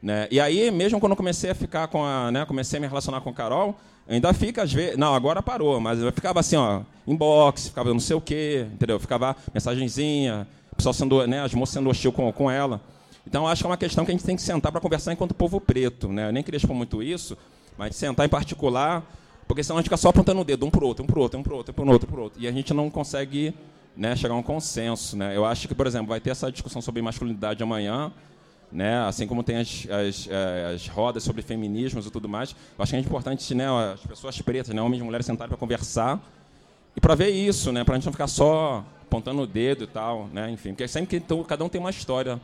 [0.00, 0.28] Né?
[0.30, 3.20] E aí, mesmo quando eu comecei a ficar com a, né, comecei a me relacionar
[3.20, 3.76] com a Carol,
[4.08, 8.00] ainda fica às vezes, não, agora parou, mas eu ficava assim, ó, inbox, ficava não
[8.00, 9.00] sei o quê, entendeu?
[9.00, 12.80] Ficava mensagenzinha, pessoal sendo, né, as moças sendo hostil com, com ela.
[13.26, 15.32] Então, acho que é uma questão que a gente tem que sentar para conversar enquanto
[15.32, 16.08] povo preto.
[16.08, 16.28] Né?
[16.28, 17.38] Eu nem queria expor muito isso,
[17.78, 19.04] mas sentar em particular,
[19.46, 21.18] porque senão a gente fica só apontando o dedo um para o outro, um para
[21.18, 22.42] o outro, um para o outro, um para outro, um outro.
[22.42, 23.54] E a gente não consegue
[23.96, 25.16] né, chegar a um consenso.
[25.16, 25.36] Né?
[25.36, 28.12] Eu acho que, por exemplo, vai ter essa discussão sobre masculinidade amanhã,
[28.70, 29.04] né?
[29.04, 32.52] assim como tem as, as, eh, as, rodas sobre feminismos e tudo mais.
[32.76, 35.58] Eu acho que é importante né, as pessoas pretas, né, homens e mulheres, sentarem para
[35.58, 36.20] conversar
[36.96, 39.86] e para ver isso, né, para a gente não ficar só apontando o dedo e
[39.86, 40.28] tal.
[40.32, 42.40] Né, enfim, porque sempre que cada um tem uma história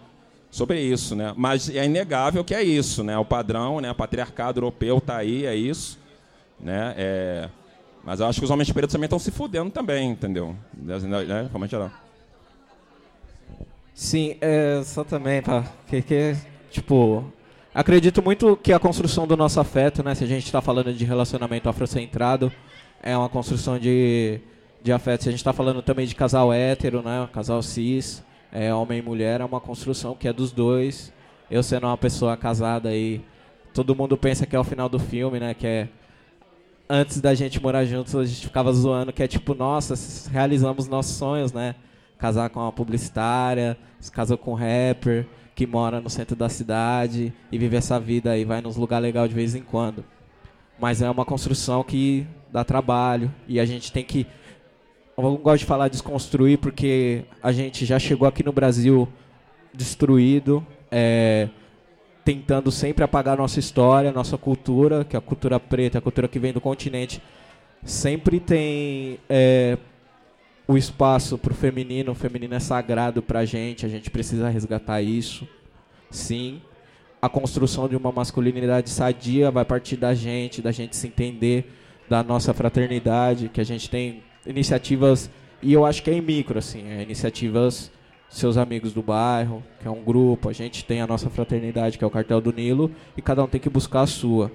[0.50, 1.32] sobre isso, né?
[1.36, 3.16] Mas é inegável que é isso, né?
[3.18, 3.90] O padrão, né?
[3.90, 5.98] O patriarcado europeu está aí, é isso,
[6.58, 6.94] né?
[6.96, 7.48] É...
[8.08, 10.56] Mas eu acho que os homens pretos também estão se fudendo também, entendeu?
[10.74, 11.46] Né?
[11.52, 11.90] Como é geral.
[13.92, 16.34] Sim, é, só também, pá, que, que,
[16.70, 17.30] tipo,
[17.74, 20.14] acredito muito que a construção do nosso afeto, né?
[20.14, 22.50] Se a gente está falando de relacionamento afrocentrado,
[23.02, 24.40] é uma construção de,
[24.82, 25.24] de afeto.
[25.24, 27.28] Se a gente está falando também de casal hétero, né?
[27.30, 31.12] Casal cis, é, homem e mulher é uma construção que é dos dois.
[31.50, 33.20] Eu sendo uma pessoa casada aí,
[33.74, 35.52] todo mundo pensa que é o final do filme, né?
[35.52, 35.88] Que é
[36.88, 39.94] antes da gente morar juntos, a gente ficava zoando que é tipo, nossa,
[40.30, 41.74] realizamos nossos sonhos, né?
[42.18, 47.32] Casar com uma publicitária, se casou com um rapper que mora no centro da cidade
[47.50, 50.04] e vive essa vida aí, vai nos lugares legais de vez em quando.
[50.78, 54.26] Mas é uma construção que dá trabalho e a gente tem que
[55.16, 59.08] eu não gosto de falar desconstruir porque a gente já chegou aqui no Brasil
[59.74, 61.48] destruído, é,
[62.28, 66.38] tentando sempre apagar nossa história, nossa cultura, que é a cultura preta, a cultura que
[66.38, 67.22] vem do continente,
[67.82, 69.78] sempre tem é,
[70.66, 72.12] o espaço para o feminino.
[72.12, 75.48] O feminino é sagrado para a gente, a gente precisa resgatar isso.
[76.10, 76.60] Sim,
[77.22, 81.72] a construção de uma masculinidade sadia vai partir da gente, da gente se entender,
[82.10, 85.30] da nossa fraternidade, que a gente tem iniciativas,
[85.62, 87.90] e eu acho que é em micro, assim, é iniciativas
[88.28, 92.04] seus amigos do bairro, que é um grupo, a gente tem a nossa fraternidade, que
[92.04, 94.52] é o Cartel do Nilo, e cada um tem que buscar a sua.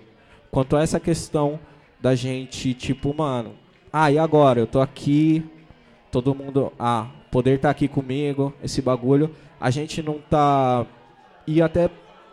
[0.52, 1.60] Quanto a essa questão
[2.00, 3.54] da gente, tipo, mano,
[3.92, 4.60] ah, e agora?
[4.60, 5.44] Eu tô aqui,
[6.12, 10.86] todo mundo, ah, poder tá aqui comigo, esse bagulho, a gente não tá.
[11.48, 11.90] E até,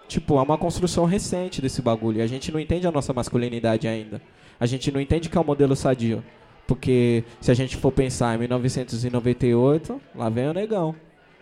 [0.07, 3.89] tipo, é uma construção recente desse bagulho, e a gente não entende a nossa masculinidade
[3.89, 4.21] ainda.
[4.59, 6.23] A gente não entende que é um modelo sadio.
[6.67, 10.95] Porque se a gente for pensar em 1998, lá vem o negão.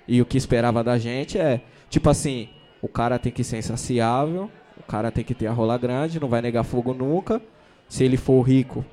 [0.09, 2.49] E o que esperava da gente é, tipo assim,
[2.81, 6.29] o cara tem que ser insaciável, o cara tem que ter a rola grande, não
[6.29, 7.43] vai negar fogo nunca.
[7.89, 8.85] Se ele for rico,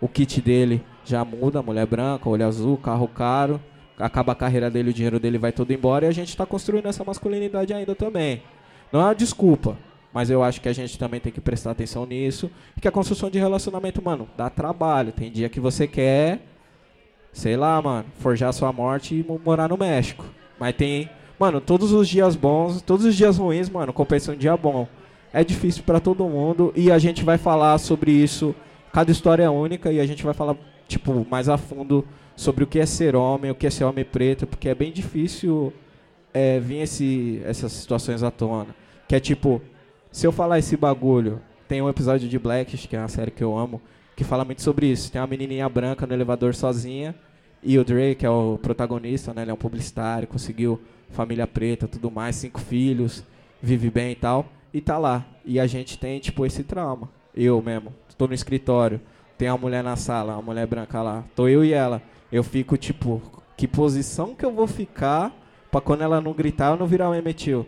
[0.00, 3.60] o kit dele já muda, mulher branca, olho azul, carro caro,
[3.98, 6.86] acaba a carreira dele, o dinheiro dele vai todo embora e a gente está construindo
[6.86, 8.42] essa masculinidade ainda também.
[8.90, 9.76] Não é uma desculpa,
[10.12, 12.50] mas eu acho que a gente também tem que prestar atenção nisso.
[12.80, 15.12] Que a construção de relacionamento, mano, dá trabalho.
[15.12, 16.40] Tem dia que você quer,
[17.32, 20.24] sei lá, mano, forjar sua morte e morar no México.
[20.58, 21.08] Mas tem,
[21.38, 24.88] mano, todos os dias bons, todos os dias ruins, mano, compensa um dia bom.
[25.32, 28.54] É difícil para todo mundo e a gente vai falar sobre isso.
[28.92, 30.56] Cada história é única e a gente vai falar,
[30.86, 32.04] tipo, mais a fundo
[32.34, 34.90] sobre o que é ser homem, o que é ser homem preto, porque é bem
[34.90, 35.72] difícil
[36.32, 38.74] é, vir esse, essas situações à tona.
[39.06, 39.60] Que é tipo,
[40.10, 43.44] se eu falar esse bagulho, tem um episódio de Blackish, que é uma série que
[43.44, 43.80] eu amo,
[44.16, 45.12] que fala muito sobre isso.
[45.12, 47.14] Tem uma menininha branca no elevador sozinha,
[47.62, 50.80] e o Drake, que é o protagonista, né, ele é um publicitário, conseguiu
[51.10, 53.24] família preta, tudo mais, cinco filhos,
[53.62, 55.26] vive bem e tal, e tá lá.
[55.44, 57.08] E a gente tem, tipo, esse trauma.
[57.34, 59.00] Eu mesmo, tô no escritório,
[59.36, 62.02] tem uma mulher na sala, uma mulher branca lá, tô eu e ela.
[62.30, 63.22] Eu fico, tipo,
[63.56, 65.32] que posição que eu vou ficar
[65.70, 67.66] pra quando ela não gritar eu não virar um emetil?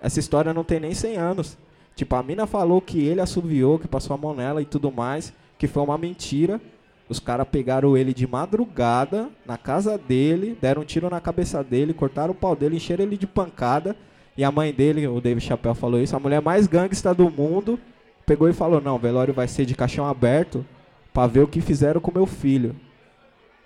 [0.00, 1.58] Essa história não tem nem 100 anos.
[1.94, 5.32] Tipo, a mina falou que ele assoviou, que passou a mão nela e tudo mais,
[5.58, 6.60] que foi uma mentira.
[7.08, 11.94] Os caras pegaram ele de madrugada na casa dele, deram um tiro na cabeça dele,
[11.94, 13.96] cortaram o pau dele, encheram ele de pancada.
[14.36, 17.78] E a mãe dele, o David Chappelle falou isso, a mulher mais gangsta do mundo,
[18.26, 20.66] pegou e falou: Não, o velório vai ser de caixão aberto
[21.14, 22.74] para ver o que fizeram com meu filho.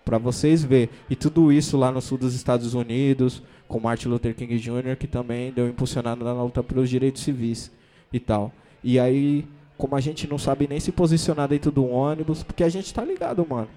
[0.04, 0.90] Para vocês ver.
[1.08, 5.06] E tudo isso lá no sul dos Estados Unidos, com Martin Luther King Jr., que
[5.06, 7.72] também deu impulsionado na luta pelos direitos civis
[8.12, 8.52] e tal.
[8.84, 9.46] E aí,
[9.80, 13.02] como a gente não sabe nem se posicionar dentro do ônibus, porque a gente tá
[13.02, 13.68] ligado, mano.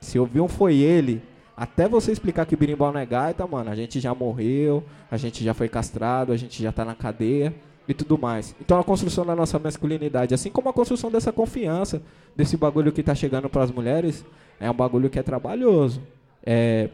[0.00, 1.22] Se ouviu um foi ele,
[1.56, 5.44] até você explicar que birimbau não é gaita, mano, a gente já morreu, a gente
[5.44, 7.54] já foi castrado, a gente já tá na cadeia
[7.86, 8.56] e tudo mais.
[8.60, 12.02] Então a construção da nossa masculinidade, assim como a construção dessa confiança,
[12.34, 14.24] desse bagulho que tá chegando para as mulheres,
[14.58, 16.00] é um bagulho que é trabalhoso.
[16.44, 16.88] É,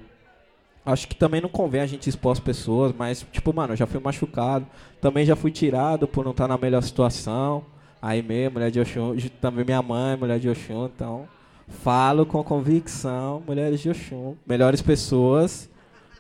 [0.85, 3.87] acho que também não convém a gente expor as pessoas, mas, tipo, mano, eu já
[3.87, 4.67] fui machucado,
[5.01, 7.65] também já fui tirado por não estar tá na melhor situação.
[8.01, 11.29] Aí mesmo, mulher de Oxum, também minha mãe, mulher de Oxum, então
[11.69, 15.69] falo com convicção, mulheres de Oxum, melhores pessoas,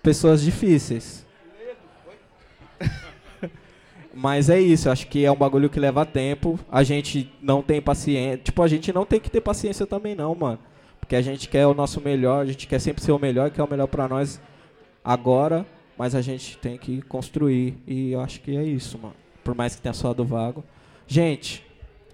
[0.03, 1.25] pessoas difíceis.
[4.13, 6.59] Mas é isso, acho que é um bagulho que leva tempo.
[6.71, 8.39] A gente não tem paciência.
[8.39, 10.59] Tipo, a gente não tem que ter paciência também, não, mano.
[10.99, 13.63] Porque a gente quer o nosso melhor, a gente quer sempre ser o melhor, quer
[13.63, 14.41] o melhor para nós
[15.05, 15.65] agora,
[15.97, 17.77] mas a gente tem que construir.
[17.87, 19.15] E eu acho que é isso, mano.
[19.45, 20.65] Por mais que tenha só do vago.
[21.07, 21.65] Gente,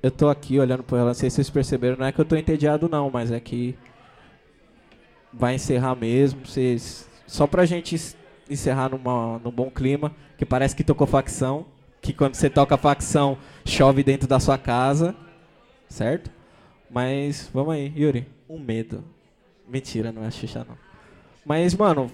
[0.05, 2.25] eu tô aqui olhando pro ela, não sei se vocês perceberam, não é que eu
[2.25, 3.77] tô entediado não, mas é que
[5.33, 7.97] vai encerrar mesmo, vocês só pra gente
[8.49, 11.67] encerrar numa, num bom clima, que parece que tocou facção,
[12.03, 15.15] que quando você toca facção, chove dentro da sua casa,
[15.89, 16.31] certo?
[16.91, 18.27] Mas vamos aí, Yuri.
[18.49, 19.03] Um medo.
[19.67, 20.77] Mentira, não é Xuxa não.
[21.47, 22.11] Mas, mano,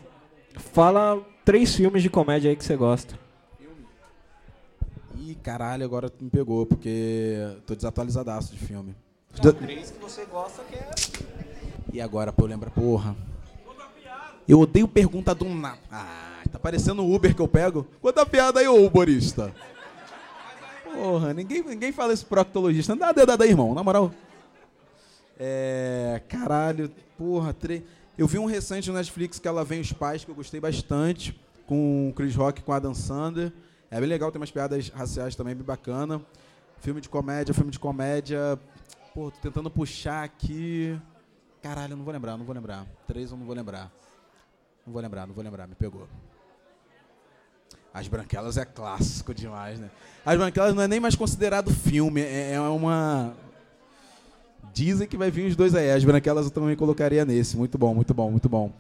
[0.56, 3.18] Fala três filmes de comédia aí que você gosta.
[5.18, 8.94] Ih, caralho, agora me pegou, porque tô desatualizadaço de filme.
[9.42, 10.90] Não, três que você gosta que é...
[11.92, 13.16] E agora, pô, lembra, porra.
[14.46, 15.78] Eu odeio pergunta do nada.
[15.90, 17.86] Ah, tá parecendo o Uber que eu pego.
[18.00, 19.54] Conta a piada aí, ô Uberista.
[20.92, 22.92] Porra, ninguém, ninguém fala isso proctologista.
[22.94, 24.12] Não dá dedada aí, irmão, na moral.
[25.38, 26.20] É.
[26.28, 27.82] Caralho, porra, três.
[28.18, 31.38] Eu vi um recente no Netflix que ela vem os pais, que eu gostei bastante,
[31.66, 33.52] com o Chris Rock com a Adam Sander.
[33.90, 36.22] É bem legal, tem umas piadas raciais também bem bacana.
[36.78, 38.58] Filme de comédia, filme de comédia.
[39.14, 40.98] Pô, tô tentando puxar aqui.
[41.60, 42.86] Caralho, não vou lembrar, não vou lembrar.
[43.06, 43.90] Três eu não vou lembrar.
[44.86, 46.08] Não vou lembrar, não vou lembrar, me pegou.
[47.92, 49.90] As Branquelas é clássico demais, né?
[50.24, 53.34] As Branquelas não é nem mais considerado filme, é, é uma
[54.72, 55.90] Dizem que vai vir os dois aí.
[55.90, 57.56] As branquelas eu também colocaria nesse.
[57.56, 58.72] Muito bom, muito bom, muito bom.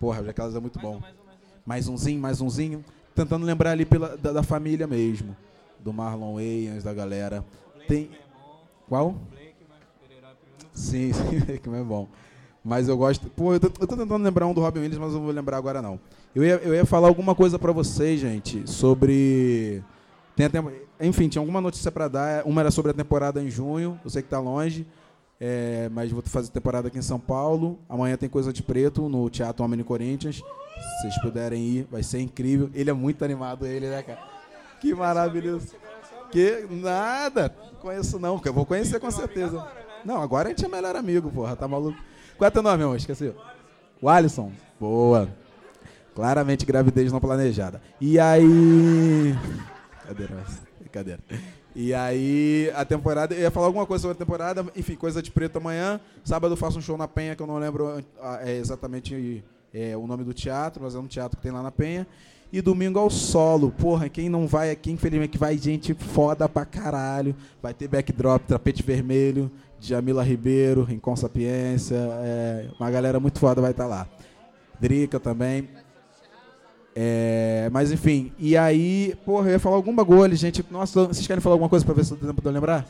[0.00, 1.00] Porra, as branquelas é muito bom.
[1.66, 2.84] Mais umzinho, mais umzinho.
[3.14, 5.36] Tentando lembrar ali pela, da, da família mesmo.
[5.78, 7.44] Do Marlon Wayans, da galera.
[7.86, 8.10] Tem.
[8.88, 9.14] Qual?
[10.72, 12.08] Sim, sim, que é bom.
[12.64, 13.28] Mas eu gosto.
[13.30, 15.34] Pô, eu tô, eu tô, tentando lembrar um do Robin Williams, mas eu não vou
[15.34, 16.00] lembrar agora não.
[16.34, 19.82] Eu ia, eu ia falar alguma coisa para vocês, gente, sobre.
[20.34, 20.58] Tem até,
[21.00, 22.46] enfim, tinha alguma notícia para dar.
[22.46, 24.86] Uma era sobre a temporada em junho, eu sei que tá longe.
[25.40, 27.78] É, mas vou fazer temporada aqui em São Paulo.
[27.88, 30.42] Amanhã tem Coisa de Preto no Teatro Homem Corinthians.
[30.74, 32.70] Se vocês puderem ir, vai ser incrível.
[32.74, 34.20] Ele é muito animado, ele, né, cara?
[34.80, 35.74] Que maravilhoso.
[36.30, 37.48] Que nada.
[37.80, 39.66] Conheço não, eu vou conhecer com certeza.
[40.04, 41.56] Não, agora a gente é melhor amigo, porra.
[41.56, 41.98] Tá maluco?
[42.36, 42.96] Qual é teu nome, irmão?
[42.96, 43.32] Esqueci.
[44.00, 44.52] O Alisson.
[44.78, 45.28] Boa.
[46.14, 47.80] Claramente gravidez não planejada.
[48.00, 49.34] E aí.
[50.06, 50.44] Cadeira,
[50.80, 51.20] brincadeira.
[51.74, 53.34] E aí, a temporada.
[53.34, 56.00] Eu ia falar alguma coisa sobre a temporada, enfim, coisa de preto amanhã.
[56.24, 58.04] Sábado eu faço um show na Penha, que eu não lembro
[58.42, 59.42] é, exatamente
[59.74, 62.06] é, o nome do teatro, mas é um teatro que tem lá na Penha.
[62.52, 63.72] E domingo ao solo.
[63.72, 67.34] Porra, quem não vai aqui, infelizmente, vai gente foda pra caralho.
[67.60, 71.96] Vai ter backdrop, tapete vermelho, Jamila Ribeiro, Rincon Sapiência.
[71.96, 74.08] É, uma galera muito foda vai estar tá lá.
[74.78, 75.68] Drica também.
[76.94, 80.64] É, mas enfim, e aí, porra, eu ia falar algum bagulho, gente.
[80.70, 82.86] Nossa, vocês querem falar alguma coisa pra ver se eu tempo de lembrar?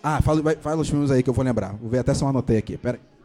[0.00, 1.74] Ah, fala, vai, fala os filmes aí que eu vou lembrar.
[1.74, 2.76] Vou ver até se eu anotei aqui.
[2.76, 3.19] Pera aí.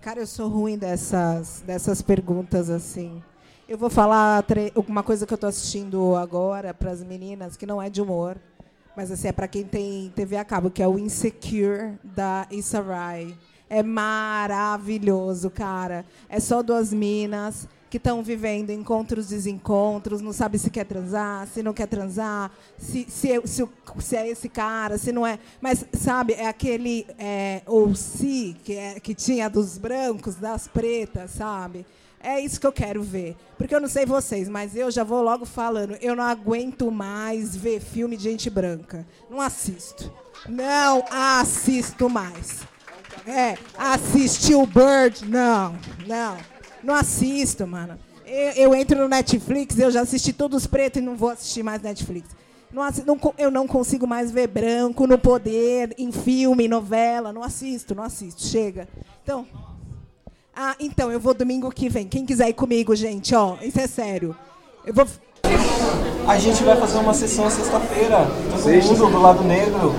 [0.00, 3.22] Cara, eu sou ruim dessas, dessas perguntas assim.
[3.68, 4.42] Eu vou falar
[4.74, 8.38] uma coisa que eu tô assistindo agora para as meninas, que não é de humor,
[8.96, 12.80] mas assim, é para quem tem TV a cabo, que é o Insecure da Issa
[12.80, 13.36] Rae.
[13.68, 16.06] É maravilhoso, cara.
[16.30, 17.68] É só duas minas.
[17.90, 23.04] Que estão vivendo encontros, desencontros, não sabe se quer transar, se não quer transar, se,
[23.10, 23.68] se, é, se,
[23.98, 25.40] se é esse cara, se não é.
[25.60, 31.32] Mas, sabe, é aquele é, ou se que, é, que tinha dos brancos, das pretas,
[31.32, 31.84] sabe?
[32.22, 33.34] É isso que eu quero ver.
[33.58, 35.96] Porque eu não sei vocês, mas eu já vou logo falando.
[36.00, 39.06] Eu não aguento mais ver filme de gente branca.
[39.28, 40.12] Não assisto.
[40.46, 42.60] Não assisto mais.
[43.26, 45.26] É, assistir o Bird?
[45.26, 45.74] Não,
[46.06, 46.36] não.
[46.82, 47.98] Não assisto, mano.
[48.26, 51.82] Eu, eu, entro no Netflix, eu já assisti todos pretos e não vou assistir mais
[51.82, 52.28] Netflix.
[52.72, 57.32] Não, não, eu não consigo mais ver branco no poder, em filme, novela.
[57.32, 58.42] Não assisto, não assisto.
[58.42, 58.88] Chega.
[59.22, 59.46] Então.
[60.54, 62.06] Ah, então, eu vou domingo que vem.
[62.06, 64.36] Quem quiser ir comigo, gente, ó, isso é sério.
[64.84, 65.06] Eu vou.
[66.28, 68.26] A gente vai fazer uma sessão sexta-feira.
[68.62, 69.92] Todo mundo do lado negro.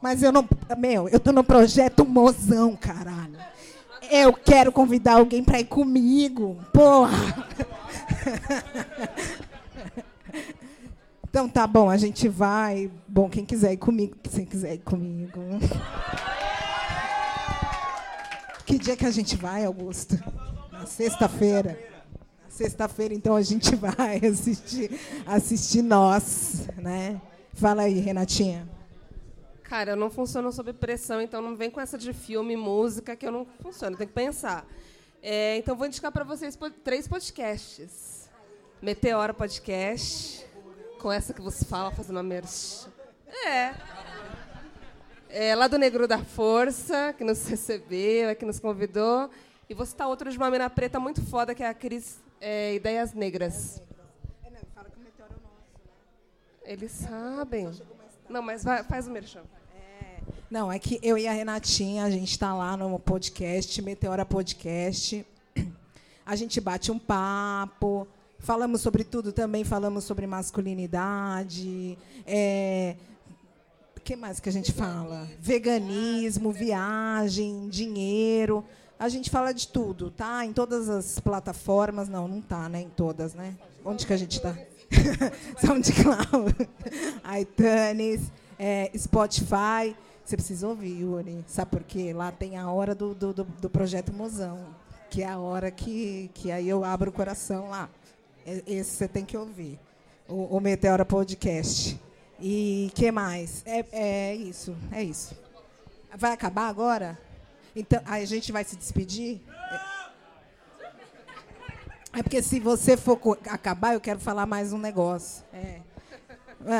[0.00, 0.48] Mas eu não.
[0.76, 3.17] Meu, eu tô no projeto mozão, caralho.
[4.10, 6.56] Eu quero convidar alguém para ir comigo.
[6.72, 7.46] Porra!
[11.30, 12.90] Então tá bom, a gente vai.
[13.06, 15.40] Bom, quem quiser ir comigo, quem quiser ir comigo.
[18.64, 20.18] Que dia que a gente vai, Augusto?
[20.72, 21.78] Na sexta-feira.
[22.44, 27.20] Na sexta-feira, então a gente vai assistir, assistir nós, né?
[27.52, 28.77] Fala aí, Renatinha.
[29.68, 33.26] Cara, eu não funciono sob pressão, então não vem com essa de filme, música, que
[33.26, 34.66] eu não funciono, tem que pensar.
[35.22, 38.30] É, então vou indicar para vocês três podcasts.
[38.80, 40.46] Meteora Podcast,
[40.98, 42.86] com essa que você fala, fazendo a merch.
[43.44, 43.74] É.
[45.28, 45.54] é.
[45.54, 49.28] Lá do Negro da Força, que nos recebeu, que nos convidou.
[49.68, 52.74] E vou citar outro de uma mina preta muito foda, que é a Cris é,
[52.74, 53.82] Ideias Negras.
[56.64, 57.70] Eles sabem.
[58.30, 59.42] Não, mas vai, faz o merchan.
[60.50, 65.26] Não, é que eu e a Renatinha, a gente está lá no podcast, Meteora Podcast.
[66.24, 68.08] A gente bate um papo,
[68.38, 71.98] falamos sobre tudo também, falamos sobre masculinidade.
[72.26, 72.96] É,
[74.08, 75.28] que mais que a gente fala?
[75.38, 78.64] Veganismo, viagem, dinheiro.
[78.98, 80.46] A gente fala de tudo, tá?
[80.46, 82.08] Em todas as plataformas.
[82.08, 82.80] Não, não tá, né?
[82.80, 83.54] Em todas, né?
[83.84, 84.56] Onde que a gente está?
[85.60, 86.56] SoundCloud,
[87.38, 89.94] iTunes, é, Spotify.
[90.28, 91.42] Você precisa ouvir, Yuri.
[91.46, 92.12] Sabe por quê?
[92.12, 94.76] Lá tem a hora do, do, do, projeto Mozão,
[95.08, 97.88] que é a hora que, que aí eu abro o coração lá.
[98.66, 99.80] Esse você tem que ouvir.
[100.28, 101.98] O, o Meteora Podcast.
[102.38, 103.62] E que mais?
[103.64, 105.34] É, é isso, é isso.
[106.14, 107.18] Vai acabar agora?
[107.74, 109.40] Então, a gente vai se despedir?
[112.12, 113.18] É porque se você for
[113.48, 115.42] acabar, eu quero falar mais um negócio.
[115.54, 115.80] É.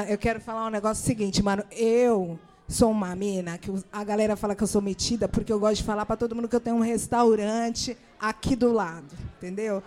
[0.07, 1.65] Eu quero falar um negócio seguinte, mano.
[1.71, 2.39] Eu
[2.69, 5.85] sou uma mina que a galera fala que eu sou metida porque eu gosto de
[5.85, 9.83] falar para todo mundo que eu tenho um restaurante aqui do lado, entendeu?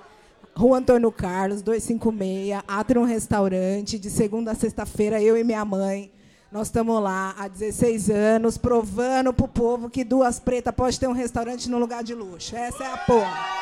[0.56, 6.12] Rua Antônio Carlos, 256, Atrium Restaurante, de segunda a sexta-feira, eu e minha mãe.
[6.52, 11.14] Nós estamos lá há 16 anos, provando pro povo que duas pretas pode ter um
[11.14, 12.54] restaurante no lugar de luxo.
[12.56, 13.62] Essa é a porra.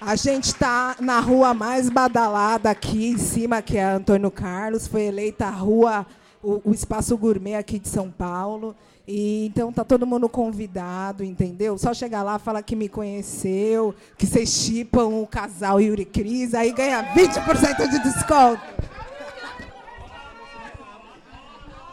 [0.00, 4.88] A gente está na rua mais badalada aqui em cima, que é Antônio Carlos.
[4.88, 6.04] Foi eleita a rua
[6.42, 8.74] o, o Espaço Gourmet aqui de São Paulo.
[9.06, 11.78] E, então tá todo mundo convidado, entendeu?
[11.78, 16.72] Só chegar lá, falar que me conheceu, que vocês chipam o casal Yuri Cris, aí
[16.72, 18.60] ganha 20% de desconto.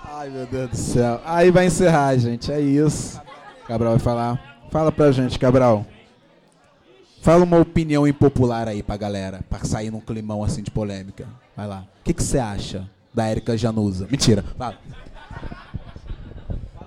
[0.03, 1.21] Ai, meu Deus do céu.
[1.23, 2.51] Aí vai encerrar, gente.
[2.51, 3.21] É isso.
[3.67, 4.57] Cabral vai falar.
[4.69, 5.85] Fala pra gente, Cabral.
[7.21, 11.27] Fala uma opinião impopular aí pra galera, pra sair num climão assim de polêmica.
[11.55, 11.87] Vai lá.
[12.01, 12.89] O que você acha?
[13.15, 14.07] Da Érica Januza.
[14.11, 14.43] Mentira.
[14.57, 14.77] Fala.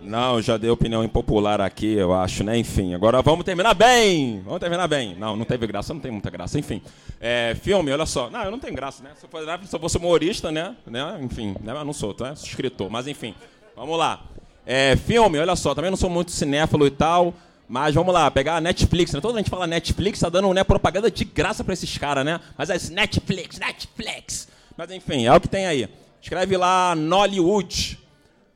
[0.03, 2.57] Não, já dei opinião impopular aqui, eu acho, né?
[2.57, 4.41] Enfim, agora vamos terminar bem!
[4.43, 5.15] Vamos terminar bem.
[5.17, 6.59] Não, não teve graça, não tem muita graça.
[6.59, 6.81] Enfim,
[7.21, 8.31] é, filme, olha só.
[8.31, 9.11] Não, eu não tenho graça, né?
[9.19, 10.75] Se eu, fosse, se eu fosse humorista, né?
[10.87, 11.19] né?
[11.21, 11.73] Enfim, né?
[11.73, 12.35] eu não sou, tá?
[12.35, 13.35] Sou escritor, mas enfim.
[13.77, 14.23] Vamos lá.
[14.65, 17.35] É, filme, olha só, também não sou muito cinéfilo e tal,
[17.69, 19.21] mas vamos lá, pegar a Netflix, né?
[19.21, 22.41] Toda a gente fala Netflix, tá dando né, propaganda de graça pra esses caras, né?
[22.57, 24.49] Mas é Netflix, Netflix.
[24.75, 25.89] Mas enfim, é o que tem aí.
[26.21, 27.99] Escreve lá Nollywood.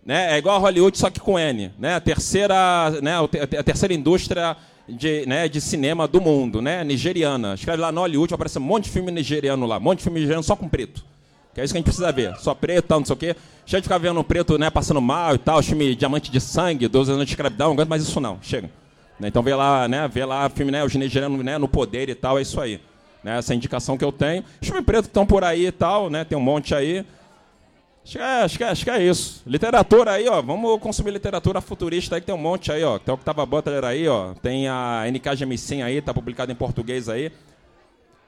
[0.05, 0.35] Né?
[0.35, 1.73] É igual a Hollywood, só que com N.
[1.79, 1.95] Né?
[1.95, 3.15] A, terceira, né?
[3.59, 4.57] a terceira indústria
[4.89, 6.83] de, né, de cinema do mundo, né?
[6.83, 7.55] nigeriana.
[7.55, 9.79] Escreve lá Nollywood, vai aparecer um monte de filme nigeriano lá.
[9.79, 11.05] Um monte de filme nigeriano só com preto.
[11.55, 12.35] Que é isso que a gente precisa ver.
[12.37, 13.37] Só preto, tal, não sei o quê.
[13.67, 17.13] Chega de ficar vendo preto né, passando mal e tal, filme Diamante de Sangue, 12
[17.13, 18.39] anos de escravidão, não aguento mais isso não.
[18.43, 18.71] Chega.
[19.21, 19.29] Né?
[19.29, 22.39] Então vê lá, né, vê lá filme, né, os nigerianos né, no poder e tal,
[22.39, 22.81] é isso aí.
[23.23, 24.43] Né, essa indicação que eu tenho.
[24.61, 26.25] Os filmes pretos estão por aí e tal, né?
[26.25, 27.05] Tem um monte aí.
[28.05, 29.43] Acho que, é, acho, que é, acho que é isso.
[29.47, 30.43] Literatura aí, ó.
[30.43, 32.99] Vamos consumir literatura futurista aí, que tem um monte aí, ó.
[32.99, 34.35] Tem o Octava Butler aí, ó.
[34.35, 37.31] Tem a NK Gemicin aí, tá publicado em português aí.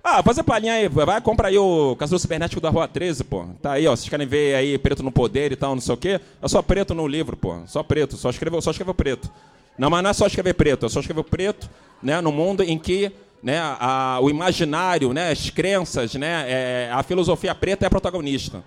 [0.03, 3.47] Ah, fazer palhinha aí, vai, compra aí o Casulo Cibernético da Rua 13, pô.
[3.61, 3.97] Tá aí, ó.
[3.97, 6.21] Vocês querem ver aí preto no poder e tal, não sei o quê.
[6.41, 7.59] É só preto no livro, pô.
[7.67, 9.31] Só preto, só escreveu, só escreveu preto.
[9.77, 11.69] Não, mas não é só escrever preto, é só escrever preto,
[12.03, 13.11] né, no mundo em que
[13.43, 18.63] né, a, o imaginário, né, as crenças, né, é, a filosofia preta é a protagonista.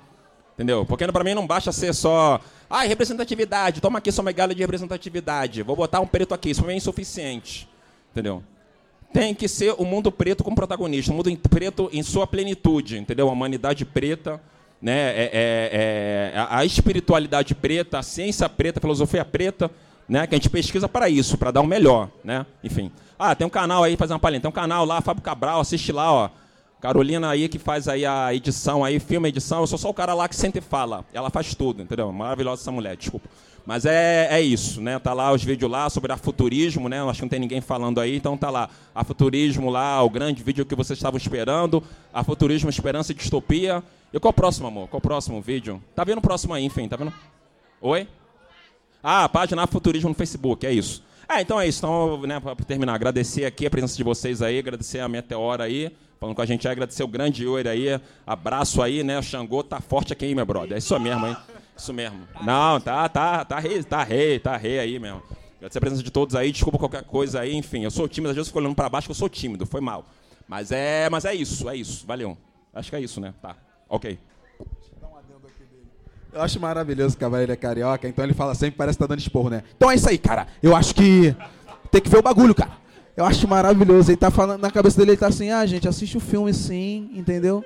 [0.58, 0.84] Entendeu?
[0.88, 2.42] Porque para mim não basta ser só.
[2.68, 5.62] Ah, representatividade, toma aqui sua megala de representatividade.
[5.62, 7.70] Vou botar um preto aqui, isso para mim é insuficiente.
[8.12, 8.42] Entendeu?
[9.14, 13.30] Tem que ser o mundo preto como protagonista, o mundo preto em sua plenitude, entendeu?
[13.30, 14.42] A humanidade preta,
[14.82, 15.12] né?
[15.12, 19.70] É, é, é, a espiritualidade preta, a ciência preta, a filosofia preta,
[20.10, 20.26] né?
[20.26, 22.48] Que a gente pesquisa para isso, para dar o melhor, né?
[22.64, 22.92] Enfim.
[23.20, 24.42] Ah, tem um canal aí, fazer uma palhinha.
[24.42, 26.30] Tem um canal lá, Fábio Cabral, assiste lá, ó.
[26.80, 29.62] Carolina aí que faz aí a edição aí, filma edição.
[29.62, 31.04] Eu sou só o cara lá que sente e fala.
[31.12, 32.12] Ela faz tudo, entendeu?
[32.12, 33.28] Maravilhosa essa mulher, desculpa.
[33.66, 34.98] Mas é, é isso, né?
[34.98, 37.02] Tá lá os vídeos lá sobre afuturismo, né?
[37.04, 38.70] Acho que não tem ninguém falando aí, então tá lá.
[38.96, 41.84] Afuturismo lá, o grande vídeo que vocês estavam esperando.
[42.14, 43.84] Afuturismo, esperança e distopia.
[44.14, 44.88] E qual o próximo, amor?
[44.88, 45.84] Qual o próximo vídeo?
[45.94, 47.12] Tá vendo o próximo aí, enfim, tá vendo?
[47.82, 48.08] Oi?
[49.04, 51.04] Ah, a página Afuturismo no Facebook, é isso.
[51.30, 51.80] É, então é isso.
[51.80, 55.92] Então, né, para terminar, agradecer aqui a presença de vocês aí, agradecer a Meteora aí,
[56.20, 59.20] falando com a gente, agradecer o grande Yuri aí, abraço aí, né?
[59.20, 60.76] O Xangô tá forte aqui, meu brother.
[60.76, 61.36] É isso mesmo, hein?
[61.78, 62.20] Isso mesmo.
[62.44, 65.22] Não, tá, tá, tá rei, tá rei, tá rei aí mesmo.
[65.58, 67.84] Agradecer a presença de todos aí, desculpa qualquer coisa aí, enfim.
[67.84, 69.82] Eu sou tímido, às vezes eu fico olhando para baixo que eu sou tímido, foi
[69.82, 70.06] mal.
[70.48, 72.08] Mas é, mas é isso, é isso.
[72.08, 72.38] Valeu.
[72.74, 73.34] Acho que é isso, né?
[73.42, 73.56] Tá.
[73.90, 74.18] Ok.
[76.38, 79.08] Eu acho maravilhoso que o Cavaleiro é carioca, então ele fala sempre, parece que tá
[79.08, 79.64] dando esporro, né?
[79.76, 80.46] Então é isso aí, cara.
[80.62, 81.36] Eu acho que
[81.90, 82.74] tem que ver o bagulho, cara.
[83.16, 84.12] Eu acho maravilhoso.
[84.12, 87.10] Ele tá falando, na cabeça dele, ele tá assim, ah, gente, assiste o filme sim,
[87.16, 87.66] entendeu?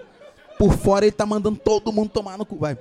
[0.57, 2.56] Por fora ele tá mandando todo mundo tomar no cu.
[2.56, 2.77] Vai.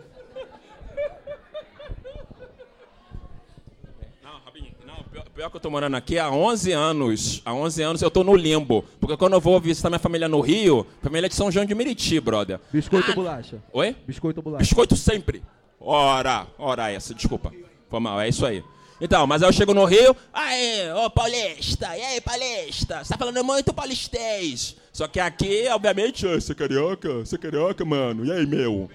[5.35, 7.43] Pior que eu tô morando aqui há 11 anos.
[7.45, 8.85] Há 11 anos eu tô no limbo.
[9.01, 11.75] Porque quando eu vou visitar minha família no Rio, família é de São João de
[11.75, 12.61] Meriti, brother.
[12.73, 13.61] Biscoito ou bolacha?
[13.73, 13.97] Oi?
[14.07, 14.63] Biscoito ou bolacha?
[14.63, 15.43] Biscoito sempre.
[15.81, 17.51] Ora, ora essa, desculpa.
[17.89, 18.63] Foi mal, é isso aí.
[19.01, 23.19] Então, mas aí eu chego no Rio, aê, ô paulista, e aí paulista, você tá
[23.19, 24.77] falando muito paulistês.
[24.93, 28.91] Só que aqui, obviamente, você é carioca, você é carioca, mano, e aí, meu?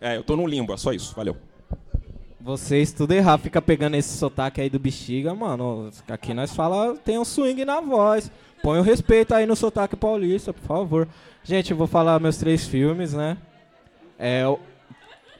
[0.00, 1.36] É, eu tô no limbo, é só isso, valeu.
[2.40, 5.90] Vocês tudo errado, fica pegando esse sotaque aí do bexiga, mano.
[6.08, 8.30] Aqui nós fala, tem um swing na voz.
[8.62, 11.08] Põe o respeito aí no sotaque paulista, por favor.
[11.42, 13.36] Gente, eu vou falar meus três filmes, né?
[14.18, 14.44] É,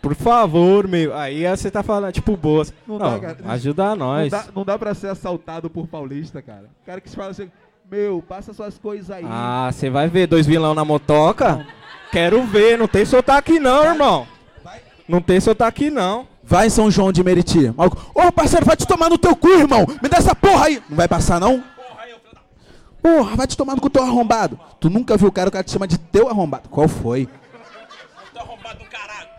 [0.06, 1.16] por favor, meu.
[1.16, 2.72] Aí você tá falando, tipo, boas.
[2.86, 4.30] Não, não dá, ajuda nós.
[4.30, 6.66] Não dá, não dá pra ser assaltado por paulista, cara.
[6.80, 7.50] O cara que se fala assim,
[7.90, 9.24] meu, passa suas coisas aí.
[9.26, 11.66] Ah, você vai ver dois vilão na motoca?
[12.12, 14.28] Quero ver, não tem sotaque não, irmão.
[15.08, 16.28] Não tem sotaque não.
[16.44, 17.68] Vai em São João de Meriti.
[17.70, 19.84] Ô, oh, parceiro, vai te tomar no teu cu, irmão.
[20.00, 20.80] Me dá essa porra aí.
[20.88, 21.64] Não vai passar, não?
[23.02, 24.56] Porra, vai te tomar no cu teu arrombado.
[24.78, 26.68] Tu nunca viu o cara, o cara te chama de teu arrombado.
[26.68, 27.28] Qual foi?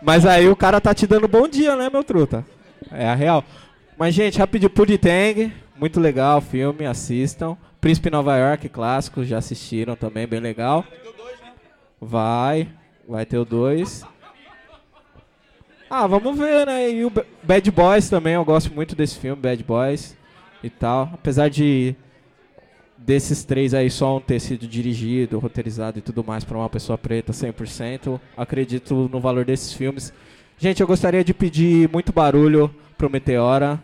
[0.02, 2.44] Mas aí o cara tá te dando bom dia, né, meu truta?
[2.90, 3.44] É a real.
[3.98, 7.56] Mas, gente, rapidinho, Puditang, muito legal o filme, assistam.
[7.80, 10.84] Príncipe Nova York, clássico, já assistiram também, bem legal.
[12.00, 12.68] Vai,
[13.08, 14.04] vai ter o 2.
[15.90, 16.90] Ah, vamos ver, né?
[16.90, 17.12] E o
[17.42, 20.16] Bad Boys também, eu gosto muito desse filme, Bad Boys
[20.62, 21.10] e tal.
[21.14, 21.96] Apesar de
[22.98, 26.98] desses três aí só um ter sido dirigido, roteirizado e tudo mais para uma pessoa
[26.98, 30.12] preta 100%, acredito no valor desses filmes.
[30.58, 33.80] Gente, eu gostaria de pedir muito barulho pro Meteora.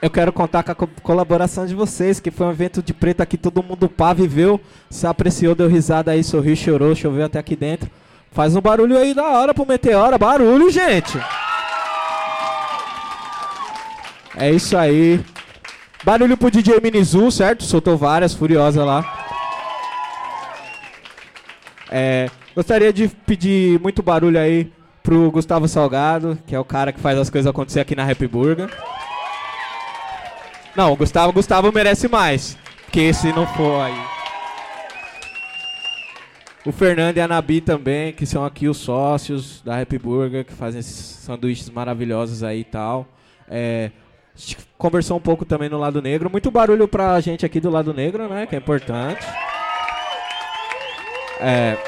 [0.00, 3.22] Eu quero contar com a co colaboração de vocês, que foi um evento de preto
[3.22, 7.56] aqui, todo mundo pá, viveu, se apreciou, deu risada aí, sorriu, chorou, choveu até aqui
[7.56, 7.90] dentro.
[8.32, 11.18] Faz um barulho aí da hora pro Meteora, barulho, gente!
[14.36, 15.24] É isso aí.
[16.04, 17.64] Barulho pro DJ Minizu, certo?
[17.64, 19.26] Soltou várias, furiosa lá.
[21.90, 24.70] É, gostaria de pedir muito barulho aí
[25.02, 28.26] pro Gustavo Salgado, que é o cara que faz as coisas acontecer aqui na Happy
[28.26, 28.68] Burger.
[30.76, 32.58] Não, Gustavo, Gustavo merece mais.
[32.84, 34.15] Porque se não for aí.
[36.66, 40.52] O Fernando e a Nabi também, que são aqui os sócios da Happy Burger, que
[40.52, 43.06] fazem esses sanduíches maravilhosos aí e tal.
[43.48, 43.92] É,
[44.34, 46.28] a gente conversou um pouco também no lado negro.
[46.28, 48.46] Muito barulho pra gente aqui do lado negro, né?
[48.46, 49.24] Que é importante.
[51.40, 51.78] É,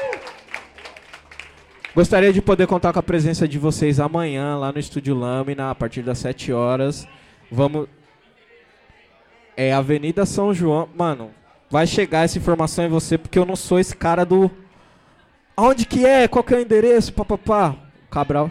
[1.93, 5.75] gostaria de poder contar com a presença de vocês amanhã lá no Estúdio Lâmina, a
[5.75, 7.05] partir das 7 horas.
[7.51, 7.89] Vamos,
[9.57, 10.87] é Avenida São João.
[10.95, 11.31] Mano,
[11.69, 14.49] vai chegar essa informação em você porque eu não sou esse cara do.
[15.59, 16.25] Aonde que é?
[16.25, 17.11] Qual que é o endereço?
[17.11, 17.75] Papapá.
[18.09, 18.49] Cabral.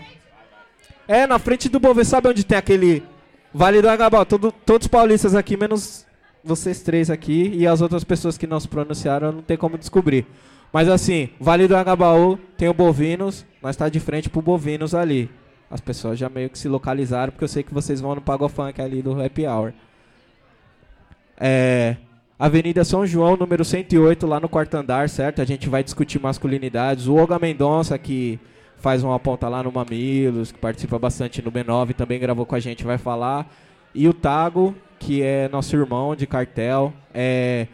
[1.09, 3.03] É, na frente do Bové, sabe onde tem aquele
[3.53, 6.05] Vale do Agabal, todo, todos paulistas aqui, menos
[6.45, 10.27] vocês três aqui e as outras pessoas que não se pronunciaram, não tem como descobrir.
[10.71, 15.31] Mas assim, Vale do Agabaú tem o Bovinos, nós está de frente pro Bovinos ali.
[15.71, 18.47] As pessoas já meio que se localizaram, porque eu sei que vocês vão no Pago
[18.51, 19.73] Funk ali do Happy Hour.
[21.41, 21.97] É,
[22.39, 25.43] Avenida São João, número 108, lá no quarto andar, certo?
[25.43, 27.09] A gente vai discutir masculinidades.
[27.09, 28.39] O Olga Mendonça, que
[28.77, 32.61] faz uma ponta lá no Mamilos, que participa bastante no B9, também gravou com a
[32.61, 33.53] gente, vai falar.
[33.93, 36.93] E o Tago, que é nosso irmão de cartel.
[37.13, 37.67] É,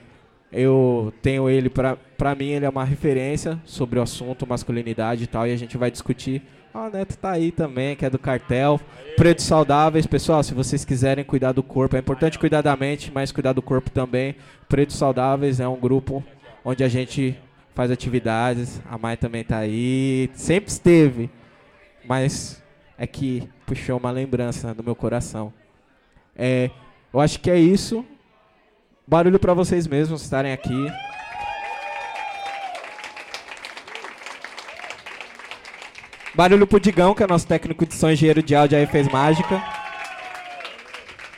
[0.51, 5.47] eu tenho ele, pra mim, ele é uma referência sobre o assunto masculinidade e tal,
[5.47, 6.41] e a gente vai discutir.
[6.77, 8.81] Ah, o Neto tá aí também, que é do cartel.
[9.17, 13.31] Pretos Saudáveis, pessoal, se vocês quiserem cuidar do corpo, é importante cuidar da mente, mas
[13.31, 14.35] cuidar do corpo também.
[14.69, 16.25] Pretos Saudáveis é um grupo
[16.65, 17.39] onde a gente
[17.77, 18.83] faz atividades.
[18.91, 21.31] A Mai também tá aí, sempre esteve,
[22.05, 22.61] mas
[22.99, 25.53] é que puxou uma lembrança do meu coração.
[26.35, 26.73] É,
[27.13, 28.05] eu acho que é isso.
[29.07, 30.91] Barulho para vocês mesmos estarem aqui.
[36.35, 39.63] Barulho pro Digão, que é nosso técnico de som engenheiro de áudio aí fez mágica.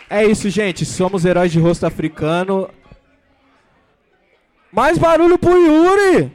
[0.08, 0.84] É isso, gente.
[0.84, 2.68] Somos heróis de rosto africano.
[4.72, 6.32] Mais barulho pro Yuri!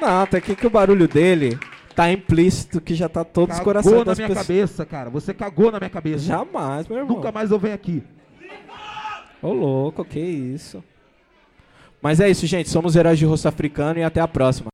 [0.00, 1.58] Não, até aqui que o barulho dele
[1.94, 4.46] tá implícito que já tá todos os corações Cagou na das minha pessoas.
[4.46, 5.10] cabeça, cara.
[5.10, 6.24] Você cagou na minha cabeça.
[6.24, 7.16] Jamais, meu irmão.
[7.16, 8.02] Nunca mais eu venho aqui.
[9.42, 10.82] Ô louco, que isso.
[12.00, 12.68] Mas é isso, gente.
[12.68, 14.68] Somos heróis de rosto africano e até a próxima.